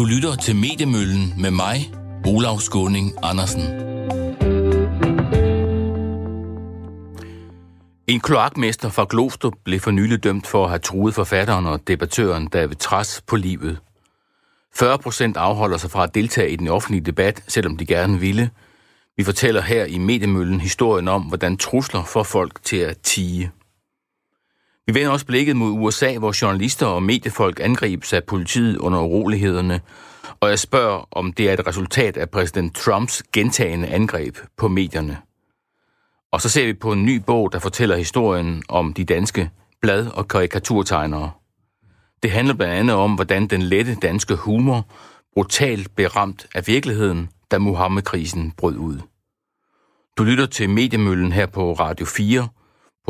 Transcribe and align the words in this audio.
Du 0.00 0.04
lytter 0.04 0.36
til 0.36 0.56
Mediemøllen 0.56 1.34
med 1.38 1.50
mig, 1.50 1.94
Olav 2.26 2.60
Skåning 2.60 3.12
Andersen. 3.22 3.62
En 8.06 8.20
kloakmester 8.20 8.88
fra 8.88 9.06
Glostrup 9.10 9.52
blev 9.64 9.80
for 9.80 9.90
nylig 9.90 10.24
dømt 10.24 10.46
for 10.46 10.64
at 10.64 10.70
have 10.70 10.78
truet 10.78 11.14
forfatteren 11.14 11.66
og 11.66 11.88
debattøren 11.88 12.46
David 12.46 12.76
Træs 12.76 13.22
på 13.26 13.36
livet. 13.36 13.78
40 14.74 14.98
procent 14.98 15.36
afholder 15.36 15.76
sig 15.76 15.90
fra 15.90 16.02
at 16.04 16.14
deltage 16.14 16.50
i 16.50 16.56
den 16.56 16.68
offentlige 16.68 17.04
debat, 17.04 17.42
selvom 17.48 17.76
de 17.76 17.86
gerne 17.86 18.20
ville. 18.20 18.50
Vi 19.16 19.24
fortæller 19.24 19.60
her 19.62 19.84
i 19.84 19.98
Mediemøllen 19.98 20.60
historien 20.60 21.08
om, 21.08 21.22
hvordan 21.22 21.56
trusler 21.56 22.04
får 22.04 22.22
folk 22.22 22.64
til 22.64 22.76
at 22.76 22.98
tige. 22.98 23.50
Vi 24.90 24.94
vender 24.94 25.10
også 25.10 25.26
blikket 25.26 25.56
mod 25.56 25.70
USA, 25.70 26.18
hvor 26.18 26.42
journalister 26.42 26.86
og 26.86 27.02
mediefolk 27.02 27.60
angribes 27.60 28.12
af 28.12 28.24
politiet 28.24 28.76
under 28.76 29.00
urolighederne, 29.00 29.80
og 30.40 30.48
jeg 30.48 30.58
spørger, 30.58 31.08
om 31.10 31.32
det 31.32 31.48
er 31.48 31.52
et 31.52 31.66
resultat 31.66 32.16
af 32.16 32.30
præsident 32.30 32.74
Trumps 32.74 33.22
gentagende 33.32 33.88
angreb 33.88 34.36
på 34.56 34.68
medierne. 34.68 35.18
Og 36.32 36.40
så 36.40 36.48
ser 36.48 36.66
vi 36.66 36.72
på 36.72 36.92
en 36.92 37.04
ny 37.04 37.16
bog, 37.16 37.52
der 37.52 37.58
fortæller 37.58 37.96
historien 37.96 38.62
om 38.68 38.92
de 38.92 39.04
danske 39.04 39.50
blad- 39.82 40.10
og 40.14 40.28
karikaturtegnere. 40.28 41.30
Det 42.22 42.30
handler 42.30 42.54
blandt 42.54 42.74
andet 42.74 42.96
om, 42.96 43.14
hvordan 43.14 43.46
den 43.46 43.62
lette 43.62 43.94
danske 43.94 44.34
humor 44.34 44.86
brutalt 45.34 45.94
blev 45.96 46.08
ramt 46.08 46.46
af 46.54 46.66
virkeligheden, 46.66 47.28
da 47.50 47.58
Muhammed-krisen 47.58 48.52
brød 48.56 48.76
ud. 48.76 48.98
Du 50.18 50.24
lytter 50.24 50.46
til 50.46 50.70
Mediemøllen 50.70 51.32
her 51.32 51.46
på 51.46 51.72
Radio 51.72 52.06
4, 52.06 52.48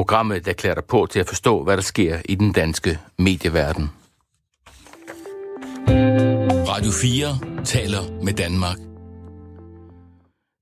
programmet, 0.01 0.45
der 0.47 0.53
klæder 0.53 0.75
dig 0.75 0.85
på 0.85 1.07
til 1.11 1.21
at 1.21 1.29
forstå, 1.29 1.65
hvad 1.65 1.77
der 1.77 1.83
sker 1.83 2.19
i 2.25 2.35
den 2.35 2.53
danske 2.53 2.99
medieverden. 3.19 3.91
Radio 6.69 6.91
4 7.03 7.65
taler 7.65 8.23
med 8.25 8.33
Danmark. 8.33 8.77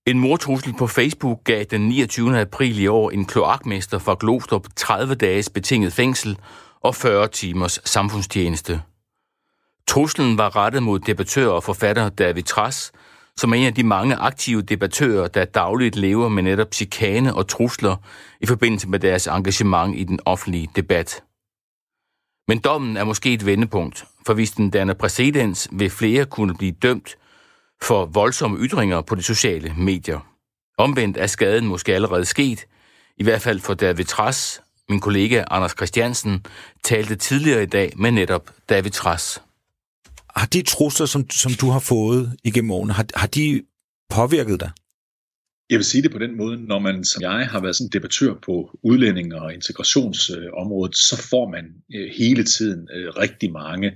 En 0.06 0.18
mortrussel 0.18 0.74
på 0.78 0.86
Facebook 0.86 1.44
gav 1.44 1.64
den 1.64 1.88
29. 1.88 2.40
april 2.40 2.78
i 2.78 2.86
år 2.86 3.10
en 3.10 3.24
kloakmester 3.24 3.98
fra 3.98 4.16
Glostrup 4.20 4.66
30 4.76 5.14
dages 5.14 5.50
betinget 5.50 5.92
fængsel 5.92 6.38
og 6.80 6.94
40 6.94 7.28
timers 7.28 7.80
samfundstjeneste. 7.84 8.82
Truslen 9.88 10.38
var 10.38 10.56
rettet 10.56 10.82
mod 10.82 10.98
debattør 10.98 11.48
og 11.48 11.64
forfatter 11.64 12.08
David 12.08 12.42
Tras, 12.42 12.92
som 13.38 13.52
er 13.52 13.56
en 13.56 13.66
af 13.66 13.74
de 13.74 13.82
mange 13.82 14.14
aktive 14.14 14.62
debattører, 14.62 15.28
der 15.28 15.44
dagligt 15.44 15.96
lever 15.96 16.28
med 16.28 16.42
netop 16.42 16.74
chikane 16.74 17.34
og 17.34 17.48
trusler 17.48 17.96
i 18.40 18.46
forbindelse 18.46 18.88
med 18.88 18.98
deres 18.98 19.26
engagement 19.26 19.98
i 19.98 20.04
den 20.04 20.20
offentlige 20.24 20.68
debat. 20.76 21.22
Men 22.48 22.58
dommen 22.58 22.96
er 22.96 23.04
måske 23.04 23.32
et 23.32 23.46
vendepunkt, 23.46 24.04
for 24.26 24.34
hvis 24.34 24.50
den 24.50 24.70
danner 24.70 24.94
præcedens, 24.94 25.68
vil 25.72 25.90
flere 25.90 26.24
kunne 26.24 26.54
blive 26.54 26.72
dømt 26.72 27.16
for 27.82 28.06
voldsomme 28.06 28.58
ytringer 28.58 29.00
på 29.00 29.14
de 29.14 29.22
sociale 29.22 29.74
medier. 29.76 30.20
Omvendt 30.78 31.16
er 31.16 31.26
skaden 31.26 31.66
måske 31.66 31.94
allerede 31.94 32.24
sket, 32.24 32.66
i 33.16 33.24
hvert 33.24 33.42
fald 33.42 33.60
for 33.60 33.74
David 33.74 34.04
Tras. 34.04 34.62
Min 34.88 35.00
kollega 35.00 35.44
Anders 35.50 35.72
Christiansen 35.76 36.46
talte 36.84 37.16
tidligere 37.16 37.62
i 37.62 37.66
dag 37.66 37.92
med 37.96 38.10
netop 38.10 38.50
David 38.68 38.90
Tras. 38.90 39.42
Har 40.40 40.46
de 40.46 40.62
trusler, 40.62 41.06
som, 41.06 41.30
som 41.30 41.52
du 41.60 41.66
har 41.66 41.78
fået 41.78 42.22
igennem 42.44 42.70
årene, 42.70 42.92
har, 42.92 43.06
har 43.14 43.26
de 43.26 43.62
påvirket 44.10 44.60
dig? 44.60 44.70
Jeg 45.70 45.78
vil 45.78 45.84
sige 45.84 46.02
det 46.02 46.12
på 46.12 46.18
den 46.18 46.36
måde, 46.36 46.56
når 46.66 46.78
man 46.78 47.04
som 47.04 47.22
jeg 47.22 47.48
har 47.52 47.60
været 47.60 47.76
sådan 47.76 47.90
debattør 47.92 48.34
på 48.46 48.78
udlænding- 48.82 49.34
og 49.34 49.54
integrationsområdet, 49.54 50.96
så 50.96 51.26
får 51.30 51.50
man 51.50 51.64
øh, 51.94 52.10
hele 52.18 52.44
tiden 52.44 52.88
øh, 52.94 53.08
rigtig 53.08 53.52
mange 53.52 53.88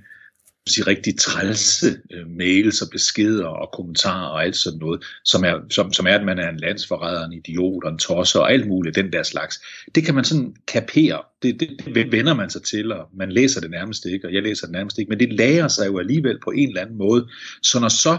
sige, 0.68 0.86
rigtig 0.86 1.18
trælse 1.18 1.86
øh, 2.12 2.30
mails 2.38 2.82
og 2.82 2.88
beskeder 2.90 3.46
og 3.46 3.68
kommentarer 3.72 4.26
og 4.26 4.44
alt 4.44 4.56
sådan 4.56 4.78
noget, 4.78 5.04
som 5.24 5.44
er, 5.44 5.54
som, 5.70 5.92
som 5.92 6.06
er, 6.06 6.14
at 6.14 6.24
man 6.24 6.38
er 6.38 6.48
en 6.48 6.56
landsforræder, 6.56 7.24
en 7.24 7.32
idiot 7.32 7.84
og 7.84 7.90
en 7.90 7.98
tosser 7.98 8.40
og 8.40 8.52
alt 8.52 8.68
muligt, 8.68 8.96
den 8.96 9.12
der 9.12 9.22
slags. 9.22 9.62
Det 9.94 10.04
kan 10.04 10.14
man 10.14 10.24
sådan 10.24 10.56
kapere. 10.68 11.22
Det, 11.42 11.60
det, 11.60 11.94
det 11.94 12.12
vender 12.12 12.34
man 12.34 12.50
sig 12.50 12.62
til, 12.62 12.92
og 12.92 13.08
man 13.14 13.32
læser 13.32 13.60
det 13.60 13.70
nærmest 13.70 14.06
ikke, 14.06 14.26
og 14.26 14.34
jeg 14.34 14.42
læser 14.42 14.66
det 14.66 14.72
nærmest 14.72 14.98
ikke, 14.98 15.08
men 15.08 15.20
det 15.20 15.32
lærer 15.32 15.68
sig 15.68 15.86
jo 15.86 15.98
alligevel 15.98 16.38
på 16.44 16.50
en 16.50 16.68
eller 16.68 16.80
anden 16.80 16.98
måde. 16.98 17.28
Så 17.62 17.80
når 17.80 17.88
så 17.88 18.18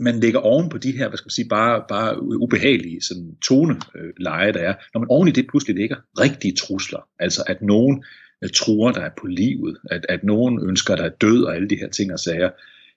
man 0.00 0.20
lægger 0.20 0.40
oven 0.40 0.68
på 0.68 0.78
de 0.78 0.92
her, 0.92 1.08
hvad 1.08 1.16
skal 1.16 1.26
man 1.26 1.30
sige, 1.30 1.48
bare, 1.48 1.84
bare 1.88 2.22
ubehagelige 2.22 3.02
sådan 3.02 3.36
toneleje, 3.42 4.52
der 4.52 4.60
er, 4.60 4.74
når 4.94 4.98
man 4.98 5.08
oven 5.10 5.28
i 5.28 5.30
det 5.30 5.46
pludselig 5.48 5.76
ligger 5.76 5.96
rigtige 6.20 6.56
trusler, 6.56 7.08
altså 7.18 7.44
at 7.46 7.62
nogen 7.62 8.04
øh, 8.44 8.50
truer 8.54 8.92
dig 8.92 9.10
på 9.20 9.26
livet, 9.26 9.78
at, 9.90 10.06
at 10.08 10.24
nogen 10.24 10.68
ønsker 10.68 10.96
dig 10.96 11.12
død 11.20 11.44
og 11.44 11.54
alle 11.54 11.68
de 11.68 11.76
her 11.76 11.88
ting 11.88 12.12
og 12.12 12.18
sager, 12.18 12.50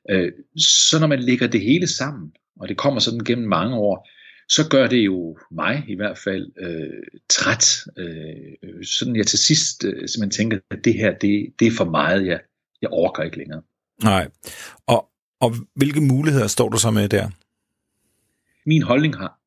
øh, 0.09 0.31
så 0.57 0.99
når 0.99 1.07
man 1.07 1.19
lægger 1.19 1.47
det 1.47 1.61
hele 1.61 1.87
sammen, 1.87 2.31
og 2.59 2.67
det 2.67 2.77
kommer 2.77 2.99
sådan 2.99 3.19
gennem 3.19 3.47
mange 3.47 3.75
år, 3.75 4.07
så 4.49 4.69
gør 4.69 4.87
det 4.87 5.05
jo 5.05 5.37
mig 5.51 5.83
i 5.87 5.95
hvert 5.95 6.17
fald 6.17 6.51
øh, 6.59 7.03
træt. 7.29 7.85
Øh, 7.97 8.83
sådan 8.83 9.15
jeg 9.15 9.27
til 9.27 9.39
sidst 9.39 9.85
øh, 9.85 10.07
simpelthen 10.07 10.31
tænker, 10.31 10.59
at 10.71 10.85
det 10.85 10.93
her, 10.93 11.17
det, 11.17 11.53
det 11.59 11.67
er 11.67 11.71
for 11.71 11.85
meget, 11.85 12.25
jeg, 12.25 12.39
jeg 12.81 12.89
orker 12.91 13.23
ikke 13.23 13.37
længere. 13.37 13.61
Nej. 14.03 14.27
Og, 14.87 15.09
og 15.39 15.55
hvilke 15.75 16.01
muligheder 16.01 16.47
står 16.47 16.69
du 16.69 16.77
så 16.77 16.91
med 16.91 17.09
der? 17.09 17.29
Min 18.65 18.81
holdning 18.81 19.17
har 19.17 19.39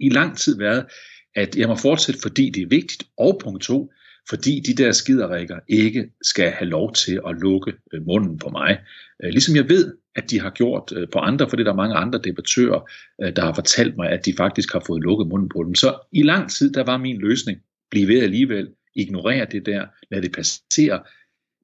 i 0.00 0.08
lang 0.08 0.38
tid 0.38 0.58
været, 0.58 0.86
at 1.34 1.56
jeg 1.56 1.68
må 1.68 1.76
fortsætte, 1.76 2.20
fordi 2.22 2.50
det 2.50 2.62
er 2.62 2.66
vigtigt, 2.66 3.04
og 3.18 3.40
punkt 3.44 3.62
to, 3.62 3.92
fordi 4.28 4.60
de 4.66 4.82
der 4.82 4.92
skiderikker 4.92 5.58
ikke 5.68 6.10
skal 6.22 6.50
have 6.50 6.68
lov 6.68 6.92
til 6.92 7.20
at 7.28 7.36
lukke 7.40 7.72
øh, 7.92 8.06
munden 8.06 8.38
på 8.38 8.48
mig. 8.48 8.78
Øh, 9.22 9.30
ligesom 9.30 9.56
jeg 9.56 9.68
ved, 9.68 9.94
at 10.16 10.30
de 10.30 10.40
har 10.40 10.50
gjort 10.50 10.92
øh, 10.96 11.08
på 11.12 11.18
andre, 11.18 11.48
for 11.48 11.56
det 11.56 11.68
er 11.68 11.74
mange 11.74 11.94
andre 11.94 12.20
debattører, 12.24 12.90
der 13.36 13.42
har 13.42 13.54
fortalt 13.54 13.96
mig, 13.96 14.10
at 14.10 14.26
de 14.26 14.34
faktisk 14.36 14.72
har 14.72 14.82
fået 14.86 15.02
lukket 15.02 15.26
munden 15.26 15.48
på 15.48 15.62
dem. 15.62 15.74
Så 15.74 15.98
i 16.12 16.22
lang 16.22 16.50
tid, 16.50 16.72
der 16.72 16.84
var 16.84 16.96
min 16.96 17.18
løsning, 17.18 17.58
blive 17.90 18.08
ved 18.08 18.22
alligevel, 18.22 18.68
ignorere 18.94 19.46
det 19.52 19.66
der, 19.66 19.86
lad 20.10 20.22
det 20.22 20.32
passere, 20.32 21.02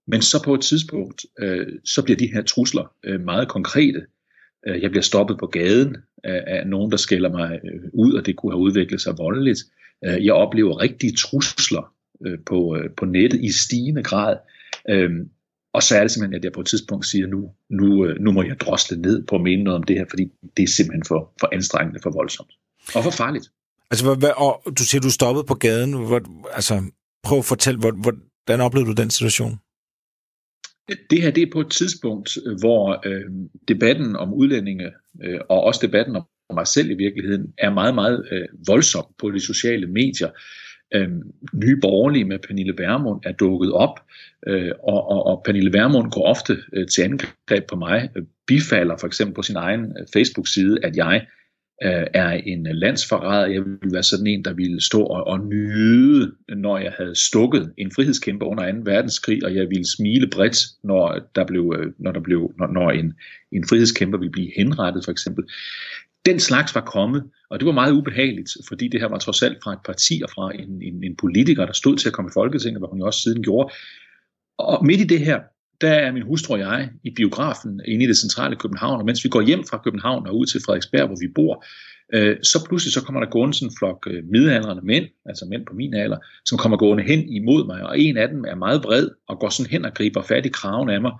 men 0.06 0.22
så 0.22 0.42
på 0.44 0.54
et 0.54 0.60
tidspunkt, 0.60 1.26
øh, 1.38 1.66
så 1.84 2.02
bliver 2.02 2.16
de 2.16 2.32
her 2.32 2.42
trusler 2.42 2.92
øh, 3.04 3.20
meget 3.20 3.48
konkrete. 3.48 4.06
Jeg 4.66 4.90
bliver 4.90 5.02
stoppet 5.02 5.38
på 5.38 5.46
gaden 5.46 5.96
af, 6.24 6.44
af 6.46 6.66
nogen, 6.66 6.90
der 6.90 6.96
skælder 6.96 7.30
mig 7.30 7.60
ud, 7.92 8.12
og 8.12 8.26
det 8.26 8.36
kunne 8.36 8.52
have 8.52 8.60
udviklet 8.60 9.00
sig 9.00 9.14
voldeligt. 9.18 9.58
Jeg 10.02 10.32
oplever 10.32 10.80
rigtige 10.80 11.16
trusler 11.16 11.94
øh, 12.26 12.38
på, 12.46 12.76
øh, 12.76 12.90
på 12.96 13.04
nettet 13.04 13.40
i 13.40 13.52
stigende 13.52 14.02
grad. 14.02 14.36
Øh, 14.88 15.10
og 15.72 15.82
så 15.82 15.96
er 15.96 16.00
det 16.00 16.10
simpelthen, 16.10 16.34
at 16.34 16.44
jeg 16.44 16.52
på 16.52 16.60
et 16.60 16.66
tidspunkt 16.66 17.06
siger, 17.06 17.26
nu, 17.26 17.50
nu, 17.68 18.06
øh, 18.06 18.20
nu 18.20 18.32
må 18.32 18.42
jeg 18.42 18.60
drosle 18.60 18.96
ned 18.96 19.26
på 19.26 19.34
at 19.34 19.42
mene 19.42 19.64
noget 19.64 19.76
om 19.76 19.82
det 19.82 19.96
her, 19.96 20.04
fordi 20.10 20.32
det 20.56 20.62
er 20.62 20.66
simpelthen 20.66 21.04
for, 21.04 21.32
for 21.40 21.48
anstrengende, 21.52 22.00
for 22.02 22.10
voldsomt. 22.10 22.50
Og 22.94 23.02
for 23.04 23.10
farligt. 23.10 23.50
Altså, 23.90 24.14
hvad, 24.14 24.30
og 24.36 24.62
du 24.78 24.84
siger, 24.84 25.00
du 25.00 25.10
stoppede 25.10 25.44
på 25.44 25.54
gaden. 25.54 25.92
Hvor, 25.92 26.20
altså, 26.54 26.82
prøv 27.22 27.38
at 27.38 27.44
fortælle, 27.44 27.80
hvor, 27.80 27.90
hvordan 27.90 28.60
oplevede 28.60 28.90
du 28.90 29.02
den 29.02 29.10
situation? 29.10 29.58
Det 31.10 31.22
her 31.22 31.30
det 31.30 31.42
er 31.42 31.52
på 31.52 31.60
et 31.60 31.70
tidspunkt, 31.70 32.38
hvor 32.60 33.02
øh, 33.06 33.24
debatten 33.68 34.16
om 34.16 34.34
udlændinge, 34.34 34.90
øh, 35.22 35.40
og 35.48 35.64
også 35.64 35.86
debatten 35.86 36.16
om 36.16 36.24
mig 36.54 36.66
selv 36.66 36.90
i 36.90 36.94
virkeligheden, 36.94 37.54
er 37.58 37.70
meget, 37.70 37.94
meget 37.94 38.28
øh, 38.32 38.48
voldsom 38.66 39.04
på 39.18 39.30
de 39.30 39.40
sociale 39.40 39.86
medier. 39.86 40.30
Øh, 40.94 41.08
nye 41.52 41.76
borgerlige 41.80 42.24
med 42.24 42.38
Pernille 42.38 42.74
Vermund 42.78 43.20
er 43.24 43.32
dukket 43.32 43.72
op, 43.72 44.00
øh, 44.46 44.72
og, 44.82 45.10
og, 45.10 45.26
og 45.26 45.42
Pernille 45.44 45.72
Vermund 45.72 46.10
går 46.10 46.22
ofte 46.22 46.56
øh, 46.72 46.86
til 46.88 47.02
angreb 47.02 47.64
på 47.68 47.76
mig, 47.76 48.10
øh, 48.16 48.22
bifalder 48.46 48.96
for 48.96 49.06
eksempel 49.06 49.34
på 49.34 49.42
sin 49.42 49.56
egen 49.56 49.84
øh, 49.84 50.06
Facebook-side, 50.12 50.78
at 50.82 50.96
jeg 50.96 51.26
øh, 51.84 52.06
er 52.14 52.30
en 52.30 52.66
øh, 52.66 52.74
landsforræder. 52.74 53.46
Jeg 53.46 53.64
ville 53.64 53.92
være 53.92 54.02
sådan 54.02 54.26
en, 54.26 54.44
der 54.44 54.52
ville 54.52 54.80
stå 54.80 55.02
og, 55.02 55.26
og 55.26 55.46
nyde, 55.46 56.32
når 56.48 56.78
jeg 56.78 56.92
havde 56.98 57.14
stukket 57.14 57.72
en 57.78 57.92
frihedskæmper 57.94 58.46
under 58.46 58.72
2. 58.72 58.78
verdenskrig, 58.84 59.44
og 59.44 59.54
jeg 59.54 59.70
ville 59.70 59.86
smile 59.96 60.26
bredt, 60.26 60.58
når 60.84 61.30
der 61.34 61.44
blev, 61.46 61.74
øh, 61.78 61.92
når 61.98 62.12
der 62.12 62.20
blev, 62.20 62.54
når, 62.58 62.66
når 62.66 62.90
en, 62.90 63.14
en 63.52 63.64
frihedskæmper 63.68 64.18
ville 64.18 64.32
blive 64.32 64.52
henrettet, 64.56 65.04
for 65.04 65.12
eksempel. 65.12 65.44
Den 66.26 66.40
slags 66.40 66.74
var 66.74 66.80
kommet, 66.80 67.30
og 67.50 67.60
det 67.60 67.66
var 67.66 67.72
meget 67.72 67.92
ubehageligt, 67.92 68.50
fordi 68.68 68.88
det 68.88 69.00
her 69.00 69.08
var 69.08 69.18
trods 69.18 69.42
alt 69.42 69.58
fra 69.64 69.72
et 69.72 69.78
parti 69.84 70.20
og 70.24 70.30
fra 70.30 70.54
en, 70.54 70.82
en, 70.82 71.04
en 71.04 71.16
politiker, 71.16 71.66
der 71.66 71.72
stod 71.72 71.96
til 71.96 72.08
at 72.08 72.12
komme 72.12 72.28
i 72.28 72.32
Folketinget, 72.34 72.80
hvad 72.80 72.88
hun 72.88 72.98
jo 72.98 73.06
også 73.06 73.20
siden 73.20 73.42
gjorde. 73.42 73.72
Og 74.58 74.86
midt 74.86 75.00
i 75.00 75.04
det 75.04 75.20
her, 75.20 75.40
der 75.80 75.90
er 75.90 76.12
min 76.12 76.22
hustru 76.22 76.54
og 76.54 76.60
jeg 76.60 76.90
i 77.04 77.10
biografen 77.10 77.80
inde 77.84 78.04
i 78.04 78.08
det 78.08 78.16
centrale 78.16 78.56
København, 78.56 79.00
og 79.00 79.06
mens 79.06 79.24
vi 79.24 79.28
går 79.28 79.40
hjem 79.40 79.64
fra 79.70 79.80
København 79.84 80.26
og 80.26 80.38
ud 80.38 80.46
til 80.46 80.60
Frederiksberg, 80.66 81.06
hvor 81.06 81.16
vi 81.20 81.28
bor, 81.34 81.64
øh, 82.14 82.36
så 82.42 82.64
pludselig 82.68 82.92
så 82.92 83.04
kommer 83.04 83.20
der 83.20 83.30
gående 83.30 83.54
sådan 83.54 83.68
en 83.68 83.76
flok 83.78 84.06
øh, 84.10 84.24
midaldrende 84.24 84.86
mænd, 84.86 85.06
altså 85.26 85.44
mænd 85.44 85.66
på 85.66 85.74
min 85.74 85.94
alder, 85.94 86.18
som 86.46 86.58
kommer 86.58 86.76
gående 86.78 87.04
hen 87.04 87.28
imod 87.28 87.66
mig, 87.66 87.82
og 87.82 88.00
en 88.00 88.16
af 88.16 88.28
dem 88.28 88.44
er 88.44 88.54
meget 88.54 88.84
vred 88.84 89.08
og 89.28 89.40
går 89.40 89.48
sådan 89.48 89.70
hen 89.70 89.84
og 89.84 89.94
griber 89.94 90.22
fat 90.22 90.46
i 90.46 90.48
kraven 90.48 90.90
af 90.90 91.00
mig, 91.00 91.12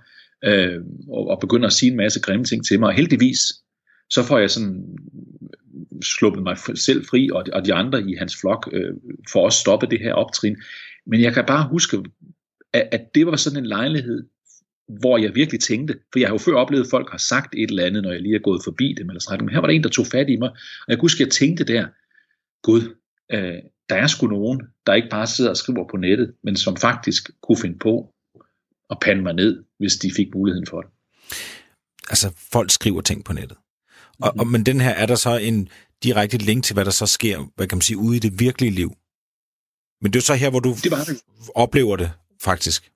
øh, 0.43 0.79
og, 1.09 1.27
og 1.27 1.39
begynder 1.39 1.67
at 1.67 1.73
sige 1.73 1.91
en 1.91 1.97
masse 1.97 2.21
grimme 2.21 2.45
ting 2.45 2.65
til 2.65 2.79
mig, 2.79 2.87
og 2.87 2.93
heldigvis 2.93 3.39
så 4.11 4.23
får 4.23 4.39
jeg 4.39 4.51
sådan 4.51 4.97
øh, 5.93 6.01
sluppet 6.01 6.43
mig 6.43 6.57
selv 6.75 7.05
fri, 7.05 7.29
og 7.33 7.45
de, 7.45 7.53
og 7.53 7.65
de 7.65 7.73
andre 7.73 8.01
i 8.01 8.15
hans 8.15 8.35
flok 8.41 8.69
øh, 8.73 8.93
får 9.31 9.45
også 9.45 9.59
stoppet 9.59 9.91
det 9.91 9.99
her 9.99 10.13
optrin. 10.13 10.57
Men 11.05 11.21
jeg 11.21 11.33
kan 11.33 11.45
bare 11.47 11.67
huske, 11.69 11.97
at, 12.73 12.89
at 12.91 13.15
det 13.15 13.25
var 13.25 13.35
sådan 13.35 13.59
en 13.59 13.65
lejlighed, 13.65 14.23
hvor 14.99 15.17
jeg 15.17 15.35
virkelig 15.35 15.61
tænkte, 15.61 15.99
for 16.11 16.19
jeg 16.19 16.27
har 16.27 16.33
jo 16.33 16.37
før 16.37 16.55
oplevet, 16.55 16.83
at 16.83 16.89
folk 16.89 17.11
har 17.11 17.17
sagt 17.17 17.55
et 17.57 17.69
eller 17.69 17.85
andet, 17.85 18.03
når 18.03 18.11
jeg 18.11 18.21
lige 18.21 18.35
er 18.35 18.39
gået 18.39 18.61
forbi 18.63 18.95
dem, 18.97 19.09
eller 19.09 19.21
snakket, 19.21 19.45
men 19.45 19.53
her 19.53 19.61
var 19.61 19.67
der 19.67 19.73
en, 19.73 19.83
der 19.83 19.89
tog 19.89 20.05
fat 20.05 20.29
i 20.29 20.35
mig, 20.35 20.49
og 20.49 20.87
jeg 20.87 20.97
kunne 20.97 21.03
huske, 21.03 21.23
at 21.23 21.27
jeg 21.27 21.31
tænkte 21.31 21.63
der, 21.63 21.87
Gud, 22.63 22.95
øh, 23.33 23.57
der 23.89 23.95
er 23.95 24.07
sgu 24.07 24.27
nogen, 24.27 24.61
der 24.85 24.93
ikke 24.93 25.09
bare 25.09 25.27
sidder 25.27 25.49
og 25.49 25.57
skriver 25.57 25.87
på 25.91 25.97
nettet, 25.97 26.33
men 26.43 26.55
som 26.57 26.77
faktisk 26.77 27.29
kunne 27.43 27.57
finde 27.57 27.79
på 27.79 28.13
at 28.89 28.97
pande 29.01 29.21
mig 29.21 29.33
ned, 29.33 29.63
hvis 29.77 29.93
de 29.93 30.11
fik 30.15 30.27
muligheden 30.33 30.67
for 30.69 30.81
det. 30.81 30.91
Altså, 32.09 32.33
folk 32.51 32.71
skriver 32.71 33.01
ting 33.01 33.25
på 33.25 33.33
nettet. 33.33 33.57
Og, 34.21 34.33
og, 34.39 34.47
men 34.47 34.65
den 34.65 34.81
her, 34.81 34.89
er 34.89 35.05
der 35.05 35.15
så 35.15 35.37
en 35.37 35.69
direkte 36.03 36.37
link 36.37 36.63
til, 36.63 36.73
hvad 36.73 36.85
der 36.85 36.91
så 36.91 37.05
sker, 37.05 37.51
hvad 37.55 37.67
kan 37.67 37.75
man 37.75 37.81
sige, 37.81 37.97
ude 37.97 38.17
i 38.17 38.19
det 38.19 38.39
virkelige 38.39 38.71
liv? 38.71 38.91
Men 40.01 40.13
det 40.13 40.19
er 40.19 40.23
så 40.23 40.35
her, 40.35 40.49
hvor 40.49 40.59
du 40.59 40.75
det 40.83 40.91
var 40.91 41.03
det. 41.03 41.21
oplever 41.55 41.95
det, 41.95 42.11
faktisk. 42.41 42.91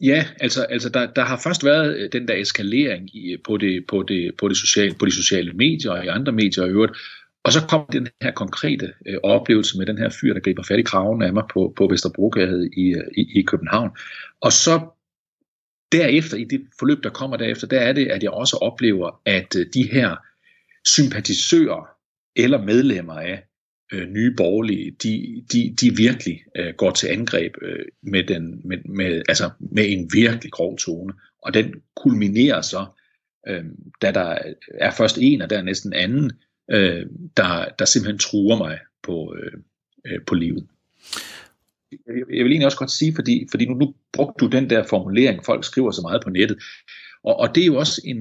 Ja, 0.00 0.26
altså, 0.40 0.62
altså 0.62 0.88
der, 0.88 1.06
der 1.06 1.24
har 1.24 1.40
først 1.44 1.64
været 1.64 1.96
øh, 1.96 2.12
den 2.12 2.28
der 2.28 2.34
eskalering 2.34 3.16
i, 3.16 3.36
på, 3.44 3.56
det, 3.56 3.84
på, 3.88 4.02
det, 4.02 4.32
på, 4.38 4.48
det 4.48 4.56
sociale, 4.56 4.94
på 4.94 5.06
de 5.06 5.12
sociale 5.12 5.52
medier 5.52 5.90
og 5.90 6.04
i 6.04 6.08
andre 6.08 6.32
medier 6.32 6.64
i 6.64 6.68
øvrigt, 6.68 6.92
og 7.44 7.52
så 7.52 7.66
kom 7.66 7.86
den 7.92 8.08
her 8.22 8.32
konkrete 8.32 8.92
øh, 9.06 9.16
oplevelse 9.22 9.78
med 9.78 9.86
den 9.86 9.98
her 9.98 10.10
fyr, 10.20 10.32
der 10.32 10.40
griber 10.40 10.62
fat 10.62 10.78
i 10.78 10.82
kraven 10.82 11.22
af 11.22 11.32
mig 11.32 11.44
på, 11.52 11.72
på 11.76 11.86
Vesterbrogade 11.86 12.70
i, 12.76 12.94
øh, 12.94 13.04
i, 13.16 13.38
i 13.38 13.42
København. 13.42 13.90
Og 14.40 14.52
så 14.52 14.80
derefter, 15.92 16.36
i 16.36 16.44
det 16.44 16.66
forløb, 16.78 17.02
der 17.02 17.10
kommer 17.10 17.36
derefter, 17.36 17.66
der 17.66 17.80
er 17.80 17.92
det, 17.92 18.06
at 18.06 18.22
jeg 18.22 18.30
også 18.30 18.56
oplever, 18.56 19.20
at 19.24 19.56
øh, 19.56 19.66
de 19.74 19.92
her 19.92 20.16
sympatisører 20.86 21.88
eller 22.36 22.64
medlemmer 22.64 23.14
af 23.14 23.44
øh, 23.92 24.08
nye 24.08 24.34
borgerlige, 24.36 24.90
de, 25.02 25.44
de, 25.52 25.74
de 25.80 25.96
virkelig 25.96 26.42
øh, 26.56 26.74
går 26.74 26.90
til 26.90 27.06
angreb 27.06 27.54
øh, 27.62 27.84
med, 28.02 28.24
den, 28.24 28.60
med, 28.64 28.78
med, 28.84 29.22
altså 29.28 29.50
med 29.58 29.84
en 29.88 30.10
virkelig 30.12 30.52
grov 30.52 30.78
tone. 30.78 31.12
Og 31.42 31.54
den 31.54 31.74
kulminerer 31.96 32.60
så, 32.60 32.86
øh, 33.48 33.64
da 34.02 34.12
der 34.12 34.38
er 34.80 34.90
først 34.90 35.18
en, 35.20 35.42
og 35.42 35.50
der 35.50 35.58
er 35.58 35.62
næsten 35.62 35.92
anden, 35.92 36.32
øh, 36.70 37.06
der, 37.36 37.68
der 37.78 37.84
simpelthen 37.84 38.18
truer 38.18 38.58
mig 38.58 38.78
på, 39.02 39.34
øh, 39.38 39.52
øh, 40.06 40.20
på 40.26 40.34
livet. 40.34 40.66
Jeg 42.06 42.44
vil 42.44 42.52
egentlig 42.52 42.66
også 42.66 42.78
godt 42.78 42.90
sige, 42.90 43.14
fordi, 43.14 43.46
fordi 43.50 43.66
nu, 43.66 43.74
nu 43.74 43.94
brugte 44.12 44.44
du 44.44 44.50
den 44.50 44.70
der 44.70 44.84
formulering, 44.90 45.44
folk 45.44 45.64
skriver 45.64 45.90
så 45.90 46.02
meget 46.02 46.22
på 46.24 46.30
nettet, 46.30 46.58
og, 47.24 47.36
og 47.36 47.54
det 47.54 47.62
er 47.62 47.66
jo 47.66 47.76
også 47.76 48.00
en, 48.04 48.18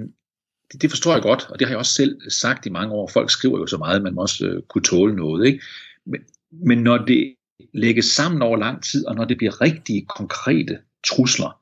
det, 0.72 0.82
det 0.82 0.90
forstår 0.90 1.14
jeg 1.14 1.22
godt, 1.22 1.48
og 1.50 1.60
det 1.60 1.68
har 1.68 1.74
jeg 1.74 1.80
også 1.80 1.94
selv 1.94 2.32
sagt 2.32 2.66
i 2.66 2.70
mange 2.70 2.94
år. 2.94 3.08
Folk 3.08 3.30
skriver 3.30 3.60
jo 3.60 3.68
så 3.68 3.78
meget, 3.78 4.04
man 4.04 4.14
må 4.14 4.22
også 4.22 4.46
øh, 4.46 4.62
kunne 4.70 4.84
tåle 4.84 5.16
noget. 5.16 5.46
Ikke? 5.46 5.64
Men, 6.06 6.22
men 6.52 6.78
når 6.78 6.98
det 6.98 7.36
lægges 7.74 8.06
sammen 8.06 8.42
over 8.42 8.58
lang 8.58 8.84
tid, 8.84 9.06
og 9.06 9.16
når 9.16 9.26
det 9.26 9.38
bliver 9.38 9.62
rigtige, 9.62 10.06
konkrete 10.06 10.78
trusler, 11.08 11.62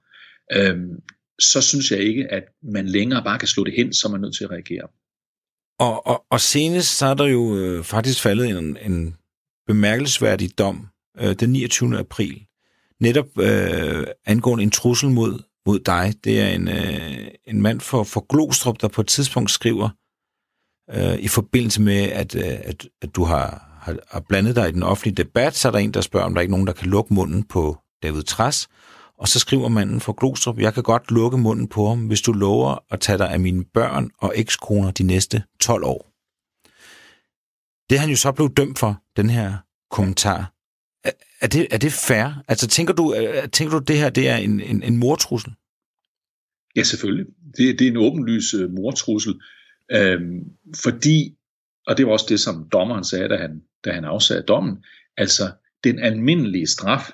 øhm, 0.56 1.02
så 1.40 1.62
synes 1.62 1.92
jeg 1.92 2.00
ikke, 2.00 2.32
at 2.32 2.44
man 2.64 2.86
længere 2.86 3.24
bare 3.24 3.40
kan 3.40 3.48
slå 3.48 3.64
det 3.64 3.74
hen, 3.74 3.94
så 3.94 4.08
er 4.08 4.12
man 4.12 4.22
nødt 4.22 4.36
til 4.36 4.44
at 4.44 4.52
reagere. 4.52 4.88
Og, 5.80 6.08
og, 6.08 6.26
og 6.30 6.42
senest 6.42 6.98
så 6.98 7.06
er 7.06 7.14
der 7.14 7.26
jo 7.26 7.58
øh, 7.58 7.84
faktisk 7.84 8.22
faldet 8.22 8.50
en, 8.50 8.78
en 8.78 9.16
bemærkelsesværdig 9.68 10.58
dom 10.58 10.88
øh, 11.19 11.36
den 11.36 11.50
29. 11.50 12.00
april, 12.00 12.45
netop 13.00 13.39
øh, 13.39 14.07
angående 14.25 14.63
en 14.63 14.71
trussel 14.71 15.10
mod, 15.10 15.44
mod 15.66 15.80
dig. 15.80 16.13
Det 16.24 16.42
er 16.42 16.50
en, 16.50 16.68
øh, 16.68 17.27
en 17.48 17.62
mand 17.62 17.80
for, 17.80 18.04
for 18.04 18.25
Glostrup, 18.30 18.81
der 18.81 18.88
på 18.88 19.01
et 19.01 19.07
tidspunkt 19.07 19.51
skriver, 19.51 19.89
øh, 20.89 21.19
i 21.19 21.27
forbindelse 21.27 21.81
med, 21.81 22.01
at, 22.01 22.36
øh, 22.36 22.44
at, 22.44 22.88
at 23.01 23.16
du 23.16 23.24
har, 23.24 23.77
har, 23.81 23.98
har 24.12 24.19
blandet 24.30 24.56
dig 24.56 24.69
i 24.69 24.71
den 24.71 24.83
offentlige 24.83 25.16
debat, 25.16 25.56
så 25.56 25.68
er 25.68 25.71
der 25.71 25.80
en, 25.80 25.94
der 25.94 26.01
spørger, 26.01 26.25
om 26.25 26.33
der 26.33 26.39
er 26.39 26.42
ikke 26.42 26.51
nogen, 26.51 26.68
der 26.68 26.74
kan 26.74 26.89
lukke 26.89 27.13
munden 27.13 27.44
på 27.44 27.77
David 28.04 28.24
Træs. 28.24 28.68
Og 29.18 29.27
så 29.27 29.39
skriver 29.39 29.68
manden 29.68 30.01
fra 30.01 30.13
Glostrup, 30.18 30.60
jeg 30.60 30.74
kan 30.74 30.83
godt 30.83 31.12
lukke 31.12 31.38
munden 31.38 31.68
på 31.68 31.88
ham, 31.88 32.07
hvis 32.07 32.21
du 32.21 32.31
lover 32.31 32.77
at 32.89 33.00
tage 33.00 33.18
dig 33.18 33.30
af 33.30 33.39
mine 33.39 33.66
børn 33.74 34.10
og 34.18 34.33
ekskoner 34.36 34.92
de 34.92 35.04
næste 35.04 35.44
12 35.60 35.83
år. 35.83 36.10
Det 37.89 37.95
er 37.95 38.00
han 38.00 38.10
jo 38.10 38.16
så 38.16 38.31
blevet 38.31 38.57
dømt 38.57 38.80
for, 38.80 39.01
den 39.18 39.30
her 39.30 39.57
kommentar. 39.92 40.54
Er, 41.42 41.48
det, 41.48 41.68
er 41.72 41.78
det 41.78 41.92
fair? 41.92 42.44
Altså 42.48 42.68
tænker 42.68 42.94
du, 42.94 43.16
øh, 43.16 43.50
tænker 43.50 43.80
du 43.80 43.84
det 43.88 43.98
her 43.98 44.10
det 44.10 44.30
er 44.30 44.36
en, 44.36 44.62
en, 44.62 44.84
en 44.84 44.98
mortrussel? 44.98 45.54
Ja, 46.76 46.84
selvfølgelig. 46.84 47.26
Det, 47.58 47.80
det 47.80 47.88
er 47.88 47.92
en 47.92 47.98
åbenlys 47.98 48.54
øh, 48.54 48.72
mortrussel, 48.72 49.40
øhm, 49.92 50.40
fordi, 50.84 51.36
og 51.88 51.98
det 51.98 52.06
var 52.06 52.12
også 52.12 52.26
det, 52.30 52.40
som 52.40 52.70
dommeren 52.72 53.04
sagde, 53.04 53.30
da 53.30 53.38
han, 53.38 53.62
da 53.86 53.92
han 53.92 54.06
afsagde 54.06 54.42
dommen, 54.42 54.84
altså 55.18 55.52
den 55.84 56.00
almindelige 56.00 56.68
straf 56.68 57.12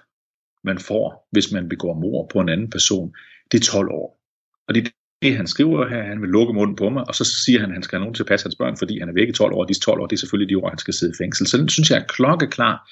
man 0.64 0.80
får, 0.80 1.28
hvis 1.32 1.52
man 1.52 1.70
begår 1.70 1.94
mord 1.94 2.30
på 2.30 2.40
en 2.40 2.50
anden 2.50 2.70
person, 2.70 3.16
det 3.52 3.60
er 3.60 3.72
12 3.72 3.90
år. 3.92 4.22
Og 4.68 4.76
det 4.76 4.88
er 4.88 4.92
det, 5.22 5.38
han 5.38 5.48
skriver 5.48 5.90
her, 5.90 6.04
han 6.04 6.22
vil 6.22 6.30
lukke 6.30 6.54
munden 6.54 6.76
på 6.76 6.90
mig, 6.90 7.08
og 7.08 7.16
så 7.16 7.26
siger 7.46 7.60
han, 7.60 7.70
at 7.70 7.74
han 7.74 7.84
skal 7.84 7.96
have 7.98 8.04
nogen 8.04 8.16
til 8.16 8.24
at 8.24 8.28
passe 8.28 8.46
hans 8.46 8.56
børn, 8.56 8.78
fordi 8.78 9.00
han 9.00 9.10
er 9.10 9.14
væk 9.14 9.30
i 9.30 9.32
12 9.32 9.54
år, 9.54 9.64
og 9.64 9.70
de 9.70 9.80
12 9.80 10.00
år, 10.02 10.08
det 10.08 10.16
er 10.16 10.20
selvfølgelig 10.20 10.50
de 10.50 10.64
år, 10.64 10.70
han 10.70 10.78
skal 10.78 10.94
sidde 10.94 11.14
i 11.14 11.18
fængsel. 11.24 11.48
Så 11.48 11.58
den 11.58 11.70
synes 11.70 11.92
jeg 11.92 12.00
er 12.00 12.06
klokkeklar. 12.08 12.90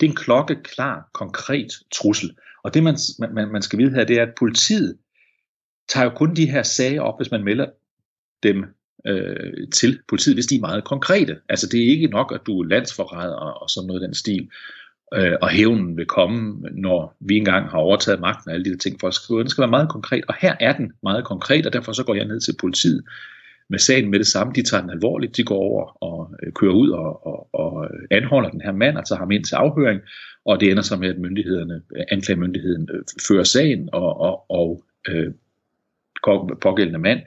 Det 0.00 0.06
er 0.06 0.10
en 0.10 0.16
klokkeklar, 0.16 1.10
konkret 1.12 1.72
trussel. 1.94 2.36
Og 2.64 2.74
det, 2.74 2.82
man, 2.82 2.96
man, 3.32 3.48
man 3.48 3.62
skal 3.62 3.78
vide 3.78 3.94
her, 3.94 4.04
det 4.04 4.18
er, 4.18 4.22
at 4.22 4.34
politiet 4.38 4.96
tager 5.88 6.04
jo 6.04 6.10
kun 6.10 6.34
de 6.34 6.50
her 6.50 6.62
sager 6.62 7.00
op, 7.00 7.18
hvis 7.18 7.30
man 7.30 7.44
melder 7.44 7.66
dem 8.42 8.64
øh, 9.06 9.68
til 9.74 10.00
politiet, 10.08 10.36
hvis 10.36 10.46
de 10.46 10.56
er 10.56 10.60
meget 10.60 10.84
konkrete. 10.84 11.38
Altså 11.48 11.68
det 11.72 11.80
er 11.80 11.88
ikke 11.88 12.06
nok, 12.06 12.32
at 12.34 12.40
du 12.46 12.60
er 12.60 12.66
landsforræder 12.66 13.34
og, 13.34 13.62
og 13.62 13.70
sådan 13.70 13.86
noget 13.86 14.02
den 14.02 14.14
stil 14.14 14.48
øh, 15.14 15.36
og 15.42 15.48
hævnen 15.48 15.96
vil 15.96 16.06
komme, 16.06 16.68
når 16.72 17.16
vi 17.20 17.36
engang 17.36 17.70
har 17.70 17.78
overtaget 17.78 18.20
magten 18.20 18.48
og 18.48 18.54
alle 18.54 18.64
de 18.64 18.70
der 18.70 18.76
ting 18.76 19.00
for 19.00 19.08
at 19.08 19.14
skrive. 19.14 19.40
Den 19.40 19.48
skal 19.48 19.62
være 19.62 19.70
meget 19.70 19.88
konkret, 19.88 20.24
og 20.28 20.34
her 20.40 20.56
er 20.60 20.76
den 20.76 20.92
meget 21.02 21.24
konkret, 21.24 21.66
og 21.66 21.72
derfor 21.72 21.92
så 21.92 22.04
går 22.04 22.14
jeg 22.14 22.24
ned 22.24 22.40
til 22.40 22.54
politiet 22.60 23.04
med 23.72 23.78
sagen 23.78 24.10
med 24.10 24.18
det 24.18 24.26
samme. 24.26 24.52
De 24.52 24.62
tager 24.62 24.80
den 24.80 24.90
alvorligt, 24.90 25.36
de 25.36 25.44
går 25.44 25.56
over 25.56 26.02
og 26.02 26.34
øh, 26.42 26.52
kører 26.52 26.72
ud 26.72 26.90
og, 26.90 27.26
og, 27.26 27.48
og 27.54 27.84
øh, 27.84 28.00
anholder 28.10 28.50
den 28.50 28.60
her 28.60 28.72
mand, 28.72 28.96
og 28.96 29.06
tager 29.06 29.18
ham 29.18 29.30
ind 29.30 29.44
til 29.44 29.54
afhøring, 29.54 30.00
og 30.44 30.60
det 30.60 30.70
ender 30.70 30.82
så 30.82 30.96
med, 30.96 31.08
at 31.08 31.18
myndighederne, 31.18 31.82
øh, 31.96 32.04
anklagemyndigheden 32.10 32.88
øh, 32.92 33.02
fører 33.28 33.44
sagen, 33.44 33.88
og, 33.92 34.20
og, 34.20 34.50
og 34.50 34.84
øh, 35.08 35.32
pågældende 36.60 36.98
mand 36.98 37.20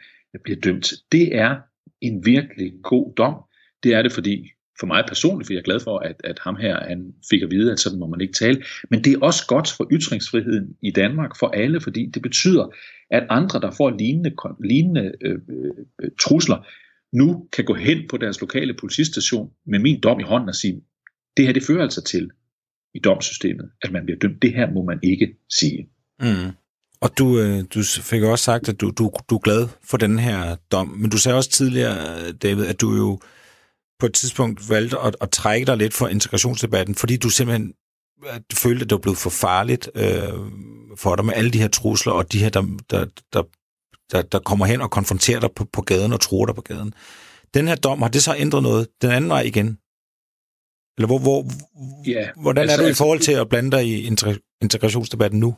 bliver 0.44 0.59
dømt. 0.59 0.94
Det 1.12 1.36
er 1.36 1.56
en 2.01 2.25
virkelig 2.25 2.74
god 2.83 3.13
dom. 3.18 3.36
Det 3.83 3.94
er 3.94 4.01
det, 4.01 4.12
fordi 4.12 4.51
for 4.80 4.88
mig 4.88 5.04
personligt, 5.07 5.48
for 5.48 5.54
jeg 5.54 5.60
er 5.60 5.63
glad 5.63 5.80
for, 5.80 6.00
at, 6.00 6.16
at 6.24 6.39
ham 6.42 6.56
her 6.56 6.80
han 6.88 7.13
fik 7.30 7.42
at 7.42 7.51
vide, 7.51 7.72
at 7.72 7.80
sådan 7.80 8.00
må 8.00 8.07
man 8.07 8.22
ikke 8.22 8.33
tale. 8.33 8.63
Men 8.89 9.04
det 9.04 9.13
er 9.13 9.19
også 9.22 9.48
godt 9.48 9.72
for 9.77 9.88
ytringsfriheden 9.92 10.75
i 10.81 10.92
Danmark, 10.92 11.39
for 11.39 11.48
alle, 11.48 11.81
fordi 11.81 12.06
det 12.13 12.22
betyder, 12.22 12.68
at 13.12 13.24
andre, 13.30 13.62
der 13.62 13.72
får 13.72 13.89
lignende, 13.89 14.32
lignende 14.63 15.12
øh, 15.22 15.39
øh, 16.01 16.10
trusler, 16.22 16.67
nu 17.13 17.48
kan 17.53 17.65
gå 17.65 17.74
hen 17.74 17.98
på 18.10 18.17
deres 18.17 18.41
lokale 18.41 18.74
politistation 18.74 19.50
med 19.65 19.79
min 19.79 20.00
dom 20.00 20.20
i 20.20 20.24
hånden 20.24 20.50
og 20.50 20.55
sige, 20.55 20.82
det 21.38 21.46
her 21.46 21.53
det 21.53 21.63
fører 21.63 21.84
altså 21.84 22.03
til 22.03 22.29
i 22.94 23.00
domsystemet, 23.00 23.70
at 23.82 23.91
man 23.91 24.05
bliver 24.05 24.20
dømt. 24.20 24.41
Det 24.41 24.53
her 24.53 24.72
må 24.72 24.84
man 24.84 25.00
ikke 25.03 25.38
sige. 25.50 25.89
Mm. 26.20 26.51
Og 27.01 27.17
du, 27.17 27.39
øh, 27.39 27.63
du 27.74 27.84
fik 27.84 28.22
også 28.22 28.44
sagt, 28.44 28.70
at 28.70 28.82
du, 28.82 28.91
du, 28.98 29.12
du 29.29 29.36
er 29.36 29.39
glad 29.39 29.67
for 29.84 29.98
den 29.98 30.20
her 30.20 30.55
dom, 30.72 30.88
men 30.88 31.10
du 31.10 31.17
sagde 31.17 31.38
også 31.38 31.50
tidligere, 31.50 32.32
David, 32.32 32.65
at 32.65 32.82
du 32.82 32.96
jo 32.96 33.20
på 33.99 34.05
et 34.05 34.13
tidspunkt 34.13 34.69
valgte 34.69 34.99
at, 34.99 35.15
at 35.21 35.29
trække 35.31 35.65
dig 35.65 35.77
lidt 35.77 35.93
for 35.93 36.07
integrationsdebatten, 36.07 36.95
fordi 36.95 37.17
du 37.17 37.29
simpelthen 37.29 37.73
du 38.51 38.55
følte, 38.55 38.83
at 38.83 38.89
det 38.89 38.95
var 38.95 39.01
blevet 39.01 39.17
for 39.17 39.29
farligt 39.29 39.89
øh, 39.95 40.33
for 40.97 41.15
dig 41.15 41.25
med 41.25 41.33
alle 41.33 41.51
de 41.51 41.59
her 41.59 41.67
trusler, 41.67 42.13
og 42.13 42.31
de 42.31 42.39
her, 42.39 42.49
der, 42.49 42.61
der, 42.89 43.05
der, 43.33 43.43
der, 44.11 44.21
der 44.21 44.39
kommer 44.39 44.65
hen 44.65 44.81
og 44.81 44.91
konfronterer 44.91 45.39
dig 45.39 45.49
på, 45.55 45.65
på 45.73 45.81
gaden 45.81 46.13
og 46.13 46.21
tror 46.21 46.45
dig 46.45 46.55
på 46.55 46.61
gaden. 46.61 46.93
Den 47.53 47.67
her 47.67 47.75
dom, 47.75 48.01
har 48.01 48.09
det 48.09 48.23
så 48.23 48.35
ændret 48.37 48.63
noget 48.63 48.87
den 49.01 49.11
anden 49.11 49.29
vej 49.29 49.41
igen? 49.41 49.79
Eller 50.97 51.07
hvor, 51.07 51.19
hvor, 51.19 51.45
ja, 52.07 52.29
hvordan 52.41 52.61
altså, 52.61 52.73
er 52.73 52.77
du 52.77 52.83
i 52.83 52.87
altså, 52.87 53.03
forhold 53.03 53.19
til 53.19 53.31
at 53.31 53.49
blande 53.49 53.71
dig 53.71 53.87
i 53.87 54.09
integrationsdebatten 54.61 55.39
nu? 55.39 55.55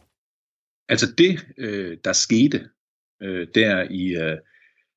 Altså 0.89 1.13
det, 1.17 1.45
øh, 1.57 1.97
der 2.03 2.13
skete 2.13 2.69
øh, 3.21 3.47
der 3.55 3.87
i, 3.89 4.07
øh, 4.07 4.37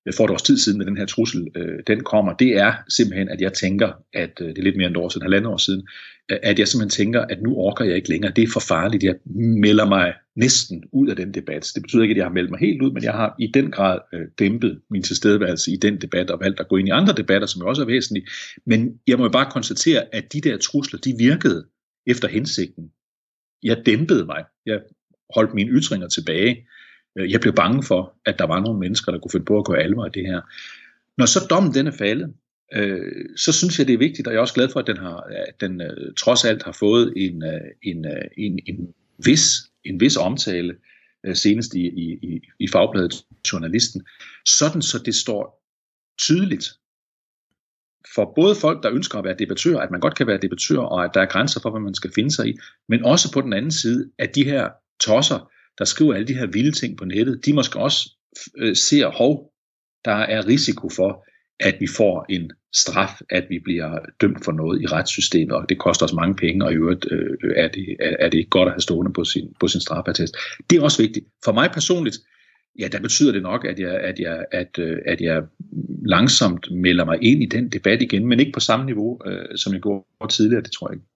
Øh, 0.06 0.14
for 0.16 0.24
et 0.24 0.30
års 0.30 0.42
tid 0.42 0.58
siden 0.58 0.78
med 0.78 0.86
den 0.86 0.96
her 0.96 1.06
trussel, 1.06 1.48
øh, 1.56 1.78
den 1.86 2.00
kommer, 2.00 2.32
det 2.32 2.56
er 2.56 2.74
simpelthen, 2.88 3.28
at 3.28 3.40
jeg 3.40 3.52
tænker, 3.52 3.92
at 4.12 4.30
øh, 4.40 4.48
det 4.48 4.58
er 4.58 4.62
lidt 4.62 4.76
mere 4.76 4.86
end 4.86 4.96
et 4.96 5.02
år 5.02 5.08
siden, 5.08 5.22
halvandet 5.22 5.52
år 5.52 5.56
siden, 5.56 5.88
øh, 6.30 6.38
at 6.42 6.58
jeg 6.58 6.68
simpelthen 6.68 7.04
tænker, 7.04 7.20
at 7.20 7.42
nu 7.42 7.56
orker 7.56 7.84
jeg 7.84 7.96
ikke 7.96 8.08
længere. 8.08 8.32
Det 8.36 8.44
er 8.44 8.52
for 8.52 8.60
farligt. 8.60 9.02
Jeg 9.02 9.14
melder 9.34 9.88
mig 9.88 10.14
næsten 10.36 10.84
ud 10.92 11.08
af 11.08 11.16
den 11.16 11.34
debat. 11.34 11.72
Det 11.74 11.82
betyder 11.82 12.02
ikke, 12.02 12.12
at 12.12 12.16
jeg 12.16 12.24
har 12.24 12.32
meldt 12.32 12.50
mig 12.50 12.60
helt 12.60 12.82
ud, 12.82 12.90
men 12.92 13.02
jeg 13.02 13.12
har 13.12 13.34
i 13.38 13.46
den 13.54 13.70
grad 13.70 13.98
øh, 14.14 14.26
dæmpet 14.38 14.80
min 14.90 15.02
tilstedeværelse 15.02 15.72
i 15.72 15.76
den 15.76 16.00
debat 16.00 16.30
og 16.30 16.40
valgt 16.40 16.60
at 16.60 16.68
gå 16.68 16.76
ind 16.76 16.88
i 16.88 16.90
andre 16.90 17.12
debatter, 17.12 17.46
som 17.46 17.62
også 17.62 17.82
er 17.82 17.86
væsentlige. 17.86 18.26
Men 18.66 19.00
jeg 19.06 19.18
må 19.18 19.24
jo 19.24 19.30
bare 19.30 19.50
konstatere, 19.50 20.14
at 20.14 20.32
de 20.32 20.40
der 20.40 20.56
trusler, 20.56 21.00
de 21.00 21.14
virkede 21.18 21.66
efter 22.06 22.28
hensigten. 22.28 22.90
Jeg 23.62 23.82
dæmpede 23.86 24.26
mig. 24.26 24.44
Jeg 24.66 24.80
holdt 25.34 25.54
mine 25.54 25.70
ytringer 25.70 26.08
tilbage. 26.08 26.66
Øh, 27.18 27.32
jeg 27.32 27.40
blev 27.40 27.54
bange 27.54 27.82
for, 27.82 28.14
at 28.26 28.38
der 28.38 28.46
var 28.46 28.60
nogle 28.60 28.80
mennesker, 28.80 29.12
der 29.12 29.18
kunne 29.18 29.30
finde 29.30 29.46
på 29.46 29.58
at 29.58 29.64
gøre 29.64 29.82
alvor 29.82 30.04
af 30.04 30.12
det 30.12 30.26
her. 30.26 30.40
Når 31.18 31.26
så 31.26 31.46
dommen 31.50 31.74
den 31.74 31.86
er 31.86 31.96
faldet, 31.98 32.34
øh, 32.74 33.24
så 33.36 33.52
synes 33.52 33.78
jeg, 33.78 33.86
det 33.86 33.94
er 33.94 33.98
vigtigt, 33.98 34.26
og 34.26 34.32
jeg 34.32 34.38
er 34.38 34.42
også 34.42 34.54
glad 34.54 34.68
for, 34.68 34.80
at 34.80 34.86
den, 34.86 34.96
har, 34.96 35.16
at 35.48 35.60
den 35.60 35.80
øh, 35.80 36.14
trods 36.16 36.44
alt 36.44 36.62
har 36.62 36.72
fået 36.72 37.12
en, 37.16 37.44
øh, 37.44 37.60
en, 37.82 38.06
øh, 38.06 38.24
en, 38.36 38.58
en, 38.66 38.94
vis, 39.24 39.50
en 39.84 40.00
vis 40.00 40.16
omtale 40.16 40.74
øh, 41.26 41.36
senest 41.36 41.74
i, 41.74 41.86
i, 41.86 42.40
i 42.60 42.68
fagbladet 42.68 43.14
Journalisten, 43.52 44.02
sådan 44.46 44.82
så 44.82 44.98
det 44.98 45.14
står 45.14 45.64
tydeligt 46.18 46.70
for 48.14 48.32
både 48.34 48.54
folk, 48.54 48.82
der 48.82 48.92
ønsker 48.92 49.18
at 49.18 49.24
være 49.24 49.36
debattør, 49.38 49.78
at 49.78 49.90
man 49.90 50.00
godt 50.00 50.16
kan 50.16 50.26
være 50.26 50.38
debattør, 50.42 50.78
og 50.78 51.04
at 51.04 51.10
der 51.14 51.20
er 51.20 51.26
grænser 51.26 51.60
for, 51.60 51.70
hvad 51.70 51.80
man 51.80 51.94
skal 51.94 52.12
finde 52.14 52.34
sig 52.34 52.48
i, 52.48 52.58
men 52.88 53.04
også 53.04 53.32
på 53.32 53.40
den 53.40 53.52
anden 53.52 53.70
side, 53.70 54.10
at 54.18 54.34
de 54.34 54.44
her 54.44 54.68
tosser, 55.00 55.50
der 55.78 55.84
skriver 55.84 56.14
alle 56.14 56.28
de 56.28 56.34
her 56.34 56.46
vilde 56.46 56.72
ting 56.72 56.98
på 56.98 57.04
nettet, 57.04 57.46
de 57.46 57.52
måske 57.52 57.78
også 57.78 58.10
øh, 58.56 58.76
ser, 58.76 59.08
hov, 59.08 59.52
der 60.04 60.12
er 60.14 60.46
risiko 60.46 60.88
for, 60.88 61.26
at 61.60 61.76
vi 61.80 61.86
får 61.96 62.26
en 62.28 62.50
straf, 62.74 63.20
at 63.30 63.46
vi 63.48 63.58
bliver 63.58 63.98
dømt 64.20 64.44
for 64.44 64.52
noget 64.52 64.82
i 64.82 64.86
retssystemet, 64.86 65.52
og 65.52 65.68
det 65.68 65.78
koster 65.78 66.06
os 66.06 66.12
mange 66.12 66.34
penge, 66.34 66.64
og 66.64 66.72
i 66.72 66.74
øvrigt 66.74 67.06
øh, 67.10 67.36
er, 67.56 67.68
det, 67.68 67.96
er, 68.00 68.16
er 68.18 68.28
det 68.28 68.38
ikke 68.38 68.50
godt 68.50 68.68
at 68.68 68.72
have 68.72 68.80
stående 68.80 69.12
på 69.12 69.24
sin, 69.24 69.54
på 69.60 69.68
sin 69.68 69.80
strafattest. 69.80 70.36
Det 70.70 70.78
er 70.78 70.82
også 70.82 71.02
vigtigt. 71.02 71.26
For 71.44 71.52
mig 71.52 71.70
personligt, 71.74 72.18
ja, 72.78 72.88
der 72.88 73.00
betyder 73.00 73.32
det 73.32 73.42
nok, 73.42 73.64
at 73.64 73.78
jeg, 73.78 73.94
at, 74.00 74.18
jeg, 74.18 74.44
at, 74.52 74.78
øh, 74.78 74.98
at 75.06 75.20
jeg 75.20 75.42
langsomt 76.06 76.70
melder 76.72 77.04
mig 77.04 77.18
ind 77.22 77.42
i 77.42 77.46
den 77.46 77.68
debat 77.68 78.02
igen, 78.02 78.26
men 78.26 78.40
ikke 78.40 78.52
på 78.52 78.60
samme 78.60 78.86
niveau, 78.86 79.20
øh, 79.26 79.56
som 79.56 79.72
jeg 79.72 79.80
gjorde 79.82 80.32
tidligere, 80.32 80.62
det 80.62 80.72
tror 80.72 80.88
jeg 80.88 80.94
ikke. 80.94 81.06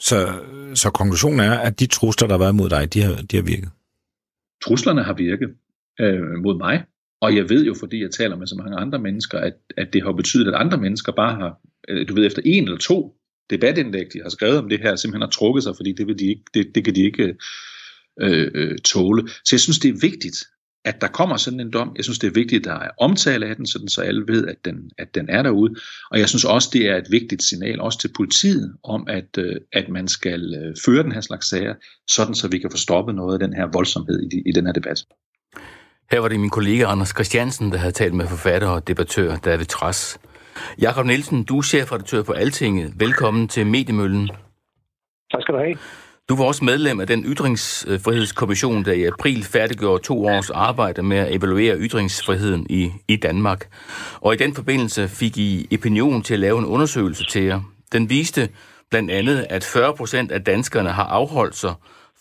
Så, 0.00 0.32
så 0.74 0.90
konklusionen 0.90 1.40
er, 1.40 1.52
at 1.52 1.80
de 1.80 1.86
trusler, 1.86 2.28
der 2.28 2.34
har 2.34 2.38
været 2.44 2.54
mod 2.54 2.68
dig, 2.68 2.94
de 2.94 3.02
har, 3.02 3.14
de 3.30 3.36
har 3.36 3.42
virket? 3.42 3.70
Truslerne 4.64 5.02
har 5.02 5.14
virket 5.14 5.50
øh, 6.00 6.38
mod 6.44 6.58
mig, 6.58 6.84
og 7.20 7.36
jeg 7.36 7.48
ved 7.48 7.64
jo, 7.64 7.74
fordi 7.80 8.02
jeg 8.02 8.10
taler 8.10 8.36
med 8.36 8.46
så 8.46 8.54
mange 8.54 8.76
andre 8.76 8.98
mennesker, 8.98 9.38
at, 9.38 9.54
at 9.76 9.92
det 9.92 10.02
har 10.02 10.12
betydet, 10.12 10.48
at 10.48 10.54
andre 10.54 10.78
mennesker 10.78 11.12
bare 11.12 11.34
har, 11.34 11.58
øh, 11.88 12.08
du 12.08 12.14
ved, 12.14 12.26
efter 12.26 12.42
en 12.44 12.64
eller 12.64 12.78
to 12.78 13.16
debatindlæg, 13.50 14.06
de 14.12 14.22
har 14.22 14.28
skrevet 14.28 14.58
om 14.58 14.68
det 14.68 14.80
her, 14.80 14.96
simpelthen 14.96 15.22
har 15.22 15.30
trukket 15.30 15.62
sig, 15.62 15.76
fordi 15.76 15.92
det, 15.92 16.06
vil 16.06 16.18
de 16.18 16.26
ikke, 16.26 16.42
det, 16.54 16.74
det 16.74 16.84
kan 16.84 16.94
de 16.94 17.04
ikke 17.04 17.36
øh, 18.20 18.50
øh, 18.54 18.78
tåle. 18.78 19.28
Så 19.28 19.50
jeg 19.52 19.60
synes, 19.60 19.78
det 19.78 19.88
er 19.88 20.00
vigtigt, 20.00 20.36
at 20.86 21.00
der 21.00 21.08
kommer 21.08 21.36
sådan 21.36 21.60
en 21.60 21.72
dom. 21.72 21.92
Jeg 21.96 22.04
synes, 22.04 22.18
det 22.18 22.26
er 22.26 22.32
vigtigt, 22.32 22.60
at 22.60 22.64
der 22.64 22.80
er 22.80 22.90
omtale 22.98 23.46
af 23.46 23.56
den, 23.56 23.66
sådan 23.66 23.88
så 23.88 24.00
alle 24.00 24.24
ved, 24.28 24.46
at 24.46 24.56
den, 24.64 24.90
at 24.98 25.14
den 25.14 25.28
er 25.28 25.42
derude. 25.42 25.74
Og 26.10 26.18
jeg 26.18 26.28
synes 26.28 26.44
også, 26.44 26.68
det 26.72 26.88
er 26.88 26.96
et 26.96 27.06
vigtigt 27.10 27.42
signal, 27.42 27.80
også 27.80 27.98
til 27.98 28.10
politiet, 28.16 28.74
om 28.84 29.06
at, 29.08 29.38
øh, 29.38 29.56
at 29.72 29.88
man 29.88 30.08
skal 30.08 30.54
øh, 30.54 30.76
føre 30.84 31.02
den 31.02 31.12
her 31.12 31.20
slags 31.20 31.48
sager, 31.48 31.74
sådan 32.08 32.34
så 32.34 32.48
vi 32.48 32.58
kan 32.58 32.70
få 32.70 32.76
stoppet 32.76 33.14
noget 33.14 33.42
af 33.42 33.48
den 33.48 33.56
her 33.56 33.66
voldsomhed 33.72 34.22
i, 34.32 34.42
i 34.48 34.52
den 34.52 34.66
her 34.66 34.72
debat. 34.72 35.04
Her 36.10 36.20
var 36.20 36.28
det 36.28 36.40
min 36.40 36.50
kollega 36.50 36.84
Anders 36.84 37.08
Christiansen, 37.08 37.72
der 37.72 37.78
havde 37.78 37.92
talt 37.92 38.14
med 38.14 38.26
forfatter 38.26 38.68
og 38.68 38.88
debattør 38.88 39.36
David 39.36 39.64
Tras. 39.64 40.18
Jakob 40.80 41.06
Nielsen, 41.06 41.44
du 41.44 41.58
er 41.58 41.62
chefredaktør 41.62 42.22
på 42.22 42.32
Altinget. 42.32 42.92
Velkommen 43.00 43.48
til 43.48 43.66
Mediemøllen. 43.66 44.28
Tak 45.32 45.42
skal 45.42 45.54
du 45.54 45.58
have. 45.58 45.76
Du 46.28 46.36
var 46.36 46.44
også 46.44 46.64
medlem 46.64 47.00
af 47.00 47.06
den 47.06 47.24
ytringsfrihedskommission, 47.24 48.84
der 48.84 48.92
i 48.92 49.04
april 49.04 49.44
færdiggjorde 49.44 50.02
to 50.04 50.26
års 50.26 50.50
arbejde 50.50 51.02
med 51.02 51.16
at 51.16 51.34
evaluere 51.34 51.76
ytringsfriheden 51.78 52.66
i, 52.70 52.92
i 53.08 53.16
Danmark. 53.16 53.68
Og 54.20 54.34
i 54.34 54.36
den 54.36 54.54
forbindelse 54.54 55.08
fik 55.08 55.38
I 55.38 55.68
opinion 55.74 56.22
til 56.22 56.34
at 56.34 56.40
lave 56.40 56.58
en 56.58 56.64
undersøgelse 56.64 57.24
til 57.30 57.42
jer. 57.42 57.60
Den 57.92 58.10
viste 58.10 58.48
blandt 58.90 59.10
andet, 59.10 59.46
at 59.50 59.64
40 59.64 59.94
procent 59.96 60.32
af 60.32 60.44
danskerne 60.44 60.90
har 60.90 61.04
afholdt 61.04 61.56
sig 61.56 61.74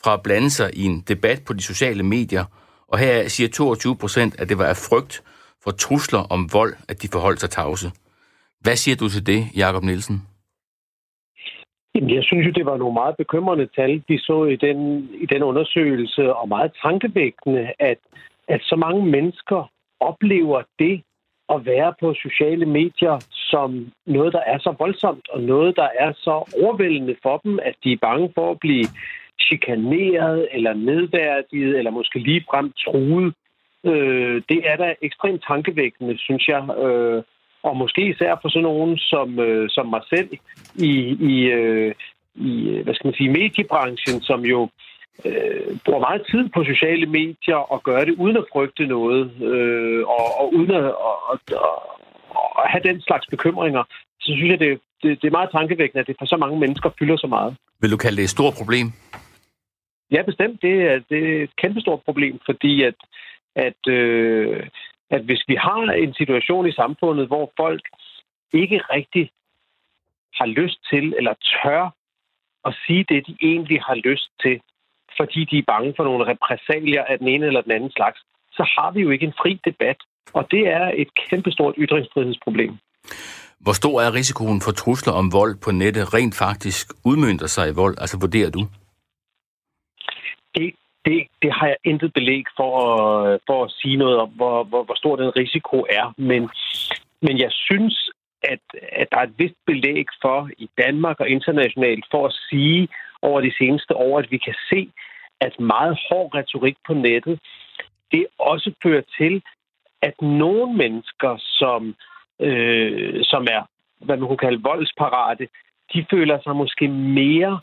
fra 0.04 0.14
at 0.14 0.24
blande 0.24 0.50
sig 0.50 0.70
i 0.74 0.84
en 0.84 1.02
debat 1.02 1.42
på 1.46 1.54
de 1.54 1.64
sociale 1.64 2.04
medier, 2.04 2.46
og 2.88 3.00
her 3.00 3.28
siger 3.28 3.50
22 3.50 3.96
procent, 3.96 4.36
at 4.40 4.50
det 4.50 4.58
var 4.58 4.66
af 4.66 4.78
frygt 4.78 5.24
for 5.64 5.72
trusler 5.72 6.20
om 6.20 6.54
vold, 6.54 6.76
at 6.88 7.02
de 7.02 7.08
forholdt 7.08 7.40
sig 7.40 7.50
tavse. 7.50 7.92
Hvad 8.62 8.76
siger 8.76 8.96
du 8.96 9.10
til 9.10 9.26
det, 9.26 9.48
Jakob 9.56 9.84
Nielsen? 9.84 10.22
Jamen, 11.96 12.16
jeg 12.16 12.24
synes 12.24 12.48
jo, 12.48 12.52
det 12.52 12.66
var 12.66 12.78
nogle 12.78 12.94
meget 12.94 13.16
bekymrende 13.18 13.68
tal, 13.76 14.04
vi 14.08 14.18
så 14.18 14.46
i 14.46 14.56
den, 14.56 15.10
i 15.22 15.26
den 15.26 15.44
undersøgelse, 15.44 16.36
og 16.36 16.48
meget 16.48 16.72
tankevækkende, 16.82 17.72
at, 17.80 17.98
at 18.48 18.62
så 18.64 18.76
mange 18.76 19.06
mennesker 19.06 19.72
oplever 20.00 20.62
det 20.80 21.02
at 21.50 21.66
være 21.66 21.94
på 22.00 22.14
sociale 22.14 22.66
medier 22.66 23.26
som 23.32 23.92
noget, 24.06 24.34
der 24.34 24.40
er 24.40 24.58
så 24.60 24.76
voldsomt, 24.80 25.30
og 25.30 25.42
noget, 25.42 25.76
der 25.76 25.88
er 26.00 26.14
så 26.14 26.36
overvældende 26.64 27.16
for 27.24 27.38
dem, 27.38 27.60
at 27.64 27.76
de 27.84 27.94
er 27.94 27.98
bange 28.02 28.32
for 28.36 28.52
at 28.52 28.60
blive 28.60 28.86
chikaneret, 29.42 30.48
eller 30.52 30.74
nedværdiget, 30.74 31.78
eller 31.78 31.92
måske 31.92 32.20
ligefrem 32.20 32.74
truet. 32.86 33.34
Øh, 33.86 34.42
det 34.50 34.60
er 34.70 34.76
da 34.76 34.96
ekstremt 35.02 35.44
tankevækkende, 35.48 36.18
synes 36.18 36.48
jeg. 36.48 36.78
Øh, 36.78 37.24
og 37.68 37.78
måske 37.78 38.02
især 38.14 38.32
for 38.42 38.50
sådan 38.50 38.64
nogen 38.64 38.98
som, 38.98 39.40
øh, 39.40 39.70
som 39.70 39.86
mig 39.96 40.02
selv 40.14 40.30
i, 40.90 40.92
i, 41.32 41.36
øh, 41.60 41.94
i, 42.36 42.82
hvad 42.84 42.94
skal 42.94 43.08
man 43.08 43.18
sige, 43.18 43.36
mediebranchen, 43.40 44.22
som 44.22 44.40
jo 44.54 44.70
øh, 45.26 45.68
bruger 45.86 46.00
meget 46.08 46.22
tid 46.32 46.44
på 46.56 46.64
sociale 46.64 47.06
medier 47.06 47.62
og 47.74 47.84
gør 47.84 48.00
det 48.06 48.16
uden 48.24 48.38
at 48.38 48.50
frygte 48.54 48.86
noget, 48.88 49.24
øh, 49.52 50.02
og, 50.08 50.28
og 50.40 50.54
uden 50.54 50.72
at 50.72 50.84
og, 50.84 51.16
og, 51.32 51.40
og 52.58 52.64
have 52.72 52.84
den 52.90 53.02
slags 53.02 53.26
bekymringer, 53.28 53.84
så 54.22 54.32
synes 54.36 54.52
jeg, 54.52 54.60
det, 54.60 54.80
det, 55.04 55.22
det 55.22 55.28
er 55.28 55.38
meget 55.40 55.52
tankevækkende, 55.52 56.02
at 56.02 56.08
det 56.08 56.16
for 56.20 56.26
så 56.26 56.38
mange 56.38 56.60
mennesker 56.60 56.90
fylder 57.00 57.18
så 57.18 57.28
meget. 57.28 57.56
Vil 57.82 57.92
du 57.92 57.98
kalde 57.98 58.18
det 58.18 58.24
et 58.24 58.30
stort 58.38 58.54
problem? 58.58 58.88
Ja, 60.12 60.22
bestemt. 60.22 60.62
Det 60.62 60.76
er, 60.92 61.00
det 61.10 61.20
er 61.30 61.44
et 61.44 61.56
kæmpestort 61.62 62.02
problem, 62.06 62.40
fordi 62.46 62.84
at, 62.84 62.96
at 63.56 63.82
øh, 63.88 64.64
at 65.10 65.22
hvis 65.22 65.44
vi 65.48 65.56
har 65.56 65.82
en 65.92 66.14
situation 66.14 66.68
i 66.68 66.72
samfundet, 66.72 67.28
hvor 67.28 67.52
folk 67.58 67.82
ikke 68.54 68.78
rigtig 68.78 69.32
har 70.34 70.46
lyst 70.46 70.80
til 70.90 71.14
eller 71.18 71.34
tør 71.34 71.96
at 72.66 72.76
sige 72.88 73.06
det, 73.10 73.28
de 73.28 73.36
egentlig 73.42 73.82
har 73.82 73.96
lyst 73.96 74.30
til, 74.44 74.62
fordi 75.18 75.46
de 75.46 75.58
er 75.58 75.64
bange 75.68 75.94
for 75.96 76.04
nogle 76.04 76.26
repræsalier 76.32 77.04
af 77.04 77.20
den 77.20 77.28
ene 77.28 77.46
eller 77.46 77.62
den 77.62 77.72
anden 77.72 77.92
slags, 77.92 78.20
så 78.52 78.64
har 78.78 78.92
vi 78.92 79.02
jo 79.02 79.10
ikke 79.10 79.26
en 79.26 79.34
fri 79.42 79.60
debat. 79.66 79.98
Og 80.34 80.52
det 80.52 80.68
er 80.68 80.92
et 80.96 81.08
kæmpestort 81.14 81.76
ytringsfrihedsproblem. 81.78 82.78
Hvor 83.60 83.74
stor 83.74 84.02
er 84.02 84.14
risikoen 84.14 84.62
for 84.62 84.72
trusler 84.72 85.14
om 85.14 85.34
vold 85.34 85.56
på 85.64 85.72
nettet 85.72 86.14
rent 86.14 86.36
faktisk 86.36 86.94
udmyndter 87.06 87.48
sig 87.48 87.70
i 87.70 87.74
vold? 87.74 87.96
Altså 87.98 88.18
vurderer 88.20 88.50
du? 88.50 88.62
Det 90.56 90.74
det, 91.06 91.28
det 91.42 91.52
har 91.54 91.68
jeg 91.68 91.78
intet 91.84 92.14
belæg 92.14 92.46
for, 92.58 92.72
at, 92.86 93.40
for 93.48 93.64
at 93.66 93.72
sige 93.72 93.98
noget 93.98 94.18
om, 94.18 94.30
hvor, 94.30 94.64
hvor, 94.64 94.84
hvor 94.84 94.96
stor 94.96 95.16
den 95.16 95.36
risiko 95.36 95.86
er. 95.90 96.14
Men, 96.18 96.50
men 97.22 97.40
jeg 97.40 97.52
synes, 97.52 98.10
at, 98.44 98.60
at 98.92 99.08
der 99.12 99.18
er 99.18 99.24
et 99.24 99.40
vist 99.40 99.60
belæg 99.66 100.06
for 100.22 100.50
i 100.58 100.70
Danmark 100.78 101.20
og 101.20 101.30
internationalt 101.30 102.06
for 102.12 102.26
at 102.28 102.38
sige 102.50 102.88
over 103.22 103.42
de 103.42 103.54
seneste 103.58 103.96
år, 103.96 104.20
at 104.20 104.32
vi 104.32 104.38
kan 104.38 104.56
se, 104.70 104.90
at 105.42 105.60
meget 105.60 106.00
hård 106.10 106.36
retorik 106.36 106.78
på 106.88 106.94
nettet, 106.94 107.40
det 108.12 108.26
også 108.40 108.72
fører 108.84 109.02
til, 109.18 109.44
at 110.02 110.22
nogle 110.22 110.74
mennesker, 110.74 111.38
som, 111.38 111.96
øh, 112.40 113.24
som 113.24 113.48
er, 113.52 113.64
hvad 114.06 114.18
man 114.18 114.28
kunne 114.28 114.46
kalde 114.48 114.64
voldsparate, 114.64 115.48
de 115.94 116.06
føler 116.12 116.38
sig 116.44 116.56
måske 116.56 116.88
mere 116.88 117.60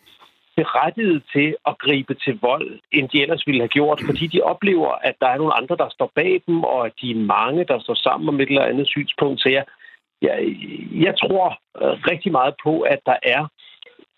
berettiget 0.57 1.23
til 1.33 1.57
at 1.67 1.79
gribe 1.79 2.15
til 2.15 2.39
vold, 2.41 2.81
end 2.93 3.09
de 3.09 3.23
ellers 3.23 3.47
ville 3.47 3.61
have 3.61 3.69
gjort, 3.79 4.01
fordi 4.07 4.27
de 4.27 4.41
oplever, 4.41 4.91
at 5.09 5.15
der 5.21 5.29
er 5.29 5.39
nogle 5.39 5.55
andre, 5.55 5.77
der 5.77 5.89
står 5.91 6.11
bag 6.15 6.43
dem, 6.47 6.65
og 6.65 6.87
at 6.87 6.93
de 7.01 7.11
er 7.11 7.27
mange, 7.39 7.65
der 7.65 7.79
står 7.81 7.95
sammen 7.95 8.29
om 8.29 8.41
et 8.41 8.49
eller 8.49 8.65
andet 8.65 8.87
synspunkt. 8.89 9.41
Så 9.41 9.49
jeg, 9.49 9.65
jeg, 10.23 10.57
jeg 11.07 11.15
tror 11.19 11.47
øh, 11.83 11.93
rigtig 12.11 12.33
meget 12.33 12.55
på, 12.65 12.81
at 12.81 13.01
der 13.07 13.17
er 13.23 13.47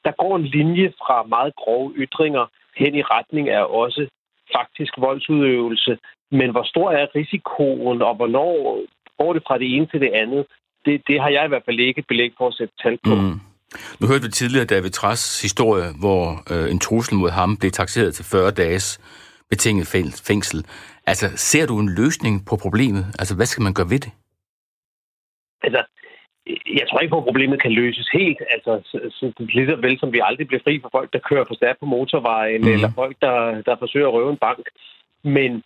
der 0.05 0.13
går 0.13 0.37
en 0.37 0.45
linje 0.45 0.93
fra 0.99 1.23
meget 1.23 1.57
grove 1.57 1.93
ytringer 1.97 2.47
hen 2.77 2.95
i 2.95 3.03
retning 3.03 3.49
af 3.49 3.65
også 3.65 4.09
faktisk 4.57 4.93
voldsudøvelse. 4.99 5.99
Men 6.31 6.51
hvor 6.51 6.63
stor 6.63 6.91
er 6.91 7.07
risikoen, 7.15 8.03
og 8.03 8.15
hvornår 8.15 8.81
går 9.19 9.33
det 9.33 9.43
fra 9.47 9.59
det 9.59 9.77
ene 9.77 9.87
til 9.87 10.01
det 10.01 10.13
andet, 10.13 10.47
det, 10.85 11.03
det 11.09 11.21
har 11.21 11.29
jeg 11.29 11.45
i 11.45 11.49
hvert 11.49 11.65
fald 11.65 11.81
ikke 11.81 12.03
belæg 12.03 12.33
for 12.39 12.49
at 12.49 12.55
sætte 12.55 12.75
tal 12.83 12.99
på. 13.07 13.15
Mm. 13.15 13.41
Nu 14.01 14.07
hørte 14.07 14.25
vi 14.25 14.31
tidligere 14.31 14.67
David 14.67 14.91
Tras 14.91 15.43
historie, 15.43 15.89
hvor 16.01 16.23
øh, 16.53 16.71
en 16.71 16.79
trussel 16.79 17.15
mod 17.17 17.31
ham 17.31 17.57
blev 17.57 17.71
taxeret 17.71 18.15
til 18.15 18.25
40 18.25 18.51
dages 18.51 19.01
betinget 19.51 19.87
fængsel. 20.29 20.65
Altså, 21.07 21.27
ser 21.37 21.67
du 21.67 21.79
en 21.79 21.89
løsning 21.89 22.47
på 22.49 22.57
problemet? 22.57 23.05
Altså, 23.19 23.37
hvad 23.37 23.47
skal 23.47 23.63
man 23.63 23.75
gøre 23.75 23.91
ved 23.91 23.99
det? 23.99 24.13
Altså, 25.63 25.83
jeg 26.79 26.85
tror 26.89 27.01
ikke 27.01 27.13
på, 27.13 27.19
at 27.19 27.25
problemet 27.25 27.63
kan 27.63 27.73
løses 27.73 28.09
helt. 28.13 28.41
Altså, 28.51 28.73
så, 28.91 28.99
så, 29.11 29.33
lige 29.39 29.67
så 29.67 29.77
vel 29.77 29.99
som 29.99 30.13
vi 30.13 30.21
aldrig 30.25 30.47
bliver 30.47 30.65
fri 30.65 30.81
for 30.83 30.89
folk, 30.93 31.13
der 31.13 31.19
kører 31.29 31.45
for 31.49 31.55
stærkt 31.55 31.81
på 31.81 31.87
motorvejen, 31.87 32.63
mm. 32.63 32.73
eller 32.73 32.91
folk, 32.95 33.17
der, 33.21 33.63
der 33.67 33.77
forsøger 33.79 34.09
at 34.09 34.15
røve 34.15 34.31
en 34.31 34.45
bank. 34.49 34.65
Men, 35.23 35.63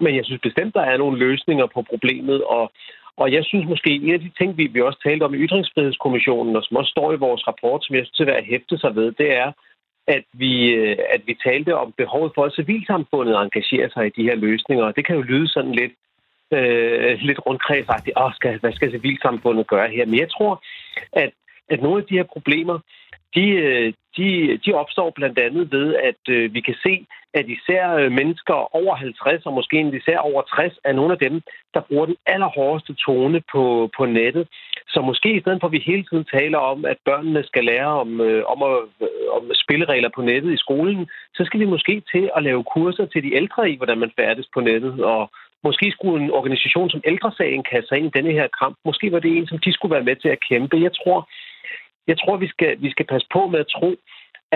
men 0.00 0.16
jeg 0.16 0.24
synes 0.24 0.40
bestemt, 0.42 0.74
der 0.74 0.80
er 0.80 0.96
nogle 0.96 1.18
løsninger 1.18 1.66
på 1.74 1.82
problemet, 1.82 2.44
og, 2.44 2.72
og 3.16 3.32
jeg 3.32 3.44
synes 3.44 3.66
måske, 3.68 3.90
en 3.90 4.14
af 4.14 4.20
de 4.20 4.30
ting, 4.38 4.56
vi, 4.58 4.66
vi 4.66 4.80
også 4.80 5.00
talte 5.06 5.24
om 5.24 5.34
i 5.34 5.38
Ytringsfrihedskommissionen, 5.38 6.56
og 6.56 6.62
som 6.64 6.76
også 6.76 6.90
står 6.90 7.12
i 7.12 7.16
vores 7.16 7.46
rapport, 7.48 7.84
som 7.84 7.96
jeg 7.96 8.04
synes 8.04 8.20
er 8.20 8.24
værd 8.24 8.42
at 8.42 8.52
hæfte 8.52 8.78
sig 8.78 8.96
ved, 8.96 9.12
det 9.12 9.36
er, 9.36 9.52
at 10.06 10.24
vi, 10.32 10.70
øh, 10.70 10.96
at 11.10 11.22
vi 11.26 11.34
talte 11.44 11.76
om 11.76 11.92
behovet 11.92 12.32
for, 12.34 12.44
at 12.44 12.54
civilsamfundet 12.54 13.34
engagerer 13.34 13.88
sig 13.94 14.06
i 14.06 14.14
de 14.16 14.22
her 14.28 14.34
løsninger. 14.34 14.84
Og 14.84 14.96
det 14.96 15.06
kan 15.06 15.16
jo 15.16 15.22
lyde 15.22 15.48
sådan 15.48 15.72
lidt, 15.72 15.92
øh, 16.52 17.18
lidt 17.18 17.46
rundkredsagtigt. 17.46 18.18
Åh, 18.20 18.32
skal, 18.34 18.58
hvad 18.60 18.72
skal 18.72 18.90
civilsamfundet 18.90 19.66
gøre 19.66 19.88
her? 19.90 20.06
Men 20.06 20.18
jeg 20.18 20.30
tror, 20.30 20.62
at, 21.12 21.30
at 21.70 21.82
nogle 21.82 21.98
af 22.02 22.06
de 22.08 22.16
her 22.16 22.22
problemer, 22.22 22.78
de, 23.34 23.48
øh, 23.50 23.92
de, 24.16 24.58
de 24.66 24.72
opstår 24.72 25.10
blandt 25.10 25.38
andet 25.38 25.72
ved, 25.72 25.94
at 25.94 26.22
øh, 26.28 26.54
vi 26.54 26.60
kan 26.60 26.74
se, 26.82 27.06
at 27.34 27.46
især 27.56 27.84
øh, 28.00 28.12
mennesker 28.12 28.76
over 28.80 28.94
50 28.94 29.46
og 29.46 29.52
måske 29.52 29.78
især 30.00 30.18
over 30.18 30.42
60 30.42 30.78
er 30.84 30.92
nogle 30.92 31.12
af 31.12 31.18
dem, 31.18 31.42
der 31.74 31.80
bruger 31.80 32.06
den 32.06 32.16
allerhårdeste 32.26 32.94
tone 32.94 33.42
på, 33.52 33.90
på 33.96 34.04
nettet. 34.06 34.48
Så 34.88 35.00
måske 35.00 35.28
i 35.36 35.40
stedet 35.40 35.58
for, 35.60 35.66
at 35.68 35.72
vi 35.72 35.82
hele 35.86 36.04
tiden 36.04 36.24
taler 36.36 36.58
om, 36.58 36.84
at 36.84 36.98
børnene 37.04 37.42
skal 37.44 37.64
lære 37.64 37.92
om, 38.02 38.20
øh, 38.20 38.44
om, 38.52 38.62
at, 38.62 38.78
øh, 39.06 39.26
om 39.36 39.50
spilleregler 39.54 40.10
på 40.14 40.22
nettet 40.22 40.52
i 40.52 40.62
skolen, 40.64 41.08
så 41.34 41.42
skal 41.44 41.60
vi 41.60 41.74
måske 41.74 42.02
til 42.12 42.30
at 42.36 42.42
lave 42.42 42.64
kurser 42.74 43.06
til 43.06 43.22
de 43.22 43.34
ældre 43.34 43.70
i, 43.70 43.76
hvordan 43.76 43.98
man 43.98 44.12
færdes 44.18 44.46
på 44.54 44.60
nettet, 44.60 45.04
og 45.04 45.30
Måske 45.64 45.90
skulle 45.90 46.24
en 46.24 46.30
organisation 46.30 46.90
som 46.90 47.02
Ældresagen 47.04 47.64
kaste 47.70 47.88
sig 47.88 47.98
ind 47.98 48.06
i 48.06 48.16
denne 48.18 48.32
her 48.32 48.48
kamp. 48.60 48.76
Måske 48.84 49.12
var 49.12 49.18
det 49.18 49.36
en, 49.36 49.46
som 49.46 49.58
de 49.58 49.72
skulle 49.72 49.94
være 49.94 50.08
med 50.08 50.16
til 50.16 50.28
at 50.28 50.44
kæmpe. 50.48 50.76
Jeg 50.86 50.92
tror, 50.98 51.18
jeg 52.06 52.16
tror 52.18 52.36
vi, 52.36 52.48
skal, 52.48 52.82
vi 52.84 52.90
skal 52.90 53.06
passe 53.06 53.28
på 53.32 53.46
med 53.46 53.60
at 53.60 53.72
tro, 53.76 53.90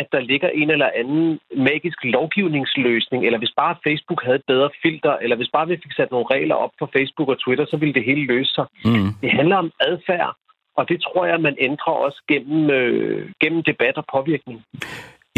at 0.00 0.06
der 0.12 0.20
ligger 0.20 0.48
en 0.48 0.70
eller 0.70 0.90
anden 1.00 1.38
magisk 1.68 1.98
lovgivningsløsning, 2.04 3.20
eller 3.26 3.38
hvis 3.38 3.54
bare 3.56 3.76
Facebook 3.86 4.20
havde 4.24 4.36
et 4.36 4.50
bedre 4.52 4.70
filter, 4.82 5.14
eller 5.22 5.36
hvis 5.36 5.50
bare 5.52 5.68
vi 5.68 5.76
fik 5.82 5.92
sat 5.92 6.10
nogle 6.10 6.26
regler 6.34 6.54
op 6.54 6.74
på 6.78 6.86
Facebook 6.96 7.28
og 7.28 7.38
Twitter, 7.44 7.66
så 7.68 7.76
ville 7.76 7.94
det 7.94 8.04
hele 8.04 8.24
løse 8.32 8.52
sig. 8.54 8.66
Mm. 8.84 9.08
Det 9.22 9.30
handler 9.30 9.56
om 9.56 9.70
adfærd, 9.80 10.36
og 10.76 10.88
det 10.88 10.98
tror 11.02 11.26
jeg, 11.26 11.40
man 11.40 11.56
ændrer 11.58 11.94
også 12.06 12.22
gennem, 12.28 12.70
øh, 12.70 13.30
gennem 13.40 13.62
debat 13.62 13.96
og 13.96 14.04
påvirkning. 14.14 14.64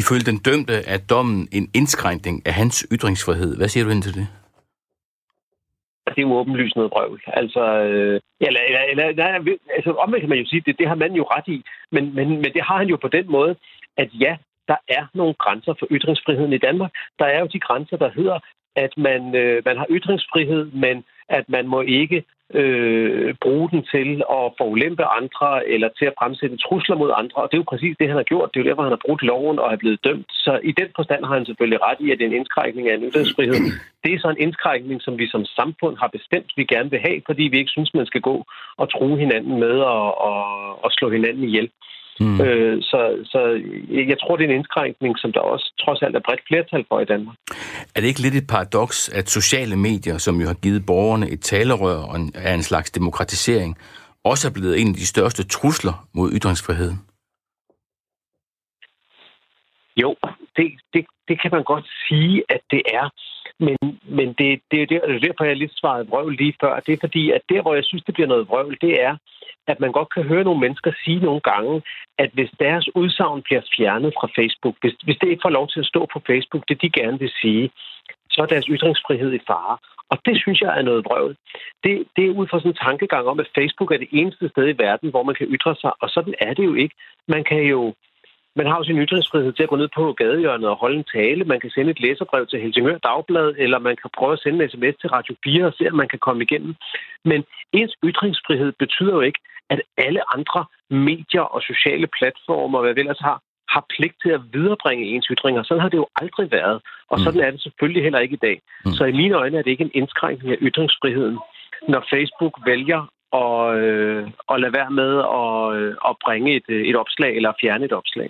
Ifølge 0.01 0.29
den 0.31 0.39
dømte 0.39 0.75
er 0.95 0.99
dommen 1.11 1.49
en 1.53 1.71
indskrænkning 1.75 2.47
af 2.47 2.53
hans 2.53 2.87
ytringsfrihed. 2.93 3.57
Hvad 3.57 3.69
siger 3.69 3.85
du 3.85 3.91
ind 3.91 4.03
til 4.03 4.15
det? 4.15 4.29
det 6.19 6.25
er 6.25 6.29
jo 6.29 6.41
åbenlyst 6.43 6.77
noget 6.77 6.91
brøvl. 6.91 7.21
Altså, 7.27 7.63
øh, 7.89 8.21
eller, 8.41 8.61
eller, 8.69 8.83
eller, 8.91 9.07
nej, 9.13 9.57
altså 9.77 9.91
omvendt 9.93 10.23
kan 10.23 10.29
man 10.29 10.39
jo 10.39 10.47
sige, 10.49 10.63
det, 10.67 10.79
det 10.79 10.89
har 10.89 10.95
man 10.95 11.13
jo 11.13 11.25
ret 11.35 11.49
i, 11.49 11.59
men, 11.95 12.15
men, 12.15 12.29
men 12.43 12.51
det 12.57 12.63
har 12.69 12.77
han 12.77 12.89
jo 12.89 12.97
på 12.97 13.09
den 13.09 13.27
måde, 13.31 13.57
at 13.97 14.09
ja, 14.25 14.37
der 14.69 14.77
er 14.89 15.05
nogle 15.15 15.35
grænser 15.35 15.75
for 15.79 15.87
ytringsfriheden 15.91 16.53
i 16.53 16.59
Danmark. 16.59 16.93
Der 17.19 17.25
er 17.25 17.41
jo 17.41 17.47
de 17.47 17.61
grænser, 17.61 17.97
der 17.97 18.11
hedder, 18.19 18.39
at 18.77 18.93
man, 18.97 19.35
øh, 19.35 19.63
man 19.65 19.77
har 19.77 19.87
ytringsfrihed, 19.91 20.65
men 20.73 21.05
at 21.29 21.45
man 21.49 21.67
må 21.67 21.81
ikke 21.81 22.25
øh, 22.55 23.35
bruge 23.45 23.71
den 23.71 23.83
til 23.95 24.23
at 24.37 24.45
forulempe 24.59 25.05
andre 25.05 25.69
eller 25.69 25.89
til 25.99 26.07
at 26.11 26.15
fremsætte 26.19 26.57
trusler 26.57 26.97
mod 26.97 27.11
andre. 27.21 27.43
Og 27.43 27.49
det 27.49 27.57
er 27.57 27.63
jo 27.65 27.73
præcis 27.73 27.97
det, 28.01 28.09
han 28.09 28.17
har 28.17 28.31
gjort. 28.33 28.51
Det 28.51 28.61
er 28.61 28.65
jo 28.65 28.69
derfor, 28.71 28.83
han 28.83 28.97
har 28.97 29.07
brugt 29.07 29.23
loven 29.23 29.59
og 29.59 29.73
er 29.73 29.77
blevet 29.77 30.05
dømt. 30.05 30.31
Så 30.31 30.61
i 30.71 30.73
den 30.81 30.89
forstand 30.97 31.25
har 31.25 31.35
han 31.35 31.47
selvfølgelig 31.47 31.83
ret 31.83 32.01
i, 32.01 32.11
at 32.11 32.19
det 32.19 32.25
er 32.25 32.31
en 32.31 32.41
indskrækning 32.41 32.89
af 32.89 32.95
en 32.95 33.09
ytringsfrihed. 33.09 33.61
Det 34.05 34.15
er 34.15 34.19
så 34.19 34.29
en 34.31 34.45
indskrækning, 34.47 35.03
som 35.03 35.19
vi 35.19 35.27
som 35.29 35.45
samfund 35.45 35.97
har 36.03 36.09
bestemt, 36.17 36.51
vi 36.57 36.65
gerne 36.65 36.91
vil 36.91 37.01
have, 37.07 37.21
fordi 37.27 37.43
vi 37.43 37.59
ikke 37.59 37.71
synes, 37.77 37.95
man 37.95 38.07
skal 38.07 38.21
gå 38.21 38.45
og 38.77 38.91
true 38.93 39.19
hinanden 39.19 39.61
med 39.61 39.77
og, 39.81 40.21
og, 40.29 40.45
og 40.85 40.91
slå 40.93 41.11
hinanden 41.11 41.45
ihjel. 41.45 41.71
Mm. 42.21 42.41
Øh, 42.41 42.83
så, 42.83 43.01
så 43.25 43.41
jeg 44.11 44.19
tror, 44.21 44.37
det 44.37 44.45
er 44.45 44.49
en 44.49 44.57
indskrænkning, 44.57 45.19
som 45.19 45.33
der 45.33 45.41
også 45.41 45.75
trods 45.81 46.03
alt 46.03 46.17
er 46.17 46.21
bredt 46.21 46.41
flertal 46.49 46.85
for 46.89 47.01
i 47.01 47.05
Danmark. 47.05 47.37
Er 47.95 48.01
det 48.01 48.09
ikke 48.09 48.23
lidt 48.23 48.35
et 48.35 48.47
paradoks, 48.47 49.09
at 49.09 49.29
sociale 49.29 49.77
medier, 49.77 50.19
som 50.19 50.41
jo 50.41 50.47
har 50.47 50.55
givet 50.55 50.87
borgerne 50.87 51.31
et 51.31 51.41
talerør 51.41 51.99
og 52.11 52.17
en, 52.17 52.33
er 52.35 52.55
en 52.55 52.63
slags 52.63 52.91
demokratisering, 52.91 53.79
også 54.25 54.49
er 54.49 54.53
blevet 54.53 54.81
en 54.81 54.89
af 54.89 54.95
de 54.95 55.07
største 55.07 55.43
trusler 55.47 56.09
mod 56.15 56.33
ytringsfriheden? 56.33 56.99
Jo, 60.03 60.17
det, 60.57 60.67
det, 60.93 61.07
det 61.29 61.43
kan 61.43 61.51
man 61.53 61.65
godt 61.65 61.87
sige, 62.09 62.43
at 62.49 62.61
det 62.71 62.83
er. 63.01 63.11
Men, 63.61 63.77
men 64.19 64.29
det, 64.39 64.61
det, 64.71 64.79
det, 64.91 65.01
det 65.09 65.15
er 65.15 65.27
derfor, 65.27 65.45
jeg 65.45 65.57
lidt 65.57 65.79
svaret 65.81 66.11
vrøvl 66.11 66.37
lige 66.37 66.55
før. 66.61 66.81
Det 66.81 66.93
er 66.93 66.99
fordi, 67.01 67.31
at 67.31 67.43
der, 67.49 67.63
hvor 67.63 67.75
jeg 67.75 67.85
synes, 67.85 68.05
det 68.05 68.15
bliver 68.15 68.29
noget 68.29 68.49
vrøvl, 68.49 68.77
det 68.81 69.03
er, 69.03 69.17
at 69.73 69.81
man 69.81 69.93
godt 69.93 70.11
kan 70.15 70.23
høre 70.23 70.45
nogle 70.45 70.61
mennesker 70.61 70.93
sige 71.05 71.21
nogle 71.29 71.41
gange, 71.41 71.83
at 72.19 72.31
hvis 72.33 72.51
deres 72.61 72.87
udsagn 72.95 73.43
bliver 73.43 73.63
fjernet 73.77 74.13
fra 74.19 74.29
Facebook, 74.39 74.77
hvis, 74.81 74.95
hvis 75.05 75.19
det 75.21 75.29
ikke 75.29 75.47
får 75.47 75.57
lov 75.59 75.69
til 75.69 75.81
at 75.81 75.91
stå 75.93 76.01
på 76.13 76.19
Facebook, 76.27 76.63
det 76.69 76.83
de 76.83 76.91
gerne 76.91 77.19
vil 77.19 77.33
sige, 77.43 77.71
så 78.31 78.43
er 78.43 78.47
deres 78.47 78.71
ytringsfrihed 78.75 79.33
i 79.33 79.47
fare. 79.47 79.77
Og 80.11 80.19
det 80.27 80.37
synes 80.43 80.61
jeg 80.61 80.79
er 80.79 80.83
noget 80.83 81.05
vrøvl. 81.05 81.37
Det, 81.85 82.05
det 82.17 82.25
er 82.25 82.37
ud 82.41 82.47
fra 82.47 82.59
sådan 82.59 82.71
en 82.71 82.85
tankegang 82.87 83.27
om, 83.27 83.41
at 83.41 83.53
Facebook 83.59 83.91
er 83.93 83.99
det 83.99 84.09
eneste 84.13 84.49
sted 84.49 84.69
i 84.69 84.79
verden, 84.79 85.11
hvor 85.11 85.23
man 85.23 85.35
kan 85.35 85.47
ytre 85.47 85.75
sig, 85.83 85.93
og 86.03 86.09
sådan 86.11 86.35
er 86.41 86.55
det 86.55 86.65
jo 86.65 86.75
ikke. 86.75 86.95
Man 87.29 87.45
kan 87.45 87.63
jo 87.63 87.95
man 88.59 88.67
har 88.67 88.77
jo 88.79 88.85
sin 88.85 89.03
ytringsfrihed 89.05 89.53
til 89.53 89.63
at 89.63 89.69
gå 89.69 89.77
ned 89.77 89.89
på 89.95 90.13
gadehjørnet 90.13 90.69
og 90.69 90.77
holde 90.77 90.99
en 90.99 91.11
tale. 91.17 91.45
Man 91.45 91.61
kan 91.61 91.71
sende 91.71 91.91
et 91.91 92.01
læserbrev 92.01 92.47
til 92.47 92.61
Helsingør 92.61 92.99
Dagblad, 92.99 93.55
eller 93.59 93.79
man 93.79 93.97
kan 94.03 94.11
prøve 94.19 94.33
at 94.33 94.43
sende 94.43 94.65
en 94.65 94.71
sms 94.71 94.95
til 95.01 95.11
Radio 95.17 95.35
4 95.45 95.65
og 95.65 95.75
se, 95.79 95.85
om 95.91 95.97
man 95.97 96.09
kan 96.09 96.19
komme 96.19 96.43
igennem. 96.43 96.75
Men 97.25 97.45
ens 97.73 97.95
ytringsfrihed 98.05 98.73
betyder 98.79 99.15
jo 99.15 99.21
ikke, 99.21 99.41
at 99.71 99.81
alle 100.07 100.23
andre 100.37 100.65
medier 100.91 101.47
og 101.55 101.61
sociale 101.63 102.09
platformer, 102.19 102.81
hvad 102.81 102.95
vi 102.95 103.01
ellers 103.01 103.23
har, 103.29 103.39
har 103.75 103.85
pligt 103.95 104.17
til 104.23 104.31
at 104.39 104.41
viderebringe 104.53 105.05
ens 105.05 105.27
ytringer. 105.35 105.63
Sådan 105.63 105.81
har 105.81 105.89
det 105.89 105.97
jo 106.05 106.09
aldrig 106.23 106.51
været, 106.53 106.79
og 107.11 107.17
mm. 107.19 107.25
sådan 107.25 107.41
er 107.41 107.51
det 107.51 107.63
selvfølgelig 107.63 108.03
heller 108.03 108.19
ikke 108.19 108.39
i 108.41 108.45
dag. 108.49 108.57
Mm. 108.85 108.93
Så 108.93 109.05
i 109.05 109.13
mine 109.13 109.35
øjne 109.35 109.59
er 109.59 109.63
det 109.63 109.71
ikke 109.71 109.85
en 109.85 109.97
indskrænkning 110.01 110.53
af 110.53 110.59
ytringsfriheden, 110.69 111.39
når 111.89 112.03
Facebook 112.13 112.55
vælger 112.67 113.01
at, 113.43 113.79
øh, 113.85 114.31
at 114.53 114.61
lade 114.61 114.73
være 114.73 114.91
med 115.01 115.13
at, 115.41 115.59
øh, 115.79 115.97
at 116.09 116.17
bringe 116.25 116.57
et, 116.57 116.69
et 116.91 116.97
opslag 116.97 117.37
eller 117.37 117.53
fjerne 117.61 117.85
et 117.85 117.93
opslag. 117.93 118.29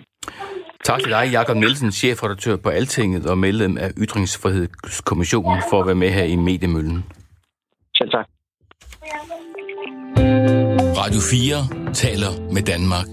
Tak 0.83 0.99
til 0.99 1.11
dig, 1.11 1.31
Jakob 1.31 1.57
Nielsen, 1.57 1.91
chefredaktør 1.91 2.55
på 2.63 2.69
Altinget 2.69 3.29
og 3.31 3.37
medlem 3.37 3.77
af 3.77 3.89
Ytringsfrihedskommissionen, 3.97 5.61
for 5.69 5.79
at 5.81 5.87
være 5.87 5.95
med 5.95 6.09
her 6.09 6.23
i 6.23 6.35
Mediemøllen. 6.35 7.05
Selv 7.95 8.11
tak. 8.11 8.27
Radio 10.97 11.19
4 11.19 11.93
taler 11.93 12.51
med 12.53 12.61
Danmark. 12.61 13.05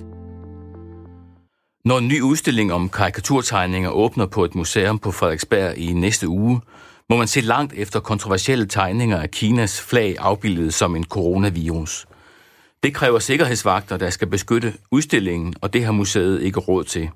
Når 1.84 1.98
en 1.98 2.08
ny 2.08 2.20
udstilling 2.20 2.72
om 2.72 2.88
karikaturtegninger 2.88 3.90
åbner 3.90 4.26
på 4.26 4.44
et 4.44 4.54
museum 4.54 4.98
på 4.98 5.12
Frederiksberg 5.12 5.78
i 5.78 5.92
næste 5.92 6.28
uge, 6.28 6.60
må 7.10 7.16
man 7.16 7.28
se 7.28 7.40
langt 7.40 7.72
efter 7.72 8.00
kontroversielle 8.00 8.66
tegninger 8.66 9.20
af 9.20 9.30
Kinas 9.30 9.80
flag 9.80 10.16
afbildet 10.18 10.74
som 10.74 10.96
en 10.96 11.04
coronavirus. 11.04 12.06
Det 12.82 12.94
kræver 12.94 13.18
sikkerhedsvagter, 13.18 13.96
der 13.96 14.10
skal 14.10 14.28
beskytte 14.28 14.74
udstillingen, 14.90 15.54
og 15.60 15.72
det 15.72 15.84
har 15.84 15.92
museet 15.92 16.42
ikke 16.42 16.60
råd 16.60 16.84
til. 16.84 17.10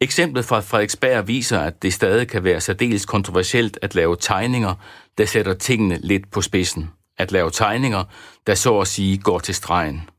Eksemplet 0.00 0.44
fra 0.44 0.60
Frederiksberg 0.60 1.28
viser, 1.28 1.60
at 1.60 1.82
det 1.82 1.94
stadig 1.94 2.28
kan 2.28 2.44
være 2.44 2.60
særdeles 2.60 3.06
kontroversielt 3.06 3.78
at 3.82 3.94
lave 3.94 4.16
tegninger, 4.20 4.74
der 5.18 5.24
sætter 5.24 5.54
tingene 5.54 5.98
lidt 6.02 6.30
på 6.30 6.40
spidsen. 6.40 6.90
At 7.18 7.32
lave 7.32 7.50
tegninger, 7.50 8.04
der 8.46 8.54
så 8.54 8.80
at 8.80 8.88
sige 8.88 9.18
går 9.18 9.38
til 9.38 9.54
stregen. 9.54 10.10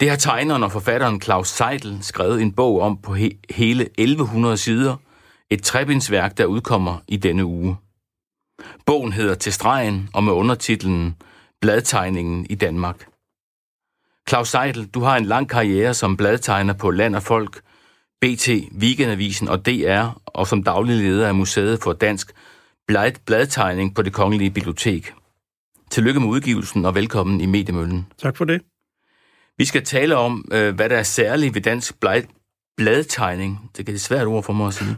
Det 0.00 0.10
har 0.10 0.16
tegneren 0.16 0.62
og 0.62 0.72
forfatteren 0.72 1.20
Claus 1.20 1.48
Seidel 1.48 1.98
skrevet 2.02 2.42
en 2.42 2.52
bog 2.52 2.80
om 2.80 3.02
på 3.02 3.14
he- 3.14 3.40
hele 3.50 3.88
1100 3.98 4.56
sider, 4.56 4.96
et 5.50 5.62
trebindsværk, 5.62 6.38
der 6.38 6.44
udkommer 6.44 6.98
i 7.08 7.16
denne 7.16 7.44
uge. 7.44 7.76
Bogen 8.86 9.12
hedder 9.12 9.34
Til 9.34 9.52
stregen 9.52 10.08
og 10.14 10.24
med 10.24 10.32
undertitlen 10.32 11.16
Bladtegningen 11.60 12.46
i 12.50 12.54
Danmark. 12.54 13.06
Claus 14.28 14.48
Seidel, 14.48 14.86
du 14.86 15.00
har 15.00 15.16
en 15.16 15.24
lang 15.24 15.48
karriere 15.48 15.94
som 15.94 16.16
bladtegner 16.16 16.74
på 16.74 16.90
Land 16.90 17.16
og 17.16 17.22
Folk, 17.22 17.60
BT, 18.20 18.48
Weekendavisen 18.78 19.48
og 19.48 19.66
DR, 19.66 20.06
og 20.26 20.46
som 20.46 20.62
daglig 20.62 20.96
leder 20.96 21.28
af 21.28 21.34
Museet 21.34 21.82
for 21.82 21.92
Dansk 21.92 22.32
Bladtegning 23.26 23.94
på 23.94 24.02
det 24.02 24.12
Kongelige 24.12 24.50
Bibliotek. 24.50 25.12
Tillykke 25.90 26.20
med 26.20 26.28
udgivelsen 26.28 26.84
og 26.84 26.94
velkommen 26.94 27.40
i 27.40 27.46
Mediemøllen. 27.46 28.06
Tak 28.18 28.36
for 28.36 28.44
det. 28.44 28.62
Vi 29.58 29.64
skal 29.64 29.84
tale 29.84 30.16
om, 30.16 30.48
øh, 30.52 30.74
hvad 30.74 30.88
der 30.88 30.96
er 30.96 31.02
særligt 31.02 31.54
ved 31.54 31.62
dansk 31.62 32.00
blad, 32.00 32.22
bladtegning. 32.76 33.70
Det 33.76 33.88
er 33.88 33.92
et 33.92 34.00
svært 34.00 34.26
ord 34.26 34.42
for 34.42 34.52
mig 34.52 34.66
at 34.66 34.74
sige 34.74 34.96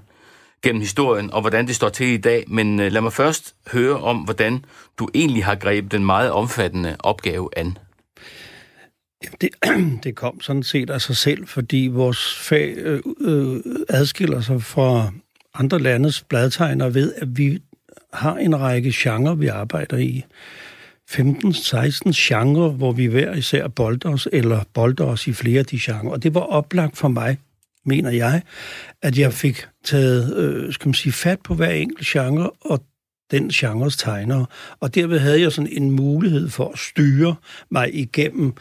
gennem 0.62 0.80
historien, 0.80 1.30
og 1.30 1.40
hvordan 1.40 1.66
det 1.66 1.76
står 1.76 1.88
til 1.88 2.06
i 2.06 2.16
dag. 2.16 2.44
Men 2.48 2.80
øh, 2.80 2.92
lad 2.92 3.00
mig 3.00 3.12
først 3.12 3.54
høre 3.72 3.96
om, 3.96 4.18
hvordan 4.18 4.64
du 4.98 5.08
egentlig 5.14 5.44
har 5.44 5.54
grebet 5.54 5.92
den 5.92 6.04
meget 6.04 6.30
omfattende 6.30 6.96
opgave 6.98 7.48
an. 7.56 7.78
Det, 9.40 9.48
det 10.04 10.14
kom 10.14 10.40
sådan 10.40 10.62
set 10.62 10.90
af 10.90 11.00
sig 11.00 11.16
selv, 11.16 11.46
fordi 11.46 11.88
vores 11.92 12.34
fag 12.34 12.74
øh, 12.76 13.02
øh, 13.20 13.60
adskiller 13.88 14.40
sig 14.40 14.62
fra 14.62 15.10
andre 15.54 15.78
landes 15.78 16.22
bladtegnere 16.22 16.94
ved, 16.94 17.14
at 17.16 17.38
vi 17.38 17.62
har 18.12 18.36
en 18.36 18.60
række 18.60 18.92
genrer, 18.94 19.34
vi 19.34 19.46
arbejder 19.46 19.96
i. 19.96 20.24
15-16 21.10 22.12
genre, 22.14 22.70
hvor 22.70 22.92
vi 22.92 23.06
hver 23.06 23.34
især 23.34 23.68
bolder 23.68 24.12
os, 24.12 24.28
eller 24.32 24.60
bolder 24.74 25.04
os 25.04 25.26
i 25.26 25.32
flere 25.32 25.58
af 25.58 25.66
de 25.66 25.78
genre. 25.82 26.12
Og 26.12 26.22
det 26.22 26.34
var 26.34 26.40
oplagt 26.40 26.96
for 26.96 27.08
mig 27.08 27.38
mener 27.84 28.10
jeg, 28.10 28.42
at 29.02 29.18
jeg 29.18 29.32
fik 29.32 29.66
taget 29.84 30.36
øh, 30.36 30.72
skal 30.72 30.88
man 30.88 30.94
sige, 30.94 31.12
fat 31.12 31.40
på 31.40 31.54
hver 31.54 31.70
enkelt 31.70 32.06
genre 32.06 32.50
og 32.60 32.82
den 33.30 33.48
genres 33.48 33.96
tegnere. 33.96 34.46
Og 34.80 34.94
derved 34.94 35.18
havde 35.18 35.40
jeg 35.40 35.52
sådan 35.52 35.72
en 35.72 35.90
mulighed 35.90 36.48
for 36.48 36.70
at 36.72 36.78
styre 36.78 37.34
mig 37.70 37.94
igennem 37.94 38.54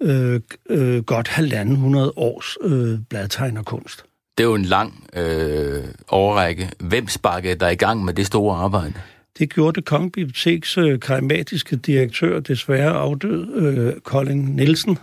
øh, 0.00 0.40
øh, 0.70 1.02
godt 1.02 1.28
halvanden 1.28 1.76
hundrede 1.76 2.12
års 2.16 2.56
øh, 2.62 2.98
bladtegnerkunst. 3.10 4.04
Det 4.38 4.44
er 4.44 4.48
jo 4.48 4.54
en 4.54 4.64
lang 4.64 5.06
øh, 5.12 5.84
overrække. 6.08 6.70
Hvem 6.80 7.08
sparkede 7.08 7.54
der 7.54 7.68
i 7.68 7.74
gang 7.74 8.04
med 8.04 8.14
det 8.14 8.26
store 8.26 8.56
arbejde? 8.56 8.92
Det 9.38 9.54
gjorde 9.54 9.74
det 9.74 9.84
Kongelige 9.84 10.12
Biblioteks 10.12 10.78
øh, 10.78 11.00
karismatiske 11.00 11.76
direktør, 11.76 12.40
desværre 12.40 12.90
afdød, 12.90 13.56
øh, 13.56 14.00
Colin 14.00 14.38
Nielsen, 14.38 14.98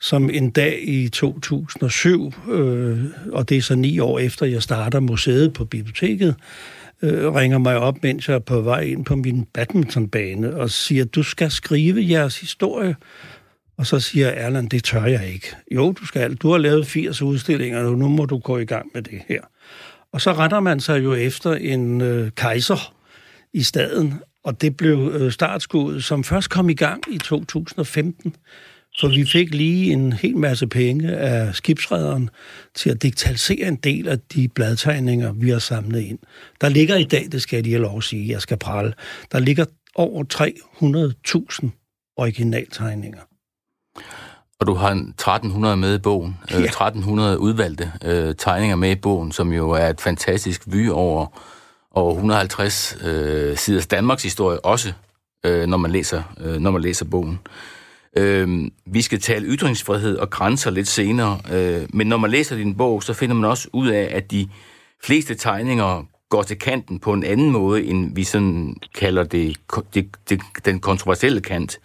som 0.00 0.30
en 0.30 0.50
dag 0.50 0.88
i 0.88 1.08
2007, 1.08 2.32
øh, 2.50 3.04
og 3.32 3.48
det 3.48 3.56
er 3.56 3.62
så 3.62 3.74
ni 3.74 3.98
år 3.98 4.18
efter, 4.18 4.46
jeg 4.46 4.62
starter 4.62 5.00
museet 5.00 5.52
på 5.52 5.64
biblioteket, 5.64 6.34
øh, 7.02 7.34
ringer 7.34 7.58
mig 7.58 7.76
op, 7.76 8.02
mens 8.02 8.28
jeg 8.28 8.34
er 8.34 8.38
på 8.38 8.60
vej 8.60 8.80
ind 8.80 9.04
på 9.04 9.16
min 9.16 9.44
badmintonbane, 9.54 10.56
og 10.56 10.70
siger, 10.70 11.04
du 11.04 11.22
skal 11.22 11.50
skrive 11.50 12.10
jeres 12.10 12.40
historie. 12.40 12.96
Og 13.78 13.86
så 13.86 14.00
siger 14.00 14.28
Erland, 14.28 14.70
det 14.70 14.84
tør 14.84 15.04
jeg 15.04 15.30
ikke. 15.34 15.46
Jo, 15.70 15.92
du 15.92 16.06
skal. 16.06 16.34
Du 16.34 16.50
har 16.50 16.58
lavet 16.58 16.86
80 16.86 17.22
udstillinger, 17.22 17.84
og 17.84 17.98
nu 17.98 18.08
må 18.08 18.24
du 18.24 18.38
gå 18.38 18.58
i 18.58 18.64
gang 18.64 18.86
med 18.94 19.02
det 19.02 19.20
her. 19.28 19.40
Og 20.12 20.20
så 20.20 20.32
retter 20.32 20.60
man 20.60 20.80
sig 20.80 21.04
jo 21.04 21.14
efter 21.14 21.54
en 21.54 22.00
øh, 22.00 22.30
kejser 22.36 22.95
i 23.56 23.62
staden, 23.62 24.14
og 24.44 24.60
det 24.60 24.76
blev 24.76 25.12
øh, 25.14 25.32
startskuddet, 25.32 26.04
som 26.04 26.24
først 26.24 26.50
kom 26.50 26.70
i 26.70 26.74
gang 26.74 27.02
i 27.12 27.18
2015. 27.18 28.36
Så 28.92 29.08
vi 29.08 29.24
fik 29.24 29.54
lige 29.54 29.92
en 29.92 30.12
hel 30.12 30.36
masse 30.36 30.66
penge 30.66 31.16
af 31.16 31.54
skibsrederen 31.54 32.30
til 32.74 32.90
at 32.90 33.02
digitalisere 33.02 33.68
en 33.68 33.76
del 33.76 34.08
af 34.08 34.20
de 34.20 34.48
bladtegninger, 34.48 35.32
vi 35.32 35.50
har 35.50 35.58
samlet 35.58 36.00
ind. 36.00 36.18
Der 36.60 36.68
ligger 36.68 36.96
i 36.96 37.04
dag, 37.04 37.28
det 37.32 37.42
skal 37.42 37.56
jeg 37.56 37.62
lige 37.62 37.74
have 37.74 37.82
lov 37.82 37.96
at 37.96 38.04
sige, 38.04 38.32
jeg 38.32 38.40
skal 38.40 38.56
prale, 38.56 38.94
der 39.32 39.38
ligger 39.38 39.64
over 39.94 40.24
300.000 41.62 42.12
originaltegninger. 42.16 43.20
Og 44.60 44.66
du 44.66 44.74
har 44.74 44.90
1300 44.90 45.76
med 45.76 45.94
i 45.94 45.98
bogen, 45.98 46.38
ja. 46.50 46.58
1300 46.58 47.38
udvalgte 47.38 47.92
øh, 48.04 48.34
tegninger 48.38 48.76
med 48.76 48.90
i 48.90 48.94
bogen, 48.94 49.32
som 49.32 49.52
jo 49.52 49.70
er 49.70 49.88
et 49.88 50.00
fantastisk 50.00 50.62
vy 50.66 50.88
over, 50.88 51.26
og 51.96 52.10
150 52.10 52.96
øh, 53.04 53.56
siders 53.56 53.86
Danmarks 53.86 54.22
historie 54.22 54.60
også, 54.60 54.92
øh, 55.46 55.66
når, 55.66 55.76
man 55.76 55.90
læser, 55.90 56.22
øh, 56.40 56.56
når 56.56 56.70
man 56.70 56.82
læser 56.82 57.04
bogen. 57.04 57.38
Øh, 58.16 58.70
vi 58.86 59.02
skal 59.02 59.20
tale 59.20 59.46
ytringsfrihed 59.46 60.16
og 60.16 60.30
grænser 60.30 60.70
lidt 60.70 60.88
senere, 60.88 61.40
øh, 61.52 61.88
men 61.92 62.06
når 62.06 62.16
man 62.16 62.30
læser 62.30 62.56
din 62.56 62.76
bog, 62.76 63.02
så 63.02 63.12
finder 63.12 63.34
man 63.34 63.50
også 63.50 63.68
ud 63.72 63.88
af, 63.88 64.08
at 64.12 64.30
de 64.30 64.48
fleste 65.04 65.34
tegninger 65.34 66.04
går 66.28 66.42
til 66.42 66.58
kanten 66.58 66.98
på 66.98 67.12
en 67.12 67.24
anden 67.24 67.50
måde, 67.50 67.84
end 67.84 68.14
vi 68.14 68.24
sådan 68.24 68.76
kalder 68.94 69.24
det, 69.24 69.56
det, 69.94 70.10
det 70.28 70.40
den 70.64 70.80
kontroversielle 70.80 71.40
kant. 71.40 71.78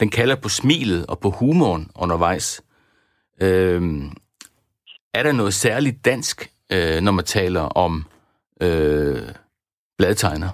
Den 0.00 0.08
kalder 0.08 0.34
på 0.34 0.48
smilet 0.48 1.06
og 1.06 1.18
på 1.18 1.30
humoren 1.30 1.90
undervejs. 1.94 2.62
Øh, 3.42 4.02
er 5.14 5.22
der 5.22 5.32
noget 5.32 5.54
særligt 5.54 6.04
dansk, 6.04 6.50
øh, 6.72 7.00
når 7.00 7.12
man 7.12 7.24
taler 7.24 7.60
om 7.60 8.04
øh, 8.60 9.22
bladtegner? 10.00 10.48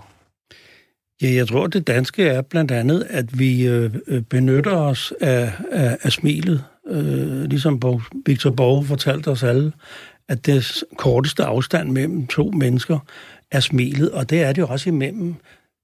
Ja, 1.22 1.32
jeg 1.32 1.48
tror, 1.48 1.66
det 1.66 1.86
danske 1.86 2.28
er 2.28 2.42
blandt 2.42 2.70
andet, 2.70 3.06
at 3.10 3.38
vi 3.38 3.66
øh, 3.66 3.94
øh 4.06 4.22
benytter 4.22 4.76
os 4.76 5.12
af, 5.20 5.52
af, 5.72 5.98
af 6.02 6.12
smilet. 6.12 6.64
Øh, 6.88 7.42
ligesom 7.44 7.82
Victor 8.26 8.50
Borg 8.50 8.86
fortalte 8.86 9.28
os 9.28 9.42
alle, 9.42 9.72
at 10.28 10.46
det 10.46 10.84
korteste 10.96 11.44
afstand 11.44 11.90
mellem 11.90 12.26
to 12.26 12.50
mennesker 12.50 12.98
er 13.50 13.60
smilet, 13.60 14.10
og 14.10 14.30
det 14.30 14.42
er 14.42 14.52
det 14.52 14.62
jo 14.62 14.66
også 14.66 14.88
imellem 14.88 15.34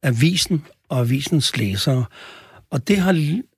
avisen 0.03 0.64
og 0.88 0.98
avisens 0.98 1.57
læsere. 1.57 2.05
Og 2.70 2.88
det 2.88 2.96
har 2.96 3.12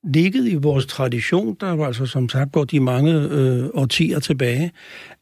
ligget 0.05 0.49
i 0.49 0.55
vores 0.55 0.87
tradition, 0.87 1.57
der 1.61 1.73
var 1.73 1.87
altså 1.87 2.07
som 2.07 2.29
sagt 2.29 2.53
går 2.53 2.65
de 2.65 2.81
mange 2.81 3.13
øh, 3.13 3.69
årtier 3.75 4.19
tilbage, 4.19 4.73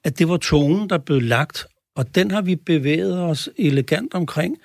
at 0.04 0.18
det 0.18 0.28
var 0.28 0.36
tonen, 0.36 0.90
der 0.90 0.98
blev 0.98 1.20
lagt, 1.20 1.66
og 1.96 2.14
den 2.14 2.30
har 2.30 2.42
vi 2.42 2.56
bevæget 2.56 3.18
os 3.18 3.48
elegant 3.58 4.14
omkring 4.14 4.56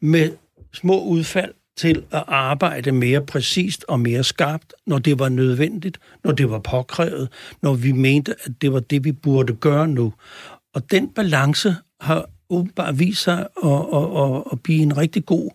med 0.00 0.30
små 0.72 1.04
udfald 1.04 1.54
til 1.76 2.04
at 2.10 2.24
arbejde 2.26 2.92
mere 2.92 3.26
præcist 3.26 3.84
og 3.88 4.00
mere 4.00 4.24
skarpt, 4.24 4.74
når 4.86 4.98
det 4.98 5.18
var 5.18 5.28
nødvendigt, 5.28 5.98
når 6.24 6.32
det 6.32 6.50
var 6.50 6.58
påkrævet, 6.58 7.28
når 7.62 7.74
vi 7.74 7.92
mente, 7.92 8.34
at 8.44 8.52
det 8.62 8.72
var 8.72 8.80
det, 8.80 9.04
vi 9.04 9.12
burde 9.12 9.54
gøre 9.54 9.88
nu. 9.88 10.12
Og 10.74 10.90
den 10.90 11.08
balance 11.08 11.76
har 12.00 12.28
åbenbart 12.50 12.98
vist 12.98 13.22
sig 13.22 13.38
at, 13.64 13.70
at, 13.70 14.36
at, 14.36 14.42
at 14.52 14.62
blive 14.62 14.82
en 14.82 14.96
rigtig 14.96 15.26
god 15.26 15.50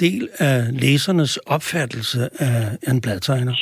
del 0.00 0.28
af 0.38 0.80
læsernes 0.80 1.36
opfattelse 1.36 2.42
af 2.42 2.78
en 2.88 3.00
bladtegner. 3.00 3.54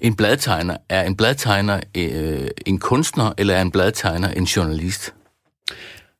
En 0.00 0.16
bladtegner, 0.16 0.76
er 0.88 1.02
en 1.02 1.16
bladtegner 1.16 1.80
øh, 1.96 2.48
en 2.66 2.78
kunstner, 2.78 3.32
eller 3.38 3.54
er 3.54 3.62
en 3.62 3.70
bladtegner 3.70 4.28
en 4.28 4.44
journalist? 4.44 5.14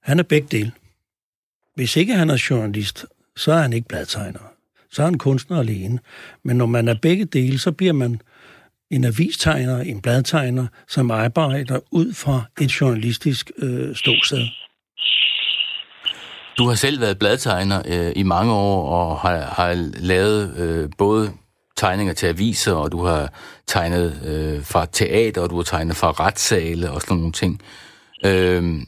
Han 0.04 0.18
er 0.18 0.22
begge 0.22 0.48
dele. 0.50 0.72
Hvis 1.74 1.96
ikke 1.96 2.14
han 2.14 2.30
er 2.30 2.46
journalist, 2.50 3.06
så 3.36 3.52
er 3.52 3.58
han 3.58 3.72
ikke 3.72 3.88
bladtegner. 3.88 4.40
Så 4.90 5.02
er 5.02 5.06
han 5.06 5.18
kunstner 5.18 5.58
alene. 5.58 5.98
Men 6.42 6.56
når 6.56 6.66
man 6.66 6.88
er 6.88 6.94
begge 7.02 7.24
dele, 7.24 7.58
så 7.58 7.72
bliver 7.72 7.92
man 7.92 8.20
en 8.90 9.04
avistegner, 9.04 9.78
en 9.78 10.00
bladtegner, 10.00 10.66
som 10.88 11.10
arbejder 11.10 11.80
ud 11.90 12.12
fra 12.12 12.42
et 12.60 12.80
journalistisk 12.80 13.50
øh, 13.58 13.96
ståsted. 13.96 14.48
Du 16.58 16.68
har 16.68 16.74
selv 16.74 17.00
været 17.00 17.18
bladtegner 17.18 17.82
øh, 17.86 18.12
i 18.16 18.22
mange 18.22 18.52
år 18.52 18.88
og 18.88 19.18
har, 19.18 19.38
har 19.38 19.90
lavet 20.00 20.56
øh, 20.56 20.90
både 20.98 21.32
tegninger 21.76 22.14
til 22.14 22.26
aviser, 22.26 22.72
og 22.72 22.92
du 22.92 23.04
har 23.04 23.32
tegnet 23.66 24.22
øh, 24.24 24.64
fra 24.64 24.86
teater, 24.86 25.40
og 25.40 25.50
du 25.50 25.56
har 25.56 25.62
tegnet 25.62 25.96
fra 25.96 26.10
retssale 26.10 26.90
og 26.90 27.00
sådan 27.00 27.16
nogle 27.16 27.32
ting. 27.32 27.60
Øh, 28.26 28.82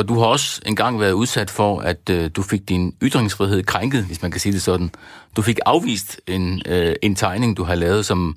og 0.00 0.08
du 0.08 0.18
har 0.18 0.26
også 0.26 0.60
engang 0.66 1.00
været 1.00 1.12
udsat 1.12 1.50
for, 1.50 1.80
at 1.80 2.10
øh, 2.10 2.30
du 2.36 2.42
fik 2.42 2.68
din 2.68 2.94
ytringsfrihed 3.02 3.62
krænket, 3.62 4.04
hvis 4.04 4.22
man 4.22 4.30
kan 4.30 4.40
sige 4.40 4.52
det 4.52 4.62
sådan. 4.62 4.90
Du 5.36 5.42
fik 5.42 5.58
afvist 5.66 6.20
en, 6.26 6.62
øh, 6.66 6.94
en 7.02 7.14
tegning, 7.14 7.56
du 7.56 7.62
har 7.62 7.74
lavet, 7.74 8.04
som, 8.04 8.36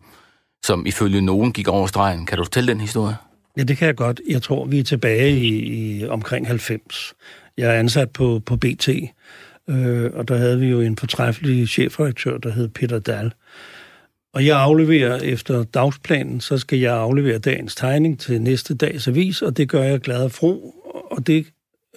som 0.65 0.85
ifølge 0.85 1.21
nogen 1.21 1.53
gik 1.53 1.67
over 1.67 1.87
stregen. 1.87 2.25
Kan 2.25 2.37
du 2.37 2.43
fortælle 2.43 2.71
den 2.71 2.81
historie? 2.81 3.15
Ja, 3.57 3.63
det 3.63 3.77
kan 3.77 3.87
jeg 3.87 3.95
godt. 3.95 4.21
Jeg 4.29 4.41
tror, 4.41 4.65
vi 4.65 4.79
er 4.79 4.83
tilbage 4.83 5.37
i, 5.37 5.49
i 5.99 6.07
omkring 6.07 6.47
90. 6.47 7.13
Jeg 7.57 7.75
er 7.75 7.79
ansat 7.79 8.11
på, 8.11 8.41
på 8.45 8.55
BT, 8.55 8.89
øh, 9.69 10.11
og 10.13 10.27
der 10.27 10.37
havde 10.37 10.59
vi 10.59 10.67
jo 10.67 10.81
en 10.81 10.97
fortræffelig 10.97 11.67
chefredaktør, 11.67 12.37
der 12.37 12.51
hed 12.51 12.69
Peter 12.69 12.99
Dahl. 12.99 13.33
Og 14.33 14.45
jeg 14.45 14.59
afleverer 14.59 15.17
efter 15.17 15.63
dagsplanen, 15.63 16.41
så 16.41 16.57
skal 16.57 16.79
jeg 16.79 16.93
aflevere 16.93 17.37
dagens 17.37 17.75
tegning 17.75 18.19
til 18.19 18.41
næste 18.41 18.75
dags 18.75 19.07
avis, 19.07 19.41
og 19.41 19.57
det 19.57 19.69
gør 19.69 19.83
jeg 19.83 19.99
glad 19.99 20.23
og 20.23 20.31
fro, 20.31 20.75
og 21.11 21.27
det 21.27 21.45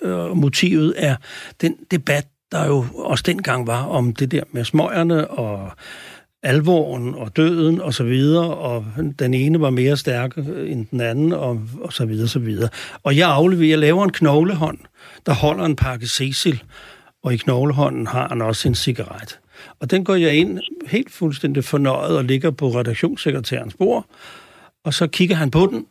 øh, 0.02 0.36
motivet 0.36 0.94
er 0.96 1.16
den 1.60 1.76
debat, 1.90 2.26
der 2.52 2.66
jo 2.66 2.84
også 2.94 3.22
dengang 3.26 3.66
var 3.66 3.84
om 3.84 4.14
det 4.14 4.30
der 4.30 4.42
med 4.52 4.64
smøgerne 4.64 5.30
og 5.30 5.70
alvoren 6.42 7.14
og 7.14 7.36
døden 7.36 7.80
og 7.80 7.94
så 7.94 8.04
videre, 8.04 8.54
og 8.54 8.86
den 9.18 9.34
ene 9.34 9.60
var 9.60 9.70
mere 9.70 9.96
stærk 9.96 10.38
øh, 10.38 10.72
end 10.72 10.86
den 10.86 11.00
anden, 11.00 11.32
og, 11.32 11.62
og 11.80 11.92
så 11.92 12.04
videre, 12.04 12.28
så 12.28 12.38
videre. 12.38 12.68
Og 13.02 13.16
jeg 13.16 13.30
afleverer, 13.30 13.68
jeg 13.68 13.78
laver 13.78 14.04
en 14.04 14.12
knoglehånd, 14.12 14.78
der 15.26 15.34
holder 15.34 15.64
en 15.64 15.76
pakke 15.76 16.06
Cecil, 16.06 16.62
og 17.22 17.34
i 17.34 17.36
knoglehånden 17.36 18.06
har 18.06 18.28
han 18.28 18.42
også 18.42 18.68
en 18.68 18.74
cigaret. 18.74 19.38
Og 19.80 19.90
den 19.90 20.04
går 20.04 20.14
jeg 20.14 20.34
ind 20.34 20.60
helt 20.86 21.12
fuldstændig 21.12 21.64
fornøjet 21.64 22.16
og 22.16 22.24
ligger 22.24 22.50
på 22.50 22.68
redaktionssekretærens 22.68 23.74
bord, 23.74 24.06
og 24.84 24.94
så 24.94 25.06
kigger 25.06 25.36
han 25.36 25.50
på 25.50 25.68
den, 25.70 25.86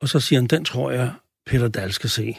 og 0.00 0.08
så 0.08 0.20
siger 0.20 0.40
han, 0.40 0.46
den 0.46 0.64
tror 0.64 0.90
jeg, 0.90 1.10
Peter 1.46 1.68
Dahl 1.68 1.92
skal 1.92 2.10
se. 2.10 2.36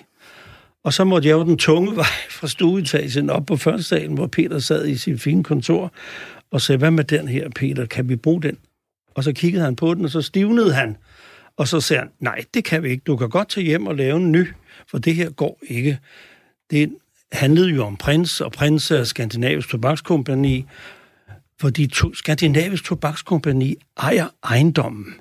Og 0.83 0.93
så 0.93 1.03
måtte 1.03 1.27
jeg 1.27 1.33
jo 1.33 1.43
den 1.43 1.57
tunge 1.57 1.95
vej 2.01 2.05
fra 2.29 2.47
stueetagen 2.47 3.29
op 3.29 3.45
på 3.45 3.57
første 3.57 3.83
salen, 3.83 4.13
hvor 4.13 4.27
Peter 4.27 4.59
sad 4.59 4.87
i 4.87 4.97
sit 4.97 5.21
fine 5.21 5.43
kontor, 5.43 5.93
og 6.51 6.61
sagde, 6.61 6.77
hvad 6.79 6.91
med 6.91 7.03
den 7.03 7.27
her, 7.27 7.49
Peter, 7.49 7.85
kan 7.85 8.09
vi 8.09 8.15
bruge 8.15 8.41
den? 8.41 8.57
Og 9.15 9.23
så 9.23 9.33
kiggede 9.33 9.63
han 9.63 9.75
på 9.75 9.93
den, 9.93 10.05
og 10.05 10.11
så 10.11 10.21
stivnede 10.21 10.73
han. 10.73 10.97
Og 11.57 11.67
så 11.67 11.81
sagde 11.81 11.99
han, 11.99 12.11
nej, 12.19 12.43
det 12.53 12.63
kan 12.63 12.83
vi 12.83 12.89
ikke. 12.89 13.03
Du 13.07 13.17
kan 13.17 13.29
godt 13.29 13.49
tage 13.49 13.65
hjem 13.65 13.87
og 13.87 13.95
lave 13.95 14.17
en 14.17 14.31
ny, 14.31 14.47
for 14.87 14.97
det 14.97 15.15
her 15.15 15.29
går 15.29 15.59
ikke. 15.67 15.99
Det 16.71 16.93
handlede 17.31 17.69
jo 17.69 17.85
om 17.85 17.97
prins, 17.97 18.41
og 18.41 18.51
prins 18.51 18.91
er 18.91 19.03
Skandinavisk 19.03 19.69
Tobakskompagni, 19.69 20.65
fordi 21.59 21.87
to, 21.87 22.13
Skandinavisk 22.13 22.83
Tobakskompagni 22.83 23.75
ejer 23.97 24.27
ejendommen 24.43 25.13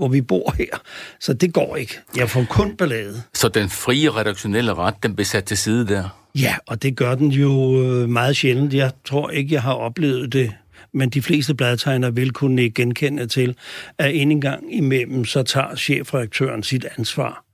hvor 0.00 0.08
vi 0.08 0.20
bor 0.20 0.54
her. 0.58 0.82
Så 1.20 1.32
det 1.32 1.54
går 1.54 1.76
ikke. 1.76 1.98
Jeg 2.16 2.30
får 2.30 2.46
kun 2.50 2.76
ballade. 2.76 3.22
Så 3.34 3.48
den 3.48 3.70
frie 3.70 4.10
redaktionelle 4.10 4.74
ret, 4.74 4.94
den 5.02 5.14
bliver 5.14 5.26
sat 5.26 5.44
til 5.44 5.58
side 5.58 5.86
der? 5.86 6.08
Ja, 6.34 6.54
og 6.66 6.82
det 6.82 6.96
gør 6.96 7.14
den 7.14 7.28
jo 7.28 7.82
øh, 7.82 8.08
meget 8.08 8.36
sjældent. 8.36 8.74
Jeg 8.74 8.90
tror 9.04 9.30
ikke, 9.30 9.54
jeg 9.54 9.62
har 9.62 9.74
oplevet 9.74 10.32
det 10.32 10.52
men 10.92 11.10
de 11.10 11.22
fleste 11.22 11.54
bladtegner 11.54 12.10
vil 12.10 12.30
kunne 12.30 12.70
genkende 12.70 13.26
til, 13.26 13.56
at 13.98 14.14
en 14.14 14.40
gang 14.40 14.74
imellem, 14.74 15.24
så 15.24 15.42
tager 15.42 15.76
chefredaktøren 15.76 16.62
sit 16.62 16.86
ansvar 16.98 17.44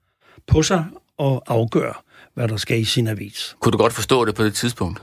på 0.47 0.63
sig 0.63 0.85
og 1.19 1.43
afgør, 1.47 2.05
hvad 2.35 2.49
der 2.49 2.57
skal 2.57 2.81
i 2.81 2.85
sin 2.85 3.09
avis. 3.09 3.57
Kunne 3.61 3.73
du 3.73 3.79
godt 3.79 3.93
forstå 3.93 4.25
det 4.25 4.35
på 4.35 4.45
det 4.45 4.55
tidspunkt? 4.55 5.03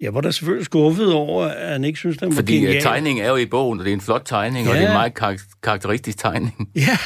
Jeg 0.00 0.14
var 0.14 0.20
da 0.20 0.30
selvfølgelig 0.30 0.64
skuffet 0.64 1.12
over, 1.12 1.44
at 1.46 1.72
han 1.72 1.84
ikke 1.84 1.98
synes, 1.98 2.16
den 2.18 2.28
var 2.28 2.34
Fordi 2.36 2.52
genial. 2.54 2.76
Øh, 2.76 2.82
tegningen 2.82 3.24
er 3.24 3.28
jo 3.28 3.36
i 3.36 3.46
bogen, 3.46 3.78
og 3.78 3.84
det 3.84 3.90
er 3.90 3.94
en 3.94 4.00
flot 4.00 4.22
tegning, 4.24 4.66
ja. 4.66 4.70
og 4.72 4.76
det 4.76 4.84
er 4.84 4.88
en 4.88 4.94
meget 4.94 5.14
kar- 5.14 5.58
karakteristisk 5.62 6.18
tegning. 6.18 6.68
Ja. 6.74 6.98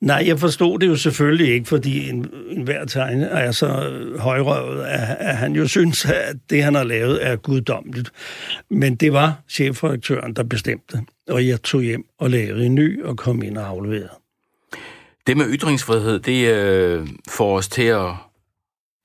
Nej, 0.00 0.24
jeg 0.26 0.38
forstod 0.38 0.78
det 0.78 0.86
jo 0.86 0.96
selvfølgelig 0.96 1.54
ikke, 1.54 1.68
fordi 1.68 2.08
en, 2.08 2.30
en 2.50 2.62
hver 2.62 2.84
tegner 2.84 3.26
er 3.26 3.52
så 3.52 3.90
højrøvet, 4.18 4.84
at, 4.84 5.16
at 5.20 5.36
han 5.36 5.52
jo 5.52 5.68
synes, 5.68 6.04
at 6.04 6.36
det, 6.50 6.64
han 6.64 6.74
har 6.74 6.84
lavet, 6.84 7.26
er 7.26 7.36
guddommeligt. 7.36 8.10
Men 8.70 8.96
det 8.96 9.12
var 9.12 9.40
chefredaktøren, 9.48 10.34
der 10.36 10.42
bestemte, 10.42 11.00
og 11.28 11.46
jeg 11.46 11.62
tog 11.62 11.82
hjem 11.82 12.04
og 12.18 12.30
lavede 12.30 12.66
en 12.66 12.74
ny 12.74 13.02
og 13.04 13.16
kom 13.16 13.42
ind 13.42 13.58
og 13.58 13.66
afleverede. 13.66 14.10
Det 15.26 15.36
med 15.36 15.46
ytringsfrihed, 15.48 16.18
det 16.18 16.48
øh, 16.54 17.08
får 17.28 17.56
os 17.56 17.68
til 17.68 17.82
at 17.82 18.08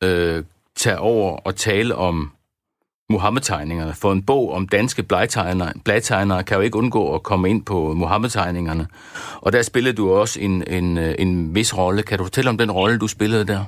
øh, 0.04 0.44
tage 0.76 1.00
over 1.00 1.38
og 1.38 1.56
tale 1.56 1.96
om 1.96 2.32
Mohammed-tegningerne. 3.10 3.94
For 3.94 4.12
en 4.12 4.24
bog 4.24 4.52
om 4.54 4.68
danske 4.68 5.04
blegtegnere, 5.04 5.74
blegtegnere 5.84 6.44
kan 6.44 6.58
jo 6.58 6.62
ikke 6.62 6.78
undgå 6.78 7.16
at 7.16 7.24
komme 7.24 7.50
ind 7.50 7.66
på 7.66 7.94
Mohammed-tegningerne. 7.94 8.88
Og 9.42 9.54
der 9.54 9.62
spillede 9.62 9.96
du 9.96 10.12
også 10.14 10.40
en, 10.40 10.64
en, 10.68 10.98
øh, 10.98 11.16
en 11.20 11.56
vis 11.56 11.78
rolle. 11.78 12.04
Kan 12.04 12.18
du 12.18 12.24
fortælle 12.24 12.50
om 12.50 12.58
den 12.58 12.72
rolle, 12.72 12.98
du 12.98 13.08
spillede 13.08 13.48
der? 13.48 13.64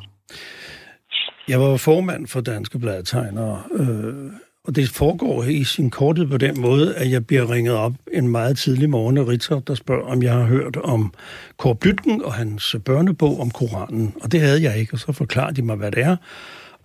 Jeg 1.47 1.62
var 1.62 1.78
formand 1.78 2.28
for 2.28 2.41
Danske 2.41 2.80
Bladtegnere, 2.80 3.62
øh, 3.73 4.32
og 4.63 4.76
det 4.76 4.89
foregår 4.89 5.43
i 5.43 5.63
sin 5.63 5.89
korthed 5.89 6.28
på 6.28 6.38
den 6.38 6.62
måde, 6.62 6.95
at 6.95 7.12
jeg 7.12 7.28
bliver 7.28 7.52
ringet 7.52 7.73
op 7.73 7.93
en 8.13 8.28
meget 8.28 8.58
tidlig 8.58 8.89
morgen 8.89 9.17
af 9.17 9.28
Ritzau, 9.28 9.62
der 9.67 9.76
spørger, 9.76 10.06
om 10.06 10.23
jeg 10.23 10.34
har 10.34 10.43
hørt 10.43 10.78
om 10.78 11.13
Kåre 11.58 11.76
Blytken 11.76 12.23
og 12.23 12.34
hans 12.34 12.76
børnebog 12.86 13.39
om 13.39 13.52
Koranen. 13.52 14.13
Og 14.21 14.32
det 14.32 14.41
havde 14.41 14.63
jeg 14.63 14.78
ikke, 14.78 14.93
og 14.93 15.00
så 15.00 15.12
forklarede 15.12 15.56
de 15.56 15.62
mig, 15.62 15.76
hvad 15.76 15.91
det 15.91 16.04
er. 16.04 16.15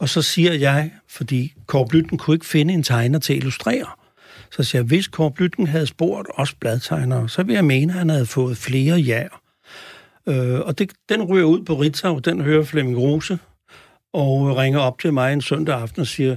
Og 0.03 0.09
så 0.09 0.23
siger 0.23 0.55
jeg, 0.55 0.91
fordi 1.09 1.55
Kåre 1.67 1.89
Blytten 1.89 2.19
kunne 2.19 2.35
ikke 2.35 2.47
finde 2.47 2.75
en 2.75 2.83
tegner 2.83 3.19
til 3.19 3.33
at 3.33 3.37
illustrere, 3.37 3.87
så 4.51 4.63
siger 4.63 4.81
jeg, 4.81 4.87
hvis 4.87 5.09
Kåre 5.09 5.31
Blytten 5.31 5.67
havde 5.67 5.87
spurgt 5.87 6.29
os 6.35 6.55
bladtegnere, 6.55 7.29
så 7.29 7.43
vil 7.43 7.55
jeg 7.55 7.65
mene, 7.65 7.93
at 7.93 7.99
han 7.99 8.09
havde 8.09 8.27
fået 8.27 8.57
flere 8.57 8.97
ja'er. 8.97 9.39
Øh, 10.33 10.61
og 10.61 10.79
det, 10.79 10.93
den 11.09 11.23
ryger 11.23 11.45
ud 11.45 11.63
på 11.65 11.75
Ritzau, 11.75 12.19
den 12.19 12.41
hører 12.41 12.65
Flemming 12.65 12.99
Rose, 12.99 13.39
og 14.13 14.57
ringer 14.57 14.81
op 14.81 14.99
til 14.99 15.13
mig 15.13 15.33
en 15.33 15.41
søndag 15.41 15.81
aften 15.81 16.01
og 16.01 16.07
siger, 16.07 16.37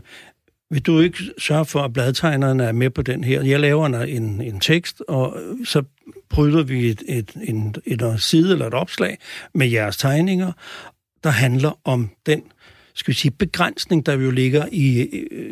vil 0.69 0.81
du 0.81 0.99
ikke 0.99 1.17
sørge 1.37 1.65
for, 1.65 1.81
at 1.81 1.93
bladtegnerne 1.93 2.63
er 2.63 2.71
med 2.71 2.89
på 2.89 3.01
den 3.01 3.23
her? 3.23 3.41
Jeg 3.41 3.59
laver 3.59 3.85
en, 3.87 4.41
en 4.41 4.59
tekst, 4.59 5.01
og 5.07 5.37
så 5.65 5.83
bryder 6.29 6.63
vi 6.63 6.89
et, 6.89 7.03
et, 7.07 7.31
en, 7.41 7.75
et, 7.85 8.01
et 8.01 8.21
side 8.21 8.51
eller 8.51 8.67
et 8.67 8.73
opslag 8.73 9.17
med 9.53 9.67
jeres 9.67 9.97
tegninger, 9.97 10.51
der 11.23 11.29
handler 11.29 11.79
om 11.83 12.09
den 12.25 12.43
skal 12.95 13.11
vi 13.11 13.17
sige, 13.17 13.31
begrænsning, 13.31 14.05
der 14.05 14.13
jo 14.13 14.31
ligger 14.31 14.67
i, 14.71 15.01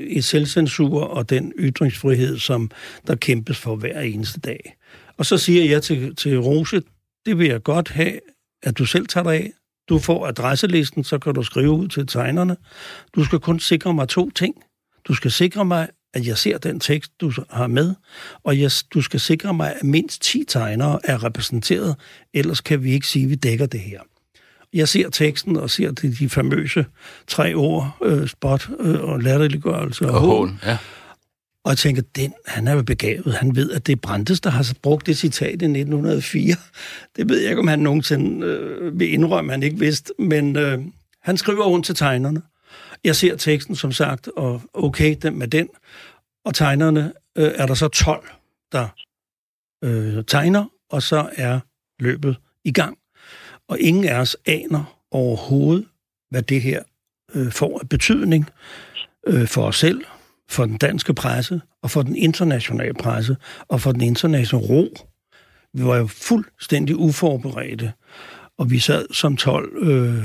i 0.10 0.22
selvcensur 0.22 1.04
og 1.04 1.30
den 1.30 1.54
ytringsfrihed, 1.60 2.40
som 2.40 2.72
der 3.08 3.16
kæmpes 3.16 3.58
for 3.58 3.76
hver 3.76 4.00
eneste 4.00 4.40
dag. 4.40 4.76
Og 5.18 5.26
så 5.26 5.38
siger 5.38 5.64
jeg 5.70 5.84
til, 5.84 6.16
til 6.16 6.40
Rose, 6.40 6.82
det 7.26 7.38
vil 7.38 7.48
jeg 7.48 7.64
godt 7.64 7.90
have, 7.90 8.20
at 8.64 8.78
du 8.78 8.86
selv 8.86 9.08
tager 9.08 9.24
dig 9.24 9.34
af. 9.34 9.52
Du 9.90 10.00
får 10.00 10.28
adresselisten, 10.28 11.04
så 11.04 11.20
kan 11.20 11.34
du 11.34 11.44
skrive 11.44 11.72
ud 11.72 11.88
til 11.88 12.08
tegnerne. 12.08 12.58
Du 13.16 13.24
skal 13.24 13.40
kun 13.40 13.60
sikre 13.60 13.94
mig 13.94 14.10
to 14.10 14.30
ting. 14.30 14.56
Du 15.08 15.14
skal 15.14 15.32
sikre 15.32 15.66
mig, 15.66 15.88
at 16.14 16.28
jeg 16.28 16.38
ser 16.38 16.58
den 16.58 16.80
tekst, 16.80 17.12
du 17.22 17.34
har 17.50 17.68
med, 17.68 17.96
og 18.44 18.60
jeg, 18.60 18.72
du 18.94 19.02
skal 19.02 19.20
sikre 19.20 19.54
mig, 19.54 19.76
at 19.76 19.84
mindst 19.84 20.22
10 20.22 20.44
tegnere 20.48 21.00
er 21.04 21.24
repræsenteret, 21.24 21.96
ellers 22.34 22.62
kan 22.62 22.84
vi 22.84 22.92
ikke 22.92 23.08
sige, 23.08 23.24
at 23.24 23.30
vi 23.30 23.36
dækker 23.36 23.66
det 23.66 23.80
her. 23.80 24.00
Jeg 24.74 24.88
ser 24.88 25.10
teksten 25.10 25.58
og 25.58 25.70
ser 25.70 25.92
de, 25.92 26.16
de 26.16 26.30
famøse 26.30 26.86
tre 27.28 27.54
ord, 27.54 27.98
øh, 28.04 28.28
spot 28.28 28.70
øh, 28.80 29.04
og 29.04 29.20
latterliggørelse 29.20 30.06
og, 30.06 30.12
og 30.12 30.20
hån. 30.20 30.60
Ja. 30.66 30.78
Og 31.64 31.70
jeg 31.70 31.78
tænker, 31.78 32.02
den, 32.16 32.34
han 32.46 32.68
er 32.68 32.74
jo 32.74 32.84
begavet. 32.84 33.34
Han 33.34 33.56
ved, 33.56 33.72
at 33.72 33.88
det 33.88 33.94
er 33.94 33.98
Brandes, 33.98 34.42
der 34.42 34.50
har 34.50 34.74
brugt 34.82 35.06
det 35.08 35.18
citat 35.18 35.50
i 35.50 35.66
1904. 35.66 36.56
Det 37.16 37.30
ved 37.30 37.40
jeg 37.42 37.50
ikke, 37.50 37.60
om 37.60 37.68
han 37.68 37.80
nogensinde 37.80 38.46
øh, 38.46 39.00
vil 39.00 39.14
indrømme, 39.14 39.52
han 39.52 39.64
ikke 39.64 39.80
vidste. 39.80 40.14
Men 40.20 40.56
øh, 40.56 40.80
han 41.22 41.38
skriver 41.38 41.66
rundt 41.66 41.86
til 41.86 41.96
tegnerne. 41.96 42.42
Jeg 43.04 43.16
ser 43.16 43.36
teksten, 43.36 43.76
som 43.76 43.92
sagt, 43.92 44.28
og 44.28 44.62
okay, 44.74 45.16
den 45.22 45.40
med 45.40 45.48
den. 45.48 45.68
Og 46.46 46.56
tegnerne 46.56 47.14
øh, 47.36 47.52
er 47.56 47.66
der 47.66 47.74
så 47.74 47.88
12, 47.88 48.30
der 48.72 48.88
øh, 49.84 50.24
tegner, 50.28 50.66
og 50.90 51.04
så 51.04 51.30
er 51.36 51.60
løbet 52.00 52.38
i 52.64 52.72
gang. 52.72 52.98
Og 53.70 53.80
ingen 53.80 54.04
af 54.04 54.20
os 54.20 54.38
aner 54.46 55.00
overhovedet, 55.12 55.86
hvad 56.30 56.42
det 56.42 56.62
her 56.62 56.84
øh, 57.36 57.52
får 57.52 57.80
af 57.80 57.90
betydning 57.90 58.50
øh, 59.28 59.48
for 59.48 59.64
os 59.64 59.80
selv, 59.80 60.02
for 60.50 60.66
den 60.66 60.78
danske 60.78 61.14
presse, 61.14 61.62
og 61.82 61.92
for 61.92 62.02
den 62.02 62.16
internationale 62.16 62.94
presse, 62.94 63.38
og 63.68 63.82
for 63.82 63.92
den 63.92 64.02
internationale 64.02 64.68
ro. 64.70 64.98
Vi 65.74 65.86
var 65.86 65.98
jo 65.98 66.08
fuldstændig 66.08 66.96
uforberedte, 66.96 67.94
og 68.58 68.72
vi 68.72 68.80
sad 68.80 69.06
som 69.12 69.38
12 69.38 69.88
øh, 69.88 70.24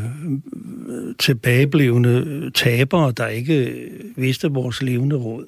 tilbageblevende 1.19 2.51
tabere, 2.51 3.13
der 3.13 3.27
ikke 3.27 3.89
vidste 4.17 4.49
vores 4.49 4.83
levende 4.83 5.17
råd. 5.17 5.47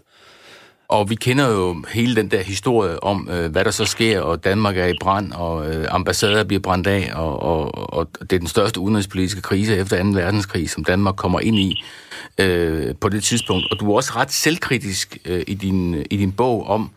Og 0.91 1.11
vi 1.11 1.15
kender 1.15 1.49
jo 1.49 1.85
hele 1.89 2.17
den 2.17 2.31
der 2.31 2.43
historie 2.43 3.03
om, 3.03 3.29
øh, 3.33 3.51
hvad 3.51 3.65
der 3.65 3.71
så 3.71 3.85
sker, 3.85 4.21
og 4.21 4.45
Danmark 4.45 4.77
er 4.77 4.87
i 4.87 4.95
brand, 5.01 5.33
og 5.33 5.75
øh, 5.75 5.87
ambassader 5.91 6.45
bliver 6.45 6.61
brændt 6.61 6.87
af, 6.87 7.11
og, 7.15 7.43
og, 7.43 7.93
og 7.93 8.09
det 8.21 8.33
er 8.33 8.39
den 8.39 8.49
største 8.49 8.81
udenrigspolitiske 8.81 9.41
krise 9.41 9.77
efter 9.77 10.03
2. 10.03 10.09
verdenskrig, 10.09 10.71
som 10.71 10.85
Danmark 10.85 11.17
kommer 11.17 11.41
ind 11.41 11.59
i 11.59 11.85
øh, 12.39 12.95
på 13.01 13.09
det 13.09 13.23
tidspunkt. 13.23 13.67
Og 13.71 13.81
du 13.81 13.91
er 13.91 13.97
også 13.97 14.13
ret 14.17 14.33
selvkritisk 14.33 15.19
øh, 15.25 15.43
i, 15.47 15.55
din, 15.55 15.95
i 16.11 16.17
din 16.17 16.33
bog 16.33 16.67
om, 16.67 16.91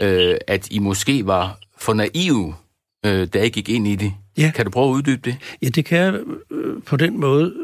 øh, 0.00 0.36
at 0.46 0.68
I 0.70 0.78
måske 0.78 1.26
var 1.26 1.58
for 1.78 1.94
naive, 1.94 2.54
øh, 3.06 3.28
da 3.34 3.42
I 3.42 3.48
gik 3.48 3.68
ind 3.68 3.88
i 3.88 3.96
det. 3.96 4.12
Ja. 4.38 4.52
Kan 4.54 4.64
du 4.64 4.70
prøve 4.70 4.90
at 4.90 4.94
uddybe 4.94 5.30
det? 5.30 5.36
Ja, 5.62 5.68
det 5.68 5.84
kan 5.84 5.98
jeg 5.98 6.14
øh, 6.50 6.82
på 6.86 6.96
den 6.96 7.20
måde. 7.20 7.54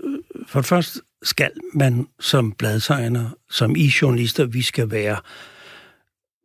For 0.47 0.61
det 0.61 0.67
første 0.67 1.01
skal 1.23 1.51
man 1.75 2.07
som 2.21 2.53
bladtegner, 2.53 3.27
som 3.51 3.77
I 3.77 3.93
journalister, 4.03 4.45
vi 4.45 4.63
skal 4.63 4.91
være 4.91 5.17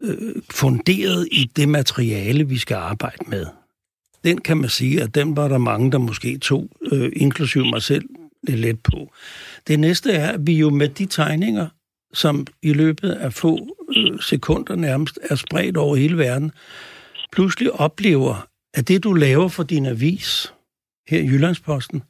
øh, 0.04 0.36
funderet 0.52 1.28
i 1.32 1.52
det 1.56 1.70
materiale, 1.70 2.48
vi 2.48 2.58
skal 2.58 2.76
arbejde 2.76 3.26
med. 3.28 3.46
Den 4.24 4.38
kan 4.38 4.58
man 4.58 4.70
sige, 4.70 5.02
at 5.02 5.16
den 5.16 5.36
var 5.36 5.48
der 5.48 5.58
mange, 5.58 5.92
der 5.92 5.98
måske 5.98 6.38
tog, 6.38 6.70
øh, 6.92 7.12
inklusive 7.16 7.70
mig 7.70 7.82
selv, 7.82 8.06
lidt 8.44 8.60
let 8.60 8.80
på. 8.80 9.14
Det 9.68 9.80
næste 9.80 10.12
er, 10.12 10.32
at 10.32 10.48
vi 10.48 10.54
jo 10.54 10.70
med 10.70 10.90
de 10.90 11.06
tegninger, 11.06 11.68
som 12.14 12.48
i 12.62 12.74
løbet 12.74 13.12
af 13.12 13.34
få 13.34 13.76
øh, 13.98 14.20
sekunder 14.22 14.76
nærmest 14.76 15.20
er 15.30 15.36
spredt 15.36 15.78
over 15.78 15.96
hele 15.96 16.18
verden, 16.18 16.52
pludselig 17.32 17.72
oplever, 17.72 18.48
at 18.74 18.88
det, 18.88 19.04
du 19.04 19.14
laver 19.14 19.48
for 19.48 19.64
din 19.64 19.86
avis 19.86 20.54
her 21.08 21.20
i 21.20 21.26
Jyllandsposten, 21.26 22.04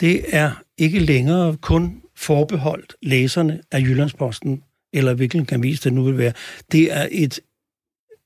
det 0.00 0.24
er 0.28 0.50
ikke 0.78 0.98
længere 0.98 1.56
kun 1.56 2.02
forbeholdt 2.16 2.94
læserne 3.02 3.60
af 3.70 3.80
Jyllandsposten 3.80 4.62
eller 4.92 5.14
hvilken 5.14 5.48
avis 5.52 5.80
det 5.80 5.92
nu 5.92 6.02
vil 6.02 6.18
være. 6.18 6.32
Det 6.72 6.92
er 6.92 7.08
et, 7.10 7.40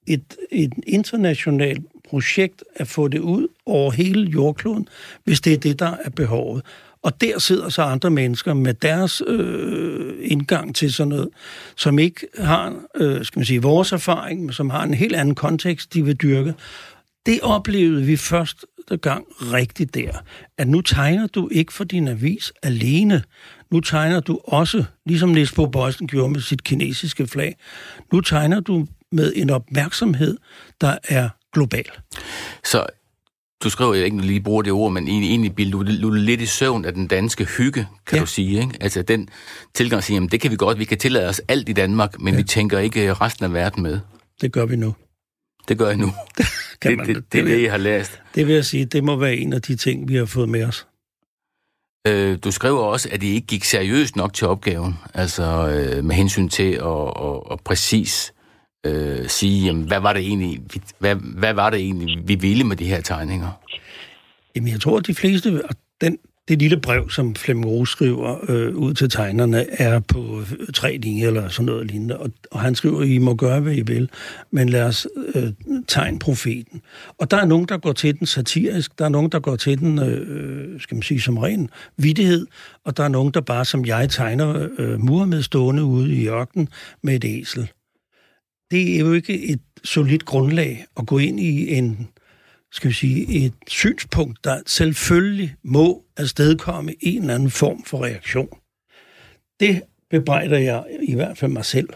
et, 0.07 0.37
et 0.51 0.73
internationalt 0.87 1.87
projekt 2.09 2.65
at 2.77 2.89
få 2.89 3.09
det 3.09 3.19
ud 3.19 3.49
over 3.67 3.91
hele 3.91 4.31
jordkloden, 4.31 4.89
hvis 5.25 5.41
det 5.41 5.53
er 5.53 5.59
det, 5.59 5.79
der 5.79 5.97
er 6.05 6.11
behovet. 6.11 6.65
Og 7.03 7.21
der 7.21 7.39
sidder 7.39 7.69
så 7.69 7.83
andre 7.83 8.11
mennesker 8.11 8.55
med 8.55 8.75
deres 8.75 9.23
øh, 9.27 10.15
indgang 10.21 10.75
til 10.75 10.93
sådan 10.93 11.09
noget, 11.09 11.29
som 11.77 11.99
ikke 11.99 12.27
har, 12.39 12.75
øh, 12.97 13.25
skal 13.25 13.39
man 13.39 13.47
sige, 13.47 13.63
vores 13.63 13.93
erfaring, 13.93 14.41
men 14.41 14.53
som 14.53 14.71
har 14.71 14.83
en 14.83 14.95
helt 14.95 15.17
anden 15.17 15.35
kontekst, 15.35 15.95
de 15.95 16.05
vil 16.05 16.17
dyrke. 16.17 16.55
Det 17.27 17.41
oplevede 17.43 18.03
vi 18.03 18.17
først 18.17 18.67
gang 18.97 19.25
rigtigt 19.41 19.95
der, 19.95 20.13
at 20.59 20.69
nu 20.69 20.81
tegner 20.81 21.27
du 21.27 21.49
ikke 21.53 21.73
for 21.73 21.85
din 21.85 22.09
avis 22.09 22.53
alene. 22.63 23.23
Nu 23.71 23.81
tegner 23.81 24.21
du 24.21 24.41
også, 24.45 24.85
ligesom 25.07 25.29
Niels 25.29 25.53
Bo 25.53 25.67
Bøjsen 25.67 26.07
gjorde 26.07 26.33
med 26.33 26.41
sit 26.41 26.65
kinesiske 26.65 27.27
flag, 27.27 27.57
nu 28.13 28.21
tegner 28.21 28.61
du 28.61 28.87
med 29.13 29.33
en 29.37 29.51
opmærksomhed, 29.51 30.37
der 30.81 30.99
er 31.05 31.29
global. 31.53 31.85
Så 32.65 32.87
du 33.65 33.71
skriver, 33.71 33.95
jeg 33.95 34.05
ikke 34.05 34.21
lige 34.21 34.41
bruger 34.41 34.63
det 34.63 34.73
ord, 34.73 34.93
men 34.93 35.09
egentlig 35.09 35.55
bliver 35.55 35.71
du, 35.71 36.03
du 36.03 36.11
lidt 36.11 36.41
i 36.41 36.47
søvn 36.47 36.85
af 36.85 36.95
den 36.95 37.07
danske 37.07 37.45
hygge, 37.45 37.87
kan 38.07 38.17
ja. 38.17 38.21
du 38.21 38.27
sige. 38.27 38.61
Ikke? 38.61 38.75
Altså 38.81 39.03
den 39.03 39.29
tilgang 39.75 40.25
at 40.25 40.33
det 40.33 40.41
kan 40.41 40.51
vi 40.51 40.57
godt, 40.57 40.79
vi 40.79 40.85
kan 40.85 40.99
tillade 40.99 41.29
os 41.29 41.41
alt 41.49 41.69
i 41.69 41.73
Danmark, 41.73 42.21
men 42.21 42.35
ja. 42.35 42.41
vi 42.41 42.45
tænker 42.45 42.79
ikke 42.79 43.13
resten 43.13 43.45
af 43.45 43.53
verden 43.53 43.83
med. 43.83 44.01
Det 44.41 44.53
gør 44.53 44.67
vi 44.67 44.77
nu. 44.77 44.95
Det 45.69 45.79
gør 45.79 45.89
jeg 45.89 45.97
nu. 45.97 46.13
kan 46.81 46.97
man, 46.97 47.07
det, 47.07 47.17
det, 47.17 47.25
det, 47.25 47.33
det 47.33 47.41
er 47.41 47.45
det, 47.45 47.63
jeg 47.63 47.71
har 47.71 47.79
læst. 47.79 48.21
Det 48.35 48.47
vil 48.47 48.55
jeg 48.55 48.65
sige, 48.65 48.85
det 48.85 49.05
må 49.05 49.17
være 49.17 49.37
en 49.37 49.53
af 49.53 49.63
de 49.63 49.77
ting, 49.77 50.09
vi 50.09 50.15
har 50.15 50.25
fået 50.25 50.49
med 50.49 50.65
os. 50.65 50.87
Øh, 52.07 52.39
du 52.45 52.51
skriver 52.51 52.81
også, 52.81 53.09
at 53.13 53.23
I 53.23 53.35
ikke 53.35 53.47
gik 53.47 53.65
seriøst 53.65 54.17
nok 54.17 54.35
til 54.35 54.47
opgaven, 54.47 54.95
altså 55.15 55.69
øh, 55.69 56.05
med 56.05 56.17
hensyn 56.17 56.49
til 56.49 56.73
at, 56.73 57.25
at, 57.25 57.41
at 57.51 57.61
præcis 57.65 58.33
øh, 58.87 59.29
sige, 59.29 59.67
jamen, 59.67 59.83
hvad 59.83 60.01
var 60.01 60.13
det 60.13 60.23
egentlig, 60.23 60.61
hvad, 60.99 61.15
hvad 61.15 61.55
var 61.55 61.71
det 61.71 61.81
egentlig, 61.81 62.29
vi 62.29 62.35
ville 62.35 62.65
med 62.65 62.77
de 62.77 62.85
her 62.85 63.01
tegninger? 63.01 63.49
Jamen, 64.57 64.73
jeg 64.73 64.81
tror, 64.81 64.99
at 64.99 65.07
de 65.07 65.15
fleste, 65.15 65.63
og 65.65 65.75
den, 66.01 66.19
det 66.49 66.59
lille 66.59 66.81
brev, 66.81 67.11
som 67.11 67.35
Flemming 67.35 67.67
Rose 67.67 67.93
skriver 67.93 68.51
øh, 68.51 68.77
ud 68.77 68.95
til 68.95 69.11
tegnerne, 69.11 69.67
er 69.81 70.01
på 70.01 70.43
tre 70.75 70.97
linjer 70.97 71.27
eller 71.27 71.49
sådan 71.49 71.67
noget 71.67 71.87
lignende. 71.87 72.19
Og, 72.19 72.31
og 72.51 72.61
han 72.61 72.75
skriver, 72.75 73.03
I 73.03 73.19
må 73.19 73.35
gøre, 73.35 73.61
hvad 73.61 73.75
I 73.75 73.81
vil, 73.81 74.11
men 74.51 74.69
lad 74.69 74.83
os 74.83 75.07
øh, 75.35 75.53
tegne 75.89 76.19
profeten. 76.19 76.83
Og 77.19 77.31
der 77.31 77.37
er 77.37 77.45
nogen, 77.45 77.67
der 77.67 77.79
går 77.79 77.93
til 77.93 78.19
den 78.19 78.27
satirisk, 78.27 78.99
der 78.99 79.05
er 79.05 79.09
nogen, 79.09 79.31
der 79.33 79.41
går 79.41 79.57
til 79.57 79.79
den, 79.79 79.99
øh, 79.99 80.81
skal 80.81 80.95
man 80.95 81.03
sige, 81.03 81.21
som 81.21 81.39
ren 81.39 81.71
vidtighed, 81.97 82.47
og 82.85 82.97
der 82.97 83.05
er 83.05 83.09
nogen, 83.09 83.35
der 83.35 83.41
bare 83.41 83.65
som 83.65 83.85
jeg 83.85 84.11
tegner 84.11 84.69
øh, 84.79 85.01
Muhammed 85.01 85.43
stående 85.43 85.85
ude 85.85 86.15
i 86.15 86.29
ørkenen 86.29 86.69
med 87.03 87.15
et 87.15 87.25
æsel. 87.25 87.71
Det 88.71 88.95
er 88.95 88.99
jo 88.99 89.13
ikke 89.13 89.45
et 89.45 89.61
solidt 89.85 90.25
grundlag 90.25 90.85
at 90.97 91.07
gå 91.07 91.19
ind 91.19 91.41
i 91.41 91.75
en 91.75 92.09
skal 92.73 92.89
vi 92.89 92.95
sige, 92.95 93.47
et 93.47 93.55
synspunkt, 93.67 94.45
der 94.45 94.61
selvfølgelig 94.67 95.57
må 95.63 96.05
afstedkomme 96.17 96.95
en 97.01 97.21
eller 97.23 97.35
anden 97.35 97.51
form 97.51 97.85
for 97.85 98.05
reaktion. 98.05 98.49
Det 99.61 99.83
bebrejder 100.11 100.59
jeg 100.59 100.85
i 101.09 101.15
hvert 101.15 101.39
fald 101.39 101.51
mig 101.51 101.65
selv. 101.65 101.89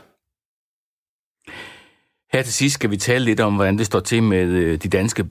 Her 2.33 2.43
til 2.43 2.53
sidst 2.53 2.75
skal 2.75 2.91
vi 2.91 2.97
tale 2.97 3.25
lidt 3.25 3.41
om, 3.41 3.55
hvordan 3.55 3.79
det 3.79 3.87
står 3.87 4.01
til 4.01 4.23
med 4.23 4.47
øh, 4.47 4.79
de 4.83 4.89
danske 4.89 5.25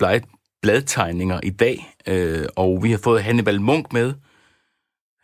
bladtegninger 0.62 1.40
i 1.44 1.50
dag. 1.50 1.96
Øh, 2.08 2.46
og 2.56 2.84
vi 2.84 2.92
har 2.92 3.00
fået 3.04 3.24
Hannibal 3.24 3.62
Munk 3.62 3.94
med. 3.94 4.14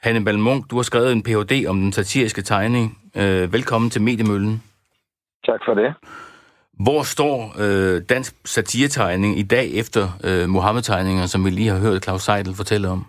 Hannibal 0.02 0.40
Munk, 0.40 0.72
du 0.72 0.76
har 0.76 0.84
skrevet 0.84 1.12
en 1.12 1.24
Ph.D. 1.24 1.66
om 1.68 1.80
den 1.80 1.92
satiriske 1.92 2.42
tegning. 2.42 2.98
Øh, 3.16 3.54
velkommen 3.54 3.90
til 3.90 4.02
Mediemøllen. 4.02 4.64
Tak 5.46 5.60
for 5.66 5.74
det. 5.74 5.94
Hvor 6.86 7.02
står 7.16 7.38
øh, 7.64 8.02
dansk 8.14 8.34
satiretegning 8.56 9.32
i 9.44 9.46
dag 9.56 9.68
efter 9.82 10.04
øh, 10.28 10.50
Mohammed-tegninger, 10.56 11.26
som 11.26 11.46
vi 11.46 11.50
lige 11.50 11.74
har 11.74 11.82
hørt 11.86 12.04
Claus 12.04 12.22
Seidel 12.22 12.56
fortælle 12.62 12.88
om? 12.96 13.02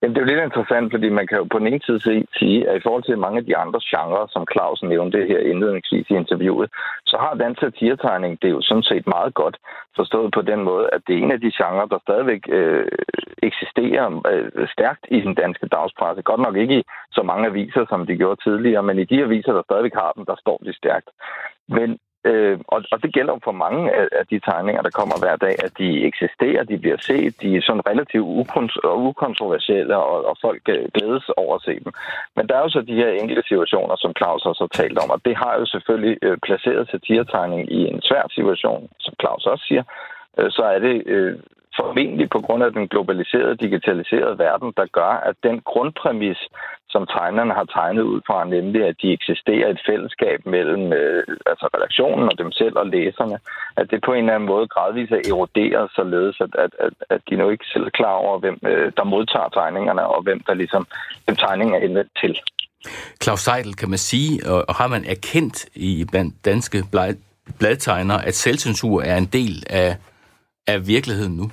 Jamen, 0.00 0.14
det 0.14 0.20
er 0.20 0.26
jo 0.26 0.32
lidt 0.32 0.48
interessant, 0.48 0.86
fordi 0.94 1.08
man 1.18 1.26
kan 1.26 1.38
jo 1.38 1.44
på 1.52 1.58
den 1.58 1.66
ene 1.66 1.84
side 1.86 2.00
sige, 2.40 2.58
at 2.68 2.76
i 2.76 2.84
forhold 2.84 3.04
til 3.04 3.24
mange 3.24 3.38
af 3.40 3.46
de 3.46 3.56
andre 3.56 3.80
genrer, 3.90 4.26
som 4.34 4.46
Claus 4.52 4.82
nævnte 4.82 5.18
her 5.30 5.40
indledningsvis 5.50 6.06
i 6.10 6.14
interviewet, 6.22 6.68
så 7.10 7.16
har 7.24 7.34
den 7.34 7.54
satiretegning 7.60 8.32
det 8.40 8.48
er 8.48 8.56
jo 8.58 8.62
sådan 8.62 8.88
set 8.90 9.06
meget 9.06 9.34
godt 9.34 9.56
forstået 9.96 10.30
på 10.34 10.42
den 10.42 10.60
måde, 10.70 10.86
at 10.92 11.00
det 11.06 11.14
er 11.14 11.22
en 11.22 11.36
af 11.36 11.40
de 11.40 11.52
genrer, 11.58 11.86
der 11.92 11.98
stadigvæk 12.06 12.42
øh, 12.58 12.86
eksisterer 13.48 14.06
øh, 14.32 14.68
stærkt 14.74 15.04
i 15.16 15.18
den 15.26 15.34
danske 15.42 15.66
dagspresse. 15.76 16.28
Godt 16.30 16.42
nok 16.46 16.56
ikke 16.56 16.78
i 16.78 16.84
så 17.16 17.22
mange 17.30 17.46
aviser, 17.46 17.84
som 17.88 18.06
de 18.06 18.16
gjorde 18.20 18.42
tidligere, 18.46 18.82
men 18.82 18.98
i 18.98 19.04
de 19.12 19.22
aviser, 19.26 19.52
der 19.52 19.62
stadigvæk 19.62 19.94
har 20.02 20.12
dem, 20.16 20.24
der 20.30 20.36
står 20.42 20.58
de 20.66 20.72
stærkt. 20.80 21.08
Men 21.68 21.98
Øh, 22.24 22.58
og, 22.68 22.84
og 22.92 23.02
det 23.02 23.14
gælder 23.14 23.32
jo 23.32 23.40
for 23.44 23.52
mange 23.52 23.82
af, 23.98 24.06
af 24.12 24.26
de 24.26 24.40
tegninger, 24.40 24.82
der 24.82 24.90
kommer 24.90 25.16
hver 25.22 25.36
dag, 25.36 25.54
at 25.66 25.72
de 25.78 26.04
eksisterer, 26.10 26.64
de 26.64 26.78
bliver 26.78 27.00
set, 27.00 27.42
de 27.42 27.56
er 27.56 27.62
sådan 27.62 27.88
relativt 27.90 28.28
ukon- 28.40 28.86
ukontroversielle, 29.08 29.96
og, 29.96 30.24
og 30.30 30.36
folk 30.40 30.62
øh, 30.68 30.88
glædes 30.94 31.24
over 31.36 31.54
at 31.56 31.62
se 31.62 31.74
dem. 31.84 31.92
Men 32.36 32.48
der 32.48 32.54
er 32.56 32.62
jo 32.62 32.68
så 32.68 32.80
de 32.80 33.00
her 33.02 33.10
enkelte 33.10 33.42
situationer, 33.42 33.96
som 33.96 34.12
Claus 34.18 34.46
også 34.46 34.62
har 34.64 34.82
talt 34.82 34.98
om, 34.98 35.10
og 35.10 35.20
det 35.24 35.36
har 35.36 35.54
jo 35.60 35.66
selvfølgelig 35.66 36.18
øh, 36.22 36.38
placeret 36.46 36.88
satiretegning 36.90 37.72
i 37.72 37.80
en 37.92 38.02
svær 38.02 38.24
situation, 38.30 38.88
som 38.98 39.14
Claus 39.20 39.46
også 39.46 39.64
siger. 39.68 39.84
Øh, 40.38 40.50
så 40.50 40.62
er 40.62 40.78
det 40.78 41.02
øh, 41.06 41.38
formentlig 41.80 42.28
på 42.30 42.40
grund 42.46 42.62
af 42.64 42.72
den 42.72 42.88
globaliserede, 42.88 43.56
digitaliserede 43.64 44.38
verden, 44.38 44.70
der 44.76 44.86
gør, 44.98 45.12
at 45.28 45.36
den 45.42 45.56
grundpræmis, 45.70 46.40
som 46.94 47.06
tegnerne 47.16 47.54
har 47.58 47.66
tegnet 47.78 48.02
ud 48.12 48.20
fra, 48.26 48.38
nemlig 48.44 48.80
at 48.90 48.96
de 49.02 49.12
eksisterer 49.18 49.68
et 49.70 49.80
fællesskab 49.88 50.38
mellem 50.46 50.84
øh, 51.00 51.22
altså 51.50 51.66
redaktionen 51.74 52.24
og 52.30 52.38
dem 52.42 52.50
selv 52.52 52.76
og 52.82 52.86
læserne, 52.86 53.38
at 53.80 53.86
det 53.90 54.00
på 54.06 54.12
en 54.12 54.24
eller 54.24 54.34
anden 54.34 54.50
måde 54.52 54.66
gradvist 54.74 55.12
er 55.12 55.22
eroderet, 55.32 55.90
således 55.98 56.36
at, 56.40 56.52
at, 56.64 56.72
at, 56.86 56.94
at 57.14 57.20
de 57.28 57.36
nu 57.36 57.48
ikke 57.50 57.66
selv 57.72 57.84
er 57.86 57.96
klar 58.00 58.16
over, 58.24 58.38
hvem 58.38 58.58
øh, 58.70 58.92
der 58.96 59.04
modtager 59.04 59.48
tegningerne, 59.48 60.04
og 60.14 60.22
hvem 60.22 60.40
der 60.46 60.54
ligesom, 60.54 60.86
hvem 61.24 61.36
tegningen 61.36 61.74
er 61.76 61.84
indvendt 61.86 62.12
til. 62.22 62.32
Claus 63.22 63.40
Seidel, 63.40 63.74
kan 63.76 63.90
man 63.90 63.98
sige, 63.98 64.32
og 64.68 64.74
har 64.74 64.88
man 64.88 65.04
erkendt 65.04 65.66
i 65.74 66.06
blandt 66.10 66.44
danske 66.44 66.78
bladtegnere, 67.58 68.26
at 68.26 68.34
selvcensur 68.34 69.02
er 69.02 69.16
en 69.16 69.26
del 69.26 69.64
af, 69.70 69.96
af 70.66 70.86
virkeligheden 70.86 71.36
nu? 71.36 71.50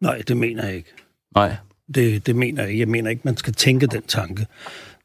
Nej, 0.00 0.22
det 0.28 0.36
mener 0.36 0.66
jeg 0.66 0.76
ikke. 0.76 0.92
Nej. 1.34 1.56
Det, 1.94 2.26
det 2.26 2.36
mener 2.36 2.62
jeg 2.62 2.70
ikke. 2.70 2.80
Jeg 2.80 2.88
mener 2.88 3.10
ikke, 3.10 3.22
man 3.24 3.36
skal 3.36 3.52
tænke 3.52 3.86
den 3.86 4.02
tanke. 4.02 4.46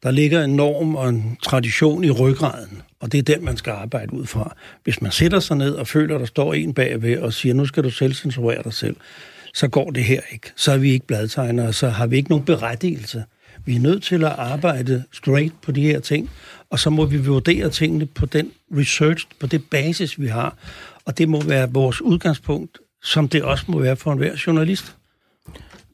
Der 0.03 0.11
ligger 0.11 0.43
en 0.43 0.55
norm 0.55 0.95
og 0.95 1.09
en 1.09 1.37
tradition 1.43 2.03
i 2.03 2.11
ryggraden, 2.11 2.81
og 2.99 3.11
det 3.11 3.17
er 3.17 3.35
den, 3.35 3.45
man 3.45 3.57
skal 3.57 3.71
arbejde 3.71 4.13
ud 4.13 4.25
fra. 4.25 4.55
Hvis 4.83 5.01
man 5.01 5.11
sætter 5.11 5.39
sig 5.39 5.57
ned 5.57 5.75
og 5.75 5.87
føler, 5.87 6.15
at 6.15 6.19
der 6.19 6.25
står 6.25 6.53
en 6.53 6.73
bagved 6.73 7.19
og 7.19 7.33
siger, 7.33 7.53
nu 7.53 7.65
skal 7.65 7.83
du 7.83 7.89
selv 7.89 8.13
censurere 8.13 8.63
dig 8.63 8.73
selv, 8.73 8.95
så 9.53 9.67
går 9.67 9.91
det 9.91 10.03
her 10.03 10.21
ikke. 10.31 10.51
Så 10.55 10.71
er 10.71 10.77
vi 10.77 10.91
ikke 10.91 11.07
bladtegnere, 11.07 11.73
så 11.73 11.89
har 11.89 12.07
vi 12.07 12.17
ikke 12.17 12.29
nogen 12.29 12.45
berettigelse. 12.45 13.23
Vi 13.65 13.75
er 13.75 13.79
nødt 13.79 14.03
til 14.03 14.23
at 14.23 14.31
arbejde 14.31 15.03
straight 15.11 15.61
på 15.61 15.71
de 15.71 15.81
her 15.81 15.99
ting, 15.99 16.29
og 16.69 16.79
så 16.79 16.89
må 16.89 17.05
vi 17.05 17.17
vurdere 17.17 17.69
tingene 17.69 18.05
på 18.05 18.25
den 18.25 18.51
research, 18.77 19.27
på 19.39 19.47
det 19.47 19.63
basis, 19.69 20.21
vi 20.21 20.27
har. 20.27 20.57
Og 21.05 21.17
det 21.17 21.29
må 21.29 21.41
være 21.41 21.71
vores 21.71 22.01
udgangspunkt 22.01 22.77
som 23.03 23.27
det 23.27 23.43
også 23.43 23.65
må 23.67 23.79
være 23.79 23.95
for 23.95 24.11
enhver 24.11 24.35
journalist. 24.47 24.95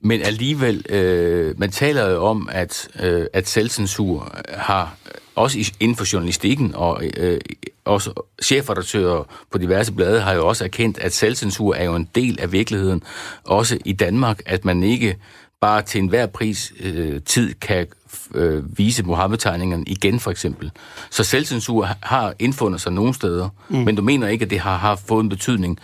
Men 0.01 0.21
alligevel, 0.21 0.85
øh, 0.89 1.59
man 1.59 1.71
taler 1.71 2.09
jo 2.09 2.25
om, 2.25 2.49
at, 2.51 2.87
øh, 2.99 3.25
at 3.33 3.47
selvcensur 3.47 4.35
har, 4.49 4.95
også 5.35 5.71
inden 5.79 5.97
for 5.97 6.13
journalistikken, 6.13 6.75
og 6.75 7.03
øh, 7.17 7.39
også 7.85 8.13
chefredaktører 8.43 9.23
på 9.51 9.57
diverse 9.57 9.93
blade 9.93 10.21
har 10.21 10.33
jo 10.33 10.47
også 10.47 10.63
erkendt, 10.63 10.97
at 10.97 11.13
selvcensur 11.13 11.75
er 11.75 11.83
jo 11.83 11.95
en 11.95 12.09
del 12.15 12.39
af 12.39 12.51
virkeligheden, 12.51 13.03
også 13.43 13.77
i 13.85 13.93
Danmark, 13.93 14.41
at 14.45 14.65
man 14.65 14.83
ikke 14.83 15.17
bare 15.61 15.81
til 15.81 16.01
enhver 16.01 16.25
pris 16.25 16.73
øh, 16.79 17.21
tid 17.21 17.53
kan 17.53 17.87
øh, 18.35 18.77
vise 18.77 19.03
Mohammed-tegningerne 19.03 19.83
igen, 19.87 20.19
for 20.19 20.31
eksempel. 20.31 20.71
Så 21.09 21.23
selvcensur 21.23 21.89
har 22.01 22.33
indfundet 22.39 22.81
sig 22.81 22.91
nogle 22.91 23.13
steder, 23.13 23.49
mm. 23.69 23.77
men 23.77 23.95
du 23.95 24.01
mener 24.01 24.27
ikke, 24.27 24.43
at 24.45 24.49
det 24.49 24.59
har, 24.59 24.77
har 24.77 24.95
fået 24.95 25.23
en 25.23 25.29
betydning 25.29 25.79